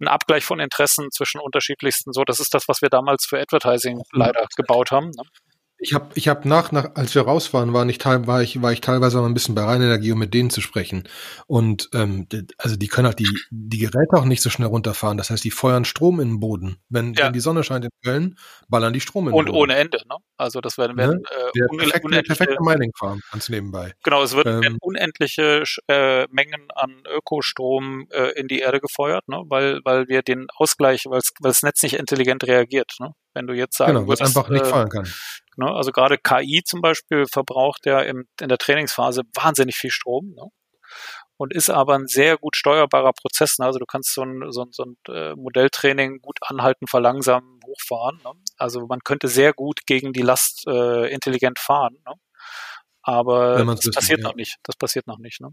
[0.00, 2.12] ein Abgleich von Interessen zwischen unterschiedlichsten.
[2.12, 5.10] So, das ist das, was wir damals für Advertising leider gebaut haben.
[5.10, 5.22] Ne?
[5.84, 8.72] Ich habe, ich hab nach, nach, als wir raus waren, war, nicht, war, ich, war
[8.72, 11.06] ich teilweise mal ein bisschen bei Rheinenergie, um mit denen zu sprechen.
[11.46, 15.18] Und ähm, also die können halt die, die Geräte auch nicht so schnell runterfahren.
[15.18, 16.78] Das heißt, die feuern Strom in den Boden.
[16.88, 17.26] Wenn, ja.
[17.26, 18.38] wenn die Sonne scheint in Köln,
[18.68, 19.58] ballern die Strom in den Und Boden.
[19.58, 20.16] ohne Ende, ne?
[20.38, 21.22] Also das werden, werden ne?
[21.30, 23.92] äh, perfekte, unendliche, perfekte Mining Farm, ganz nebenbei.
[24.02, 29.28] Genau, es wird, ähm, werden unendliche äh, Mengen an Ökostrom äh, in die Erde gefeuert,
[29.28, 29.42] ne?
[29.48, 32.96] weil, weil wir den Ausgleich, weil das Netz nicht intelligent reagiert.
[33.00, 33.12] Ne?
[33.34, 35.12] Wenn du jetzt sagen genau, würdest, einfach nicht äh, fallen kann.
[35.56, 35.70] Ne?
[35.70, 40.34] Also gerade KI zum Beispiel verbraucht ja im, in der Trainingsphase wahnsinnig viel Strom.
[40.34, 40.48] Ne?
[41.36, 43.58] und ist aber ein sehr gut steuerbarer Prozess.
[43.58, 43.66] Ne?
[43.66, 48.20] Also du kannst so ein, so ein, so ein äh, Modelltraining gut anhalten, verlangsamen, hochfahren.
[48.24, 48.32] Ne?
[48.56, 51.96] Also man könnte sehr gut gegen die Last äh, intelligent fahren.
[52.06, 52.14] Ne?
[53.02, 54.28] Aber das wissen, passiert ja.
[54.28, 54.56] noch nicht.
[54.62, 55.40] Das passiert noch nicht.
[55.40, 55.48] Ne?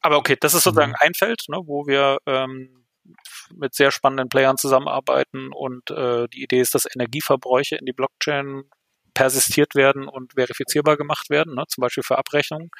[0.00, 0.98] Aber okay, das ist sozusagen mhm.
[1.00, 2.86] ein Feld, ne, wo wir ähm,
[3.54, 8.64] mit sehr spannenden Playern zusammenarbeiten und äh, die Idee ist, dass Energieverbräuche in die Blockchain
[9.16, 12.70] persistiert werden und verifizierbar gemacht werden, ne, zum Beispiel für Abrechnungen.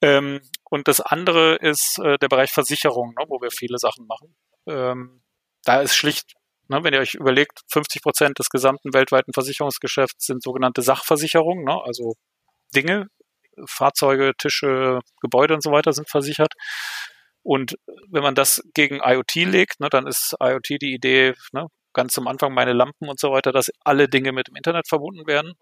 [0.00, 0.40] Ähm,
[0.70, 4.36] und das andere ist äh, der Bereich Versicherung, ne, wo wir viele Sachen machen.
[4.68, 5.22] Ähm,
[5.64, 6.34] da ist schlicht,
[6.68, 11.80] ne, wenn ihr euch überlegt, 50 Prozent des gesamten weltweiten Versicherungsgeschäfts sind sogenannte Sachversicherungen, ne,
[11.84, 12.14] also
[12.76, 13.08] Dinge,
[13.66, 16.54] Fahrzeuge, Tische, Gebäude und so weiter sind versichert.
[17.42, 17.76] Und
[18.08, 22.28] wenn man das gegen IoT legt, ne, dann ist IoT die Idee, ne, ganz am
[22.28, 25.54] Anfang meine Lampen und so weiter, dass alle Dinge mit dem Internet verbunden werden.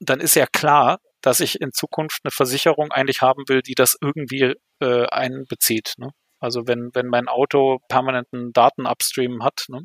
[0.00, 3.96] Dann ist ja klar, dass ich in Zukunft eine Versicherung eigentlich haben will, die das
[4.00, 5.94] irgendwie äh, einbezieht.
[5.98, 6.10] Ne?
[6.40, 9.82] Also wenn, wenn mein Auto permanenten Datenupstream hat, ne,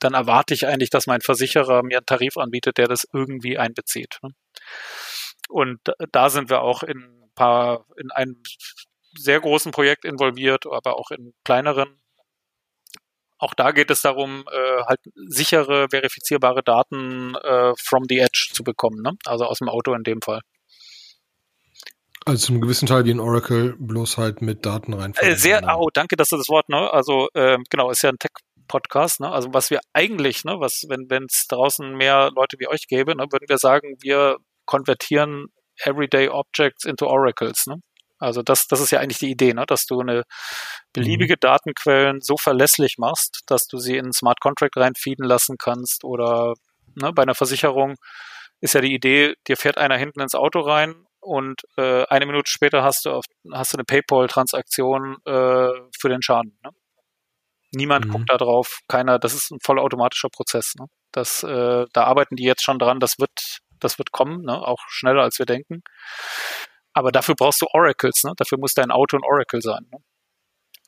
[0.00, 4.18] dann erwarte ich eigentlich, dass mein Versicherer mir einen Tarif anbietet, der das irgendwie einbezieht.
[4.22, 4.30] Ne?
[5.48, 5.80] Und
[6.12, 8.42] da sind wir auch in ein paar, in einem
[9.16, 12.00] sehr großen Projekt involviert, aber auch in kleineren.
[13.38, 18.64] Auch da geht es darum, äh, halt sichere, verifizierbare Daten äh, from the edge zu
[18.64, 19.12] bekommen, ne?
[19.26, 20.40] also aus dem Auto in dem Fall.
[22.26, 25.12] Also zum gewissen Teil wie in Oracle, bloß halt mit Daten rein.
[25.18, 26.92] Äh, sehr, oh, danke, dass du das Wort, ne?
[26.92, 29.30] Also äh, genau, ist ja ein Tech-Podcast, ne?
[29.30, 33.14] Also was wir eigentlich, ne, was, wenn wenn es draußen mehr Leute wie euch gäbe,
[33.14, 35.46] ne, würden wir sagen, wir konvertieren
[35.84, 37.76] Everyday Objects into Oracles, ne?
[38.18, 39.64] Also das, das ist ja eigentlich die Idee, ne?
[39.66, 40.22] dass du eine
[40.92, 41.40] beliebige mhm.
[41.40, 46.54] Datenquellen so verlässlich machst, dass du sie in einen Smart Contract reinfeeden lassen kannst oder
[46.94, 47.96] ne, bei einer Versicherung
[48.60, 52.50] ist ja die Idee, dir fährt einer hinten ins Auto rein und äh, eine Minute
[52.50, 56.58] später hast du auf, hast du eine PayPal-Transaktion äh, für den Schaden.
[56.64, 56.70] Ne?
[57.72, 58.10] Niemand mhm.
[58.12, 60.74] guckt da drauf, keiner, das ist ein vollautomatischer Prozess.
[60.78, 60.86] Ne?
[61.12, 64.54] Das, äh, da arbeiten die jetzt schon dran, das wird, das wird kommen, ne?
[64.54, 65.82] auch schneller als wir denken.
[66.96, 68.32] Aber dafür brauchst du Oracles, ne?
[68.38, 69.86] Dafür muss dein Auto ein Oracle sein.
[69.92, 69.98] Ne?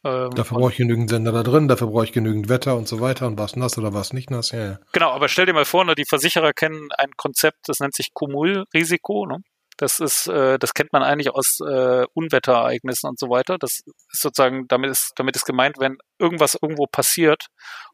[0.04, 3.00] Ähm, dafür brauche ich genügend Sender da drin, dafür brauche ich genügend Wetter und so
[3.00, 4.52] weiter und was nass oder was nicht nass.
[4.52, 4.78] Ja, ja.
[4.92, 8.14] Genau, aber stell dir mal vor, ne, die Versicherer kennen ein Konzept, das nennt sich
[8.14, 9.26] Kumulrisiko.
[9.26, 9.42] Ne?
[9.78, 13.58] Das ist, äh, das kennt man eigentlich aus äh, Unwetterereignissen und so weiter.
[13.58, 17.46] Das ist sozusagen, damit ist, damit ist gemeint, wenn irgendwas irgendwo passiert,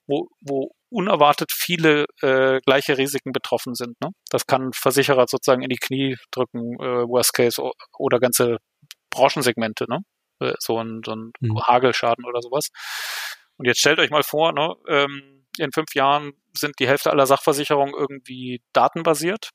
[0.07, 4.01] wo, wo unerwartet viele äh, gleiche Risiken betroffen sind.
[4.01, 4.11] Ne?
[4.31, 7.63] Das kann Versicherer sozusagen in die Knie drücken, äh, Worst Case,
[7.99, 8.59] oder ganze
[9.11, 10.01] Branchensegmente, ne?
[10.41, 11.61] Äh, so ein, so ein mhm.
[11.61, 12.69] Hagelschaden oder sowas.
[13.57, 17.27] Und jetzt stellt euch mal vor, ne, ähm, in fünf Jahren sind die Hälfte aller
[17.27, 19.51] Sachversicherungen irgendwie datenbasiert.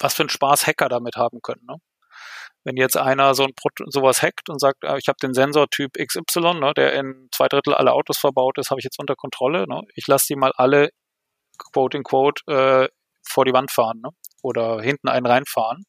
[0.00, 1.64] Was für einen Spaß Hacker damit haben können.
[1.68, 1.76] Ne?
[2.64, 5.68] Wenn jetzt einer so ein Pro sowas hackt und sagt, äh, ich habe den Sensor
[5.70, 9.14] Typ XY, ne, der in zwei Drittel aller Autos verbaut ist, habe ich jetzt unter
[9.14, 9.66] Kontrolle.
[9.68, 9.82] Ne?
[9.94, 10.90] Ich lasse die mal alle,
[11.72, 12.88] quote in quote, äh,
[13.26, 14.10] vor die Wand fahren ne?
[14.42, 15.84] oder hinten einen reinfahren.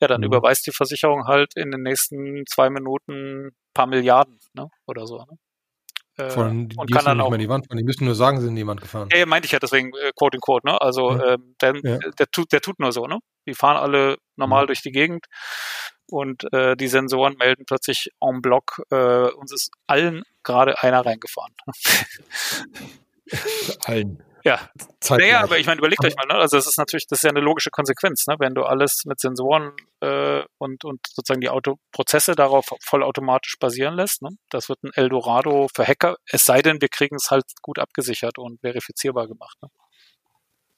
[0.00, 0.26] Ja, dann mhm.
[0.26, 4.68] überweist die Versicherung halt in den nächsten zwei Minuten ein paar Milliarden ne?
[4.86, 5.18] oder so.
[5.18, 5.38] Ne?
[6.16, 7.78] Äh, Von, die, und die kann dann nicht auch, in die Wand fahren.
[7.78, 9.08] Die müssen nur sagen, sind in die Wand gefahren.
[9.12, 10.80] Ja, meinte ich ja deswegen, äh, quote in quote, ne?
[10.80, 11.34] Also ja.
[11.34, 11.98] ähm, der, ja.
[11.98, 13.18] der, tut, der tut nur so, ne?
[13.46, 14.66] Die fahren alle normal mhm.
[14.68, 15.26] durch die Gegend
[16.06, 21.54] und äh, die Sensoren melden plötzlich en bloc, äh, uns ist allen gerade einer reingefahren.
[23.86, 24.22] allen.
[24.44, 24.60] Ja,
[25.08, 26.34] naja, aber ich meine, überlegt euch mal, ne?
[26.34, 28.36] also das ist natürlich, das ist ja eine logische Konsequenz, ne?
[28.38, 34.22] wenn du alles mit Sensoren äh, und, und sozusagen die Autoprozesse darauf vollautomatisch basieren lässt.
[34.22, 34.30] Ne?
[34.50, 38.38] Das wird ein Eldorado für Hacker, es sei denn, wir kriegen es halt gut abgesichert
[38.38, 39.56] und verifizierbar gemacht.
[39.62, 39.68] Ne?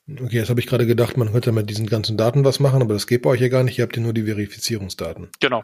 [0.07, 2.93] Okay, jetzt habe ich gerade gedacht, man könnte mit diesen ganzen Daten was machen, aber
[2.93, 5.31] das geht bei euch ja gar nicht, ihr habt ja nur die Verifizierungsdaten.
[5.41, 5.63] Genau.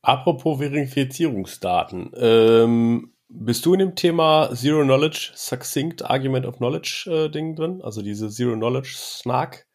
[0.00, 7.28] Apropos Verifizierungsdaten, ähm, bist du in dem Thema Zero Knowledge Succinct Argument of Knowledge äh,
[7.28, 7.80] Ding drin?
[7.82, 9.66] Also diese Zero Knowledge Snark?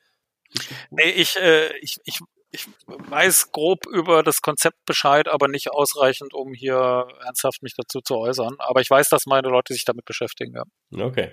[0.89, 2.19] Nee, ich, äh, ich, ich,
[2.51, 8.01] ich weiß grob über das Konzept Bescheid, aber nicht ausreichend, um hier ernsthaft mich dazu
[8.01, 8.55] zu äußern.
[8.59, 10.63] Aber ich weiß, dass meine Leute sich damit beschäftigen, ja.
[11.05, 11.31] Okay.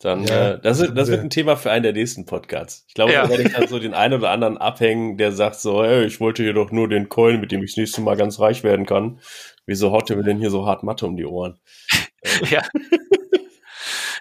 [0.00, 2.84] Dann, ja, äh, das, wird, das wird ein Thema für einen der nächsten Podcasts.
[2.88, 3.22] Ich glaube, ja.
[3.22, 6.20] da werde ich dann so den einen oder anderen abhängen, der sagt so, hey, ich
[6.20, 8.86] wollte hier doch nur den Coin, mit dem ich das nächste Mal ganz reich werden
[8.86, 9.20] kann.
[9.66, 11.58] Wieso haut ihr mir denn hier so hart Mathe um die Ohren?
[12.50, 12.62] ja.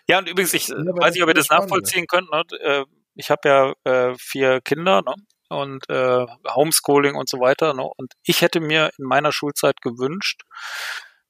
[0.07, 2.31] ja, und übrigens, ich weiß nicht, ob ihr das nachvollziehen könnt.
[2.31, 2.43] Ne?
[2.61, 5.13] Äh, ich habe ja äh, vier Kinder ne?
[5.49, 6.25] und äh,
[6.55, 7.73] Homeschooling und so weiter.
[7.73, 7.83] Ne?
[7.97, 10.41] Und ich hätte mir in meiner Schulzeit gewünscht,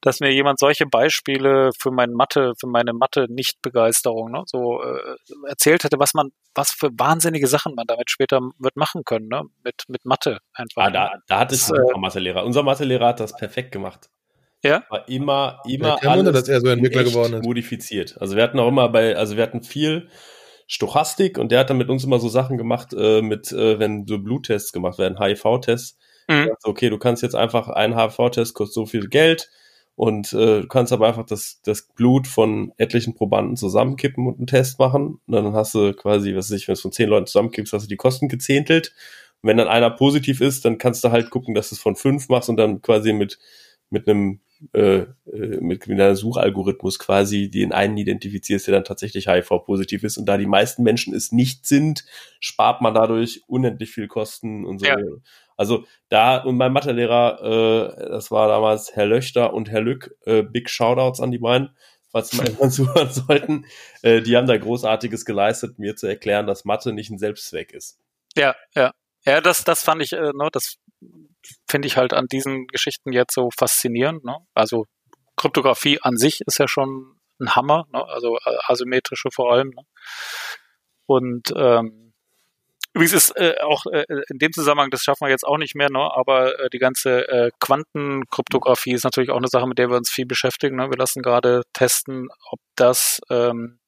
[0.04, 5.16] dass mir jemand solche Beispiele für mein Mathe, für meine Mathe-Nicht-Begeisterung ne, so äh,
[5.48, 9.44] erzählt hätte, was man, was für wahnsinnige Sachen man damit später wird machen können, ne,
[9.64, 10.84] mit, mit Mathe einfach.
[10.84, 12.44] Ah, da, da hatte ich einen äh, Mathelehrer.
[12.44, 14.10] Unser Mathelehrer hat das perfekt gemacht.
[14.62, 14.84] Ja.
[14.90, 17.46] War immer, immer ja, kein Wunder, dass er so Entwickler geworden ist.
[17.46, 18.18] modifiziert.
[18.20, 20.10] Also wir hatten auch immer bei, also wir hatten viel
[20.68, 24.06] Stochastik und der hat dann mit uns immer so Sachen gemacht, äh, mit, äh, wenn
[24.06, 25.98] so Bluttests gemacht werden, HIV-Tests.
[26.28, 26.52] Mhm.
[26.64, 29.50] Okay, du kannst jetzt einfach einen HIV-Test kostet so viel Geld
[29.96, 34.48] und äh, du kannst aber einfach das, das Blut von etlichen Probanden zusammenkippen und einen
[34.48, 35.20] Test machen.
[35.28, 37.74] Und dann hast du quasi, was weiß ich, wenn du es von zehn Leuten zusammenkippst,
[37.74, 38.94] hast du die Kosten gezähntelt.
[39.42, 41.96] Und wenn dann einer positiv ist, dann kannst du halt gucken, dass du es von
[41.96, 43.38] fünf machst und dann quasi mit,
[43.92, 44.40] mit einem
[44.74, 45.00] äh,
[45.32, 50.18] äh mit, mit einem Suchalgorithmus quasi den einen identifizierst, der dann tatsächlich HIV-positiv ist.
[50.18, 52.06] Und da die meisten Menschen es nicht sind,
[52.40, 54.88] spart man dadurch unendlich viel Kosten und so.
[54.88, 54.96] Ja.
[55.58, 60.44] Also da, und mein Mathelehrer, äh, das war damals Herr Löchter und Herr Lück, äh,
[60.44, 61.76] Big Shoutouts an die beiden,
[62.12, 63.66] falls sie mal irgendwann zuhören sollten.
[64.02, 68.00] Äh, die haben da Großartiges geleistet, mir zu erklären, dass Mathe nicht ein Selbstzweck ist.
[68.36, 68.92] Ja, ja.
[69.26, 70.76] Ja, das, das fand ich, äh, ne, das
[71.70, 74.24] finde ich halt an diesen Geschichten jetzt so faszinierend.
[74.26, 74.38] Ne?
[74.54, 74.86] Also
[75.38, 78.06] Kryptographie an sich ist ja schon ein Hammer, ne?
[78.06, 79.70] also äh, asymmetrische vor allem.
[79.70, 79.84] Ne?
[81.06, 82.13] Und ähm,
[82.94, 85.90] Übrigens ist äh, auch äh, in dem Zusammenhang, das schaffen wir jetzt auch nicht mehr,
[85.90, 86.12] ne?
[86.14, 90.12] aber äh, die ganze äh, Quantenkryptographie ist natürlich auch eine Sache, mit der wir uns
[90.12, 90.76] viel beschäftigen.
[90.76, 90.92] Ne?
[90.92, 93.80] Wir lassen gerade testen, ob das, ähm,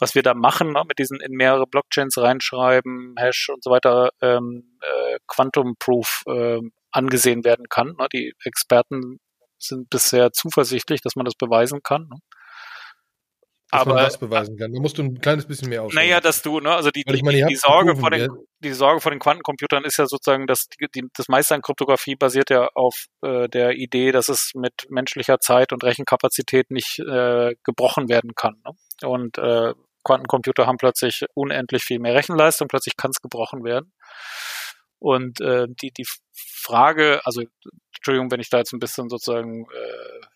[0.00, 0.82] was wir da machen, ne?
[0.88, 6.60] mit diesen in mehrere Blockchains reinschreiben, Hash und so weiter, ähm, äh, Quantum Proof äh,
[6.90, 7.94] angesehen werden kann.
[7.98, 8.08] Ne?
[8.12, 9.20] Die Experten
[9.58, 12.08] sind bisher zuversichtlich, dass man das beweisen kann.
[12.08, 12.16] Ne?
[13.70, 14.72] Dass aber, man das beweisen kann.
[14.72, 16.02] Da musst du ein kleines bisschen mehr ausholen.
[16.02, 18.30] Naja, dass du, ne, also die, die, meine, die, Sorge vor den,
[18.60, 22.16] die Sorge vor den Quantencomputern ist ja sozusagen, dass die, die, das meiste an Kryptographie
[22.16, 27.54] basiert ja auf äh, der Idee, dass es mit menschlicher Zeit und Rechenkapazität nicht äh,
[27.62, 28.54] gebrochen werden kann.
[28.64, 28.72] Ne?
[29.06, 33.92] Und äh, Quantencomputer haben plötzlich unendlich viel mehr Rechenleistung, plötzlich kann es gebrochen werden.
[34.98, 37.42] Und äh, die, die Frage, also
[37.96, 40.26] Entschuldigung, wenn ich da jetzt ein bisschen sozusagen äh,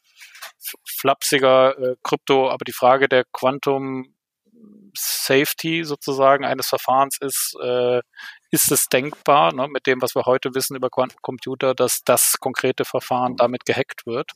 [0.87, 4.15] flapsiger äh, Krypto, aber die Frage der Quantum
[4.95, 8.01] Safety sozusagen eines Verfahrens ist, äh,
[8.51, 12.85] ist es denkbar, ne, mit dem, was wir heute wissen über Quantencomputer, dass das konkrete
[12.85, 14.33] Verfahren damit gehackt wird?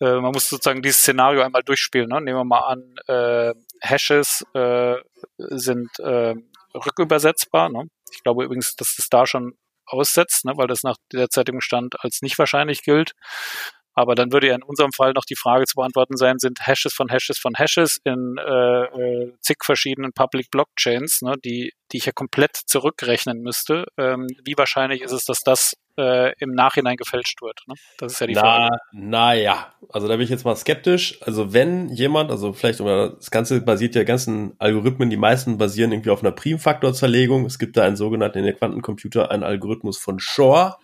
[0.00, 2.08] Äh, man muss sozusagen dieses Szenario einmal durchspielen.
[2.08, 2.20] Ne?
[2.20, 4.96] Nehmen wir mal an, äh, Hashes äh,
[5.36, 6.34] sind äh,
[6.74, 7.68] rückübersetzbar.
[7.68, 7.84] Ne?
[8.12, 12.22] Ich glaube übrigens, dass das da schon aussetzt, ne, weil das nach derzeitigem Stand als
[12.22, 13.12] nicht wahrscheinlich gilt.
[13.94, 16.92] Aber dann würde ja in unserem Fall noch die Frage zu beantworten sein, sind Hashes
[16.92, 22.06] von Hashes von Hashes in äh, äh, zig verschiedenen Public Blockchains, ne, die, die ich
[22.06, 23.86] ja komplett zurückrechnen müsste.
[23.98, 27.60] Ähm, wie wahrscheinlich ist es, dass das äh, im Nachhinein gefälscht wird?
[27.66, 27.74] Ne?
[27.98, 28.76] Das ist ja die Na, Frage.
[28.92, 31.18] Naja, also da bin ich jetzt mal skeptisch.
[31.22, 36.10] Also wenn jemand, also vielleicht, das Ganze basiert ja ganzen Algorithmen, die meisten basieren irgendwie
[36.10, 37.44] auf einer Primfaktorzerlegung.
[37.44, 40.78] Es gibt da einen sogenannten in der Quantencomputer einen Algorithmus von Shor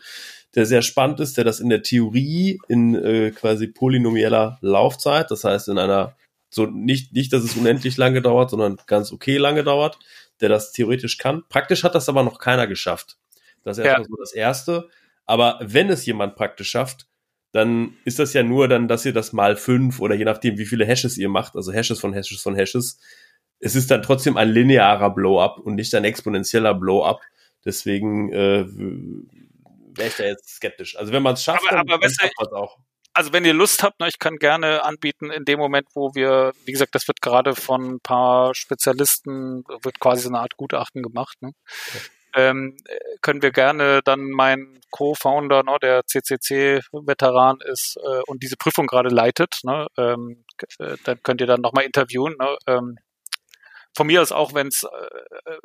[0.56, 5.44] der sehr spannend ist, der das in der Theorie in äh, quasi polynomieller Laufzeit, das
[5.44, 6.16] heißt in einer
[6.48, 9.98] so nicht nicht, dass es unendlich lange dauert, sondern ganz okay lange dauert,
[10.40, 11.44] der das theoretisch kann.
[11.48, 13.18] Praktisch hat das aber noch keiner geschafft.
[13.62, 14.08] Das ist erstmal ja.
[14.08, 14.88] so das erste.
[15.26, 17.06] Aber wenn es jemand praktisch schafft,
[17.52, 20.66] dann ist das ja nur dann, dass ihr das mal fünf oder je nachdem, wie
[20.66, 22.98] viele Hashes ihr macht, also Hashes von Hashes von Hashes,
[23.58, 27.20] es ist dann trotzdem ein linearer Blow-up und nicht ein exponentieller Blow-up.
[27.64, 28.66] Deswegen äh,
[29.97, 30.97] wäre ich da jetzt skeptisch.
[30.97, 32.78] Also wenn man es schafft, aber, dann, aber dann schafft man es auch.
[33.16, 36.52] Also wenn ihr Lust habt, ne, ich kann gerne anbieten, in dem Moment, wo wir,
[36.66, 41.02] wie gesagt, das wird gerade von ein paar Spezialisten, wird quasi so eine Art Gutachten
[41.02, 41.40] gemacht.
[41.40, 41.52] Ne?
[41.89, 42.05] Okay.
[42.35, 42.77] Ähm,
[43.23, 49.09] können wir gerne dann mein Co-Founder, ne, der CCC-Veteran ist äh, und diese Prüfung gerade
[49.09, 50.44] leitet, ne, ähm,
[50.78, 52.36] äh, dann könnt ihr dann nochmal interviewen.
[52.39, 52.98] Ne, ähm,
[53.97, 55.59] von mir aus auch, wenn es äh, äh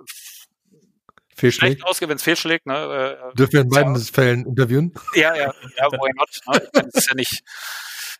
[1.41, 1.79] fehlschlägt.
[1.79, 2.65] Schlecht ausgeht, wenn es fehlschlägt.
[2.65, 4.01] Ne, äh, Dürfen wir in beiden ja.
[4.01, 4.93] Fällen interviewen?
[5.15, 6.39] Ja, ja, ja, why not?
[6.47, 6.69] Ne?
[6.73, 7.43] Das ist ja nicht,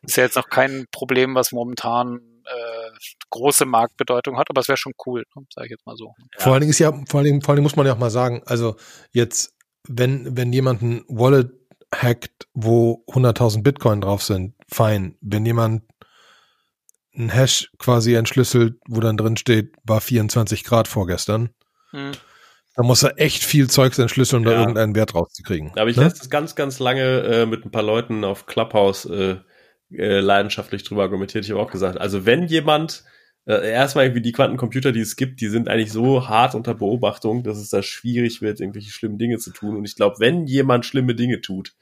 [0.02, 2.92] ist ja jetzt noch kein Problem, was momentan äh,
[3.30, 5.46] große Marktbedeutung hat, aber es wäre schon cool, ne?
[5.54, 6.14] sage ich jetzt mal so.
[6.18, 6.44] Ja.
[6.44, 8.00] Vor allen Dingen ist ja, vor allen Dingen, vor allen Dingen muss man ja auch
[8.00, 8.76] mal sagen, also
[9.12, 9.54] jetzt,
[9.88, 11.52] wenn, wenn jemand ein Wallet
[11.94, 15.18] hackt, wo 100.000 Bitcoin drauf sind, fein.
[15.22, 15.84] Wenn jemand
[17.16, 21.50] ein Hash quasi entschlüsselt, wo dann drin steht, war 24 Grad vorgestern.
[21.92, 22.12] Hm.
[22.76, 24.56] Da muss er echt viel Zeugs entschlüsseln, um ja.
[24.56, 25.72] da irgendeinen Wert rauszukriegen.
[25.76, 26.04] Da habe ich ne?
[26.04, 29.38] letztens ganz, ganz lange äh, mit ein paar Leuten auf Clubhouse äh,
[29.92, 31.44] äh, leidenschaftlich drüber argumentiert.
[31.44, 33.04] Ich habe auch gesagt, also wenn jemand
[33.46, 37.44] äh, erstmal irgendwie die Quantencomputer, die es gibt, die sind eigentlich so hart unter Beobachtung,
[37.44, 39.76] dass es da schwierig wird, irgendwelche schlimmen Dinge zu tun.
[39.76, 41.74] Und ich glaube, wenn jemand schlimme Dinge tut,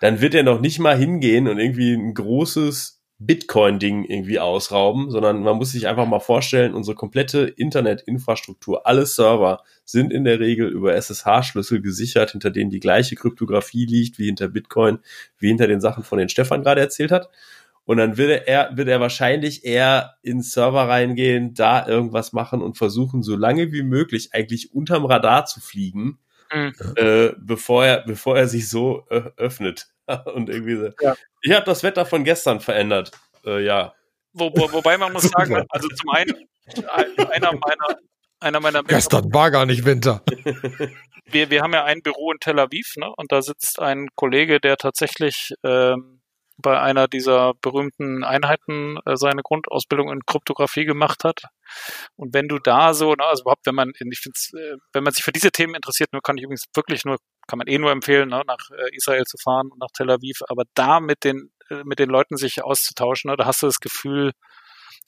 [0.00, 5.42] dann wird er noch nicht mal hingehen und irgendwie ein großes Bitcoin-Ding irgendwie ausrauben, sondern
[5.42, 10.68] man muss sich einfach mal vorstellen, unsere komplette Internetinfrastruktur, alle Server sind in der Regel
[10.68, 14.98] über SSH-Schlüssel gesichert, hinter denen die gleiche Kryptographie liegt wie hinter Bitcoin,
[15.38, 17.28] wie hinter den Sachen, von denen Stefan gerade erzählt hat.
[17.84, 22.78] Und dann würde er, würde er wahrscheinlich eher in Server reingehen, da irgendwas machen und
[22.78, 26.18] versuchen, so lange wie möglich eigentlich unterm Radar zu fliegen,
[26.54, 26.72] mhm.
[26.96, 29.88] äh, bevor er, bevor er sich so äh, öffnet.
[30.34, 30.90] und irgendwie so.
[31.00, 31.14] Ja.
[31.42, 33.12] Ich habe das Wetter von gestern verändert.
[33.44, 33.94] Äh, ja.
[34.32, 36.48] Wo, wo, wobei man muss sagen, also zum einen,
[37.30, 37.98] einer meiner,
[38.40, 40.22] einer meiner Gestern war gar nicht Winter.
[41.24, 43.10] Wir, wir haben ja ein Büro in Tel Aviv, ne?
[43.16, 46.20] Und da sitzt ein Kollege, der tatsächlich ähm,
[46.58, 51.42] bei einer dieser berühmten Einheiten äh, seine Grundausbildung in Kryptographie gemacht hat.
[52.16, 55.12] Und wenn du da so, ne, also überhaupt, wenn man, ich finde, äh, wenn man
[55.12, 57.90] sich für diese Themen interessiert, nur kann ich übrigens wirklich nur, kann man eh nur
[57.90, 61.52] empfehlen, ne, nach äh, Israel zu fahren und nach Tel Aviv, aber da mit den,
[61.70, 64.32] äh, mit den Leuten sich auszutauschen, ne, da hast du das Gefühl,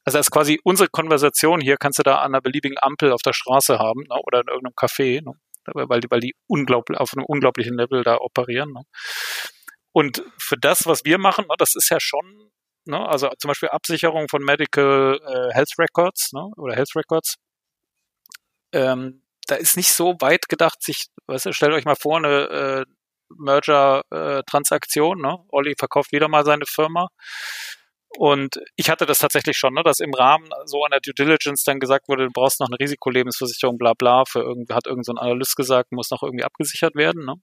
[0.04, 3.22] also das ist quasi unsere Konversation hier, kannst du da an einer beliebigen Ampel auf
[3.22, 5.32] der Straße haben ne, oder in irgendeinem Café, ne,
[5.66, 8.72] weil die, weil die unglaublich, auf einem unglaublichen Level da operieren.
[8.72, 8.82] Ne.
[9.92, 12.50] Und für das, was wir machen, ne, das ist ja schon,
[12.84, 17.36] ne, also zum Beispiel Absicherung von Medical äh, Health Records ne, oder Health Records,
[18.72, 22.84] ähm, da ist nicht so weit gedacht, sich, weißt du, stellt euch mal vor, eine
[22.84, 22.84] äh,
[23.36, 25.38] Merger-Transaktion, äh, ne?
[25.48, 27.08] Olli verkauft wieder mal seine Firma.
[28.16, 31.80] Und ich hatte das tatsächlich schon, ne, dass im Rahmen so einer Due Diligence dann
[31.80, 35.56] gesagt wurde, du brauchst noch eine Risikolebensversicherung, bla bla, für irgendwie, hat irgendein so Analyst
[35.56, 37.24] gesagt, muss noch irgendwie abgesichert werden.
[37.24, 37.34] Ne?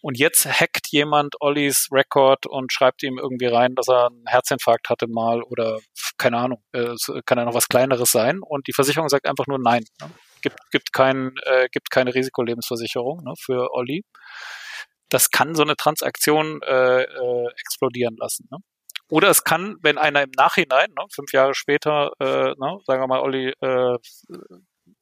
[0.00, 4.88] Und jetzt hackt jemand Ollis Rekord und schreibt ihm irgendwie rein, dass er einen Herzinfarkt
[4.88, 5.80] hatte mal oder
[6.18, 6.94] keine Ahnung, äh,
[7.26, 8.40] kann ja noch was Kleineres sein.
[8.42, 9.84] Und die Versicherung sagt einfach nur nein.
[10.00, 10.10] Ne?
[10.42, 14.04] Gibt, gibt, kein, äh, gibt keine Risikolebensversicherung ne, für Olli.
[15.08, 18.46] Das kann so eine Transaktion äh, äh, explodieren lassen.
[18.50, 18.58] Ne?
[19.08, 23.06] Oder es kann, wenn einer im Nachhinein, ne, fünf Jahre später, äh, ne, sagen wir
[23.08, 23.98] mal, Olli äh,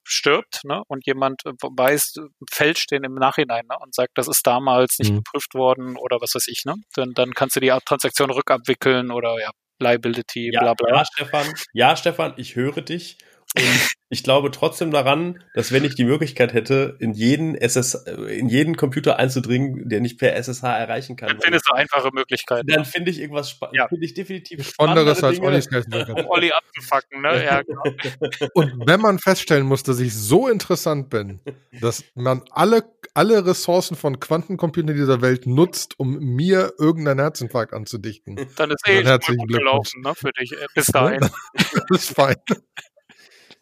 [0.03, 2.15] stirbt ne, und jemand weiß,
[2.51, 5.17] fälscht den im Nachhinein ne, und sagt, das ist damals nicht mhm.
[5.19, 9.39] geprüft worden oder was weiß ich, ne, dann, dann kannst du die Transaktion rückabwickeln oder
[9.39, 10.97] ja, Liability, ja, bla bla.
[10.97, 13.19] Ja, Stefan, ja, Stefan, ich höre dich.
[13.57, 18.49] Und ich glaube trotzdem daran, dass wenn ich die Möglichkeit hätte, in jeden SS, in
[18.49, 21.29] jeden Computer einzudringen, der nicht per SSH erreichen kann.
[21.29, 22.67] Dann findest du einfache Möglichkeiten.
[22.67, 23.77] Dann finde ich irgendwas spannend.
[23.77, 23.89] Ja.
[23.89, 25.63] Finde ich definitiv Spannenderes als Olli
[26.09, 27.45] Um Olli abzufacken, ne?
[27.45, 27.83] Ja, genau.
[28.55, 31.41] Und wenn man feststellen muss, dass ich so interessant bin,
[31.81, 32.85] dass man alle,
[33.15, 38.37] alle Ressourcen von Quantencomputern dieser Welt nutzt, um mir irgendeinen Herzinfarkt anzudichten.
[38.57, 41.21] Dann ist eh herzlichen gut gelaufen, ne, für dich, äh, bis dahin.
[41.53, 42.37] das ist fein.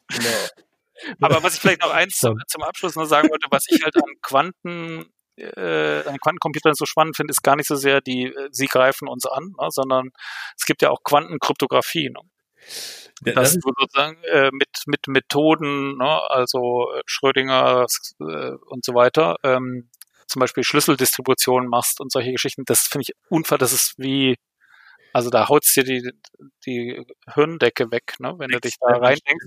[0.09, 0.29] Genau.
[1.21, 3.97] Aber was ich vielleicht noch eins zum, zum Abschluss noch sagen wollte, was ich halt
[3.97, 5.05] an Quanten
[5.37, 9.09] äh, an Quantencomputern so spannend finde, ist gar nicht so sehr die, äh, sie greifen
[9.09, 10.11] uns an, ne, sondern
[10.57, 12.09] es gibt ja auch Quantenkryptographie.
[12.11, 12.21] Ne?
[13.25, 17.87] Ja, das, das sozusagen äh, mit, mit Methoden, ne, also äh, Schrödinger
[18.21, 19.91] äh, und so weiter, ähm,
[20.27, 24.37] zum Beispiel Schlüsseldistribution machst und solche Geschichten, das finde ich unfair, das ist wie,
[25.13, 26.11] also da haut's dir die,
[26.67, 27.03] die
[27.35, 29.47] Hirndecke weg, ne, wenn du dich da reindenkst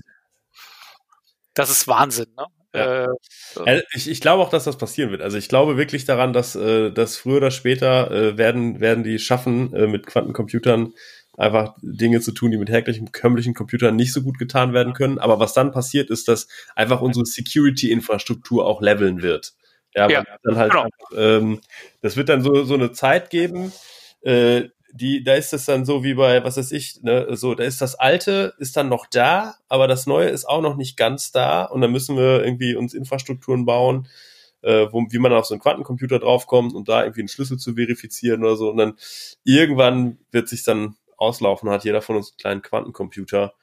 [1.54, 2.46] das ist Wahnsinn, ne?
[2.72, 3.12] Ja.
[3.64, 5.22] Äh, ich, ich glaube auch, dass das passieren wird.
[5.22, 9.18] Also ich glaube wirklich daran, dass, äh, dass früher oder später äh, werden, werden die
[9.18, 10.94] schaffen, äh, mit Quantencomputern
[11.36, 15.18] einfach Dinge zu tun, die mit herkömmlichen, kömmlichen Computern nicht so gut getan werden können.
[15.18, 19.54] Aber was dann passiert, ist, dass einfach unsere Security-Infrastruktur auch leveln wird.
[19.94, 20.88] Ja, ja dann halt, genau.
[21.16, 21.60] ähm,
[22.02, 23.72] das wird dann so, so eine Zeit geben,
[24.22, 27.64] äh, die, da ist es dann so wie bei, was weiß ich, ne, so, da
[27.64, 31.32] ist das Alte, ist dann noch da, aber das Neue ist auch noch nicht ganz
[31.32, 34.08] da und dann müssen wir irgendwie uns Infrastrukturen bauen,
[34.62, 37.74] äh, wo, wie man auf so einen Quantencomputer draufkommt und da irgendwie einen Schlüssel zu
[37.74, 38.94] verifizieren oder so und dann
[39.44, 43.54] irgendwann wird sich dann auslaufen, hat jeder von uns einen kleinen Quantencomputer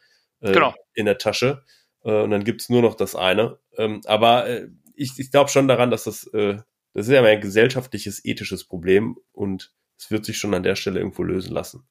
[0.41, 0.73] äh, genau.
[0.93, 1.63] in der Tasche
[2.03, 3.59] äh, und dann gibt's nur noch das eine.
[3.77, 6.57] Ähm, aber äh, ich, ich glaube schon daran, dass das, äh,
[6.93, 10.99] das ist ja ein gesellschaftliches, ethisches Problem und es wird sich schon an der Stelle
[10.99, 11.87] irgendwo lösen lassen.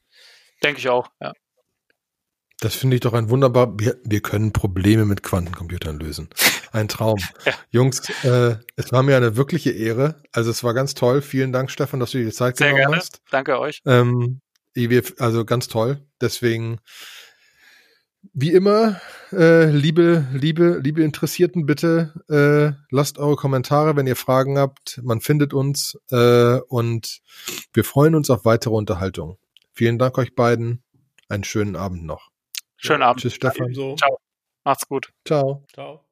[0.63, 1.33] Denke ich auch, ja.
[2.61, 3.79] Das finde ich doch ein wunderbar.
[3.79, 6.31] Wir, wir können Probleme mit Quantencomputern lösen.
[6.73, 7.19] Ein Traum.
[7.45, 7.53] ja.
[7.71, 10.23] Jungs, äh, es war mir eine wirkliche Ehre.
[10.33, 11.21] Also es war ganz toll.
[11.21, 12.97] Vielen Dank, Stefan, dass du dir die Zeit Sehr genommen gerne.
[12.97, 13.21] hast.
[13.31, 13.83] Danke euch.
[13.85, 14.41] Ähm,
[15.19, 16.01] also ganz toll.
[16.21, 16.81] Deswegen
[18.33, 19.01] wie immer,
[19.33, 25.01] äh, liebe, liebe, liebe Interessierten, bitte äh, lasst eure Kommentare, wenn ihr Fragen habt.
[25.03, 27.21] Man findet uns äh, und
[27.73, 29.39] wir freuen uns auf weitere Unterhaltung.
[29.73, 30.83] Vielen Dank euch beiden.
[31.29, 32.31] Einen schönen Abend noch.
[32.77, 33.21] Schönen Abend.
[33.21, 33.75] Tschüss, Stefan.
[33.75, 34.19] Ciao.
[34.65, 35.13] Macht's gut.
[35.25, 35.65] Ciao.
[35.73, 36.06] Ciao.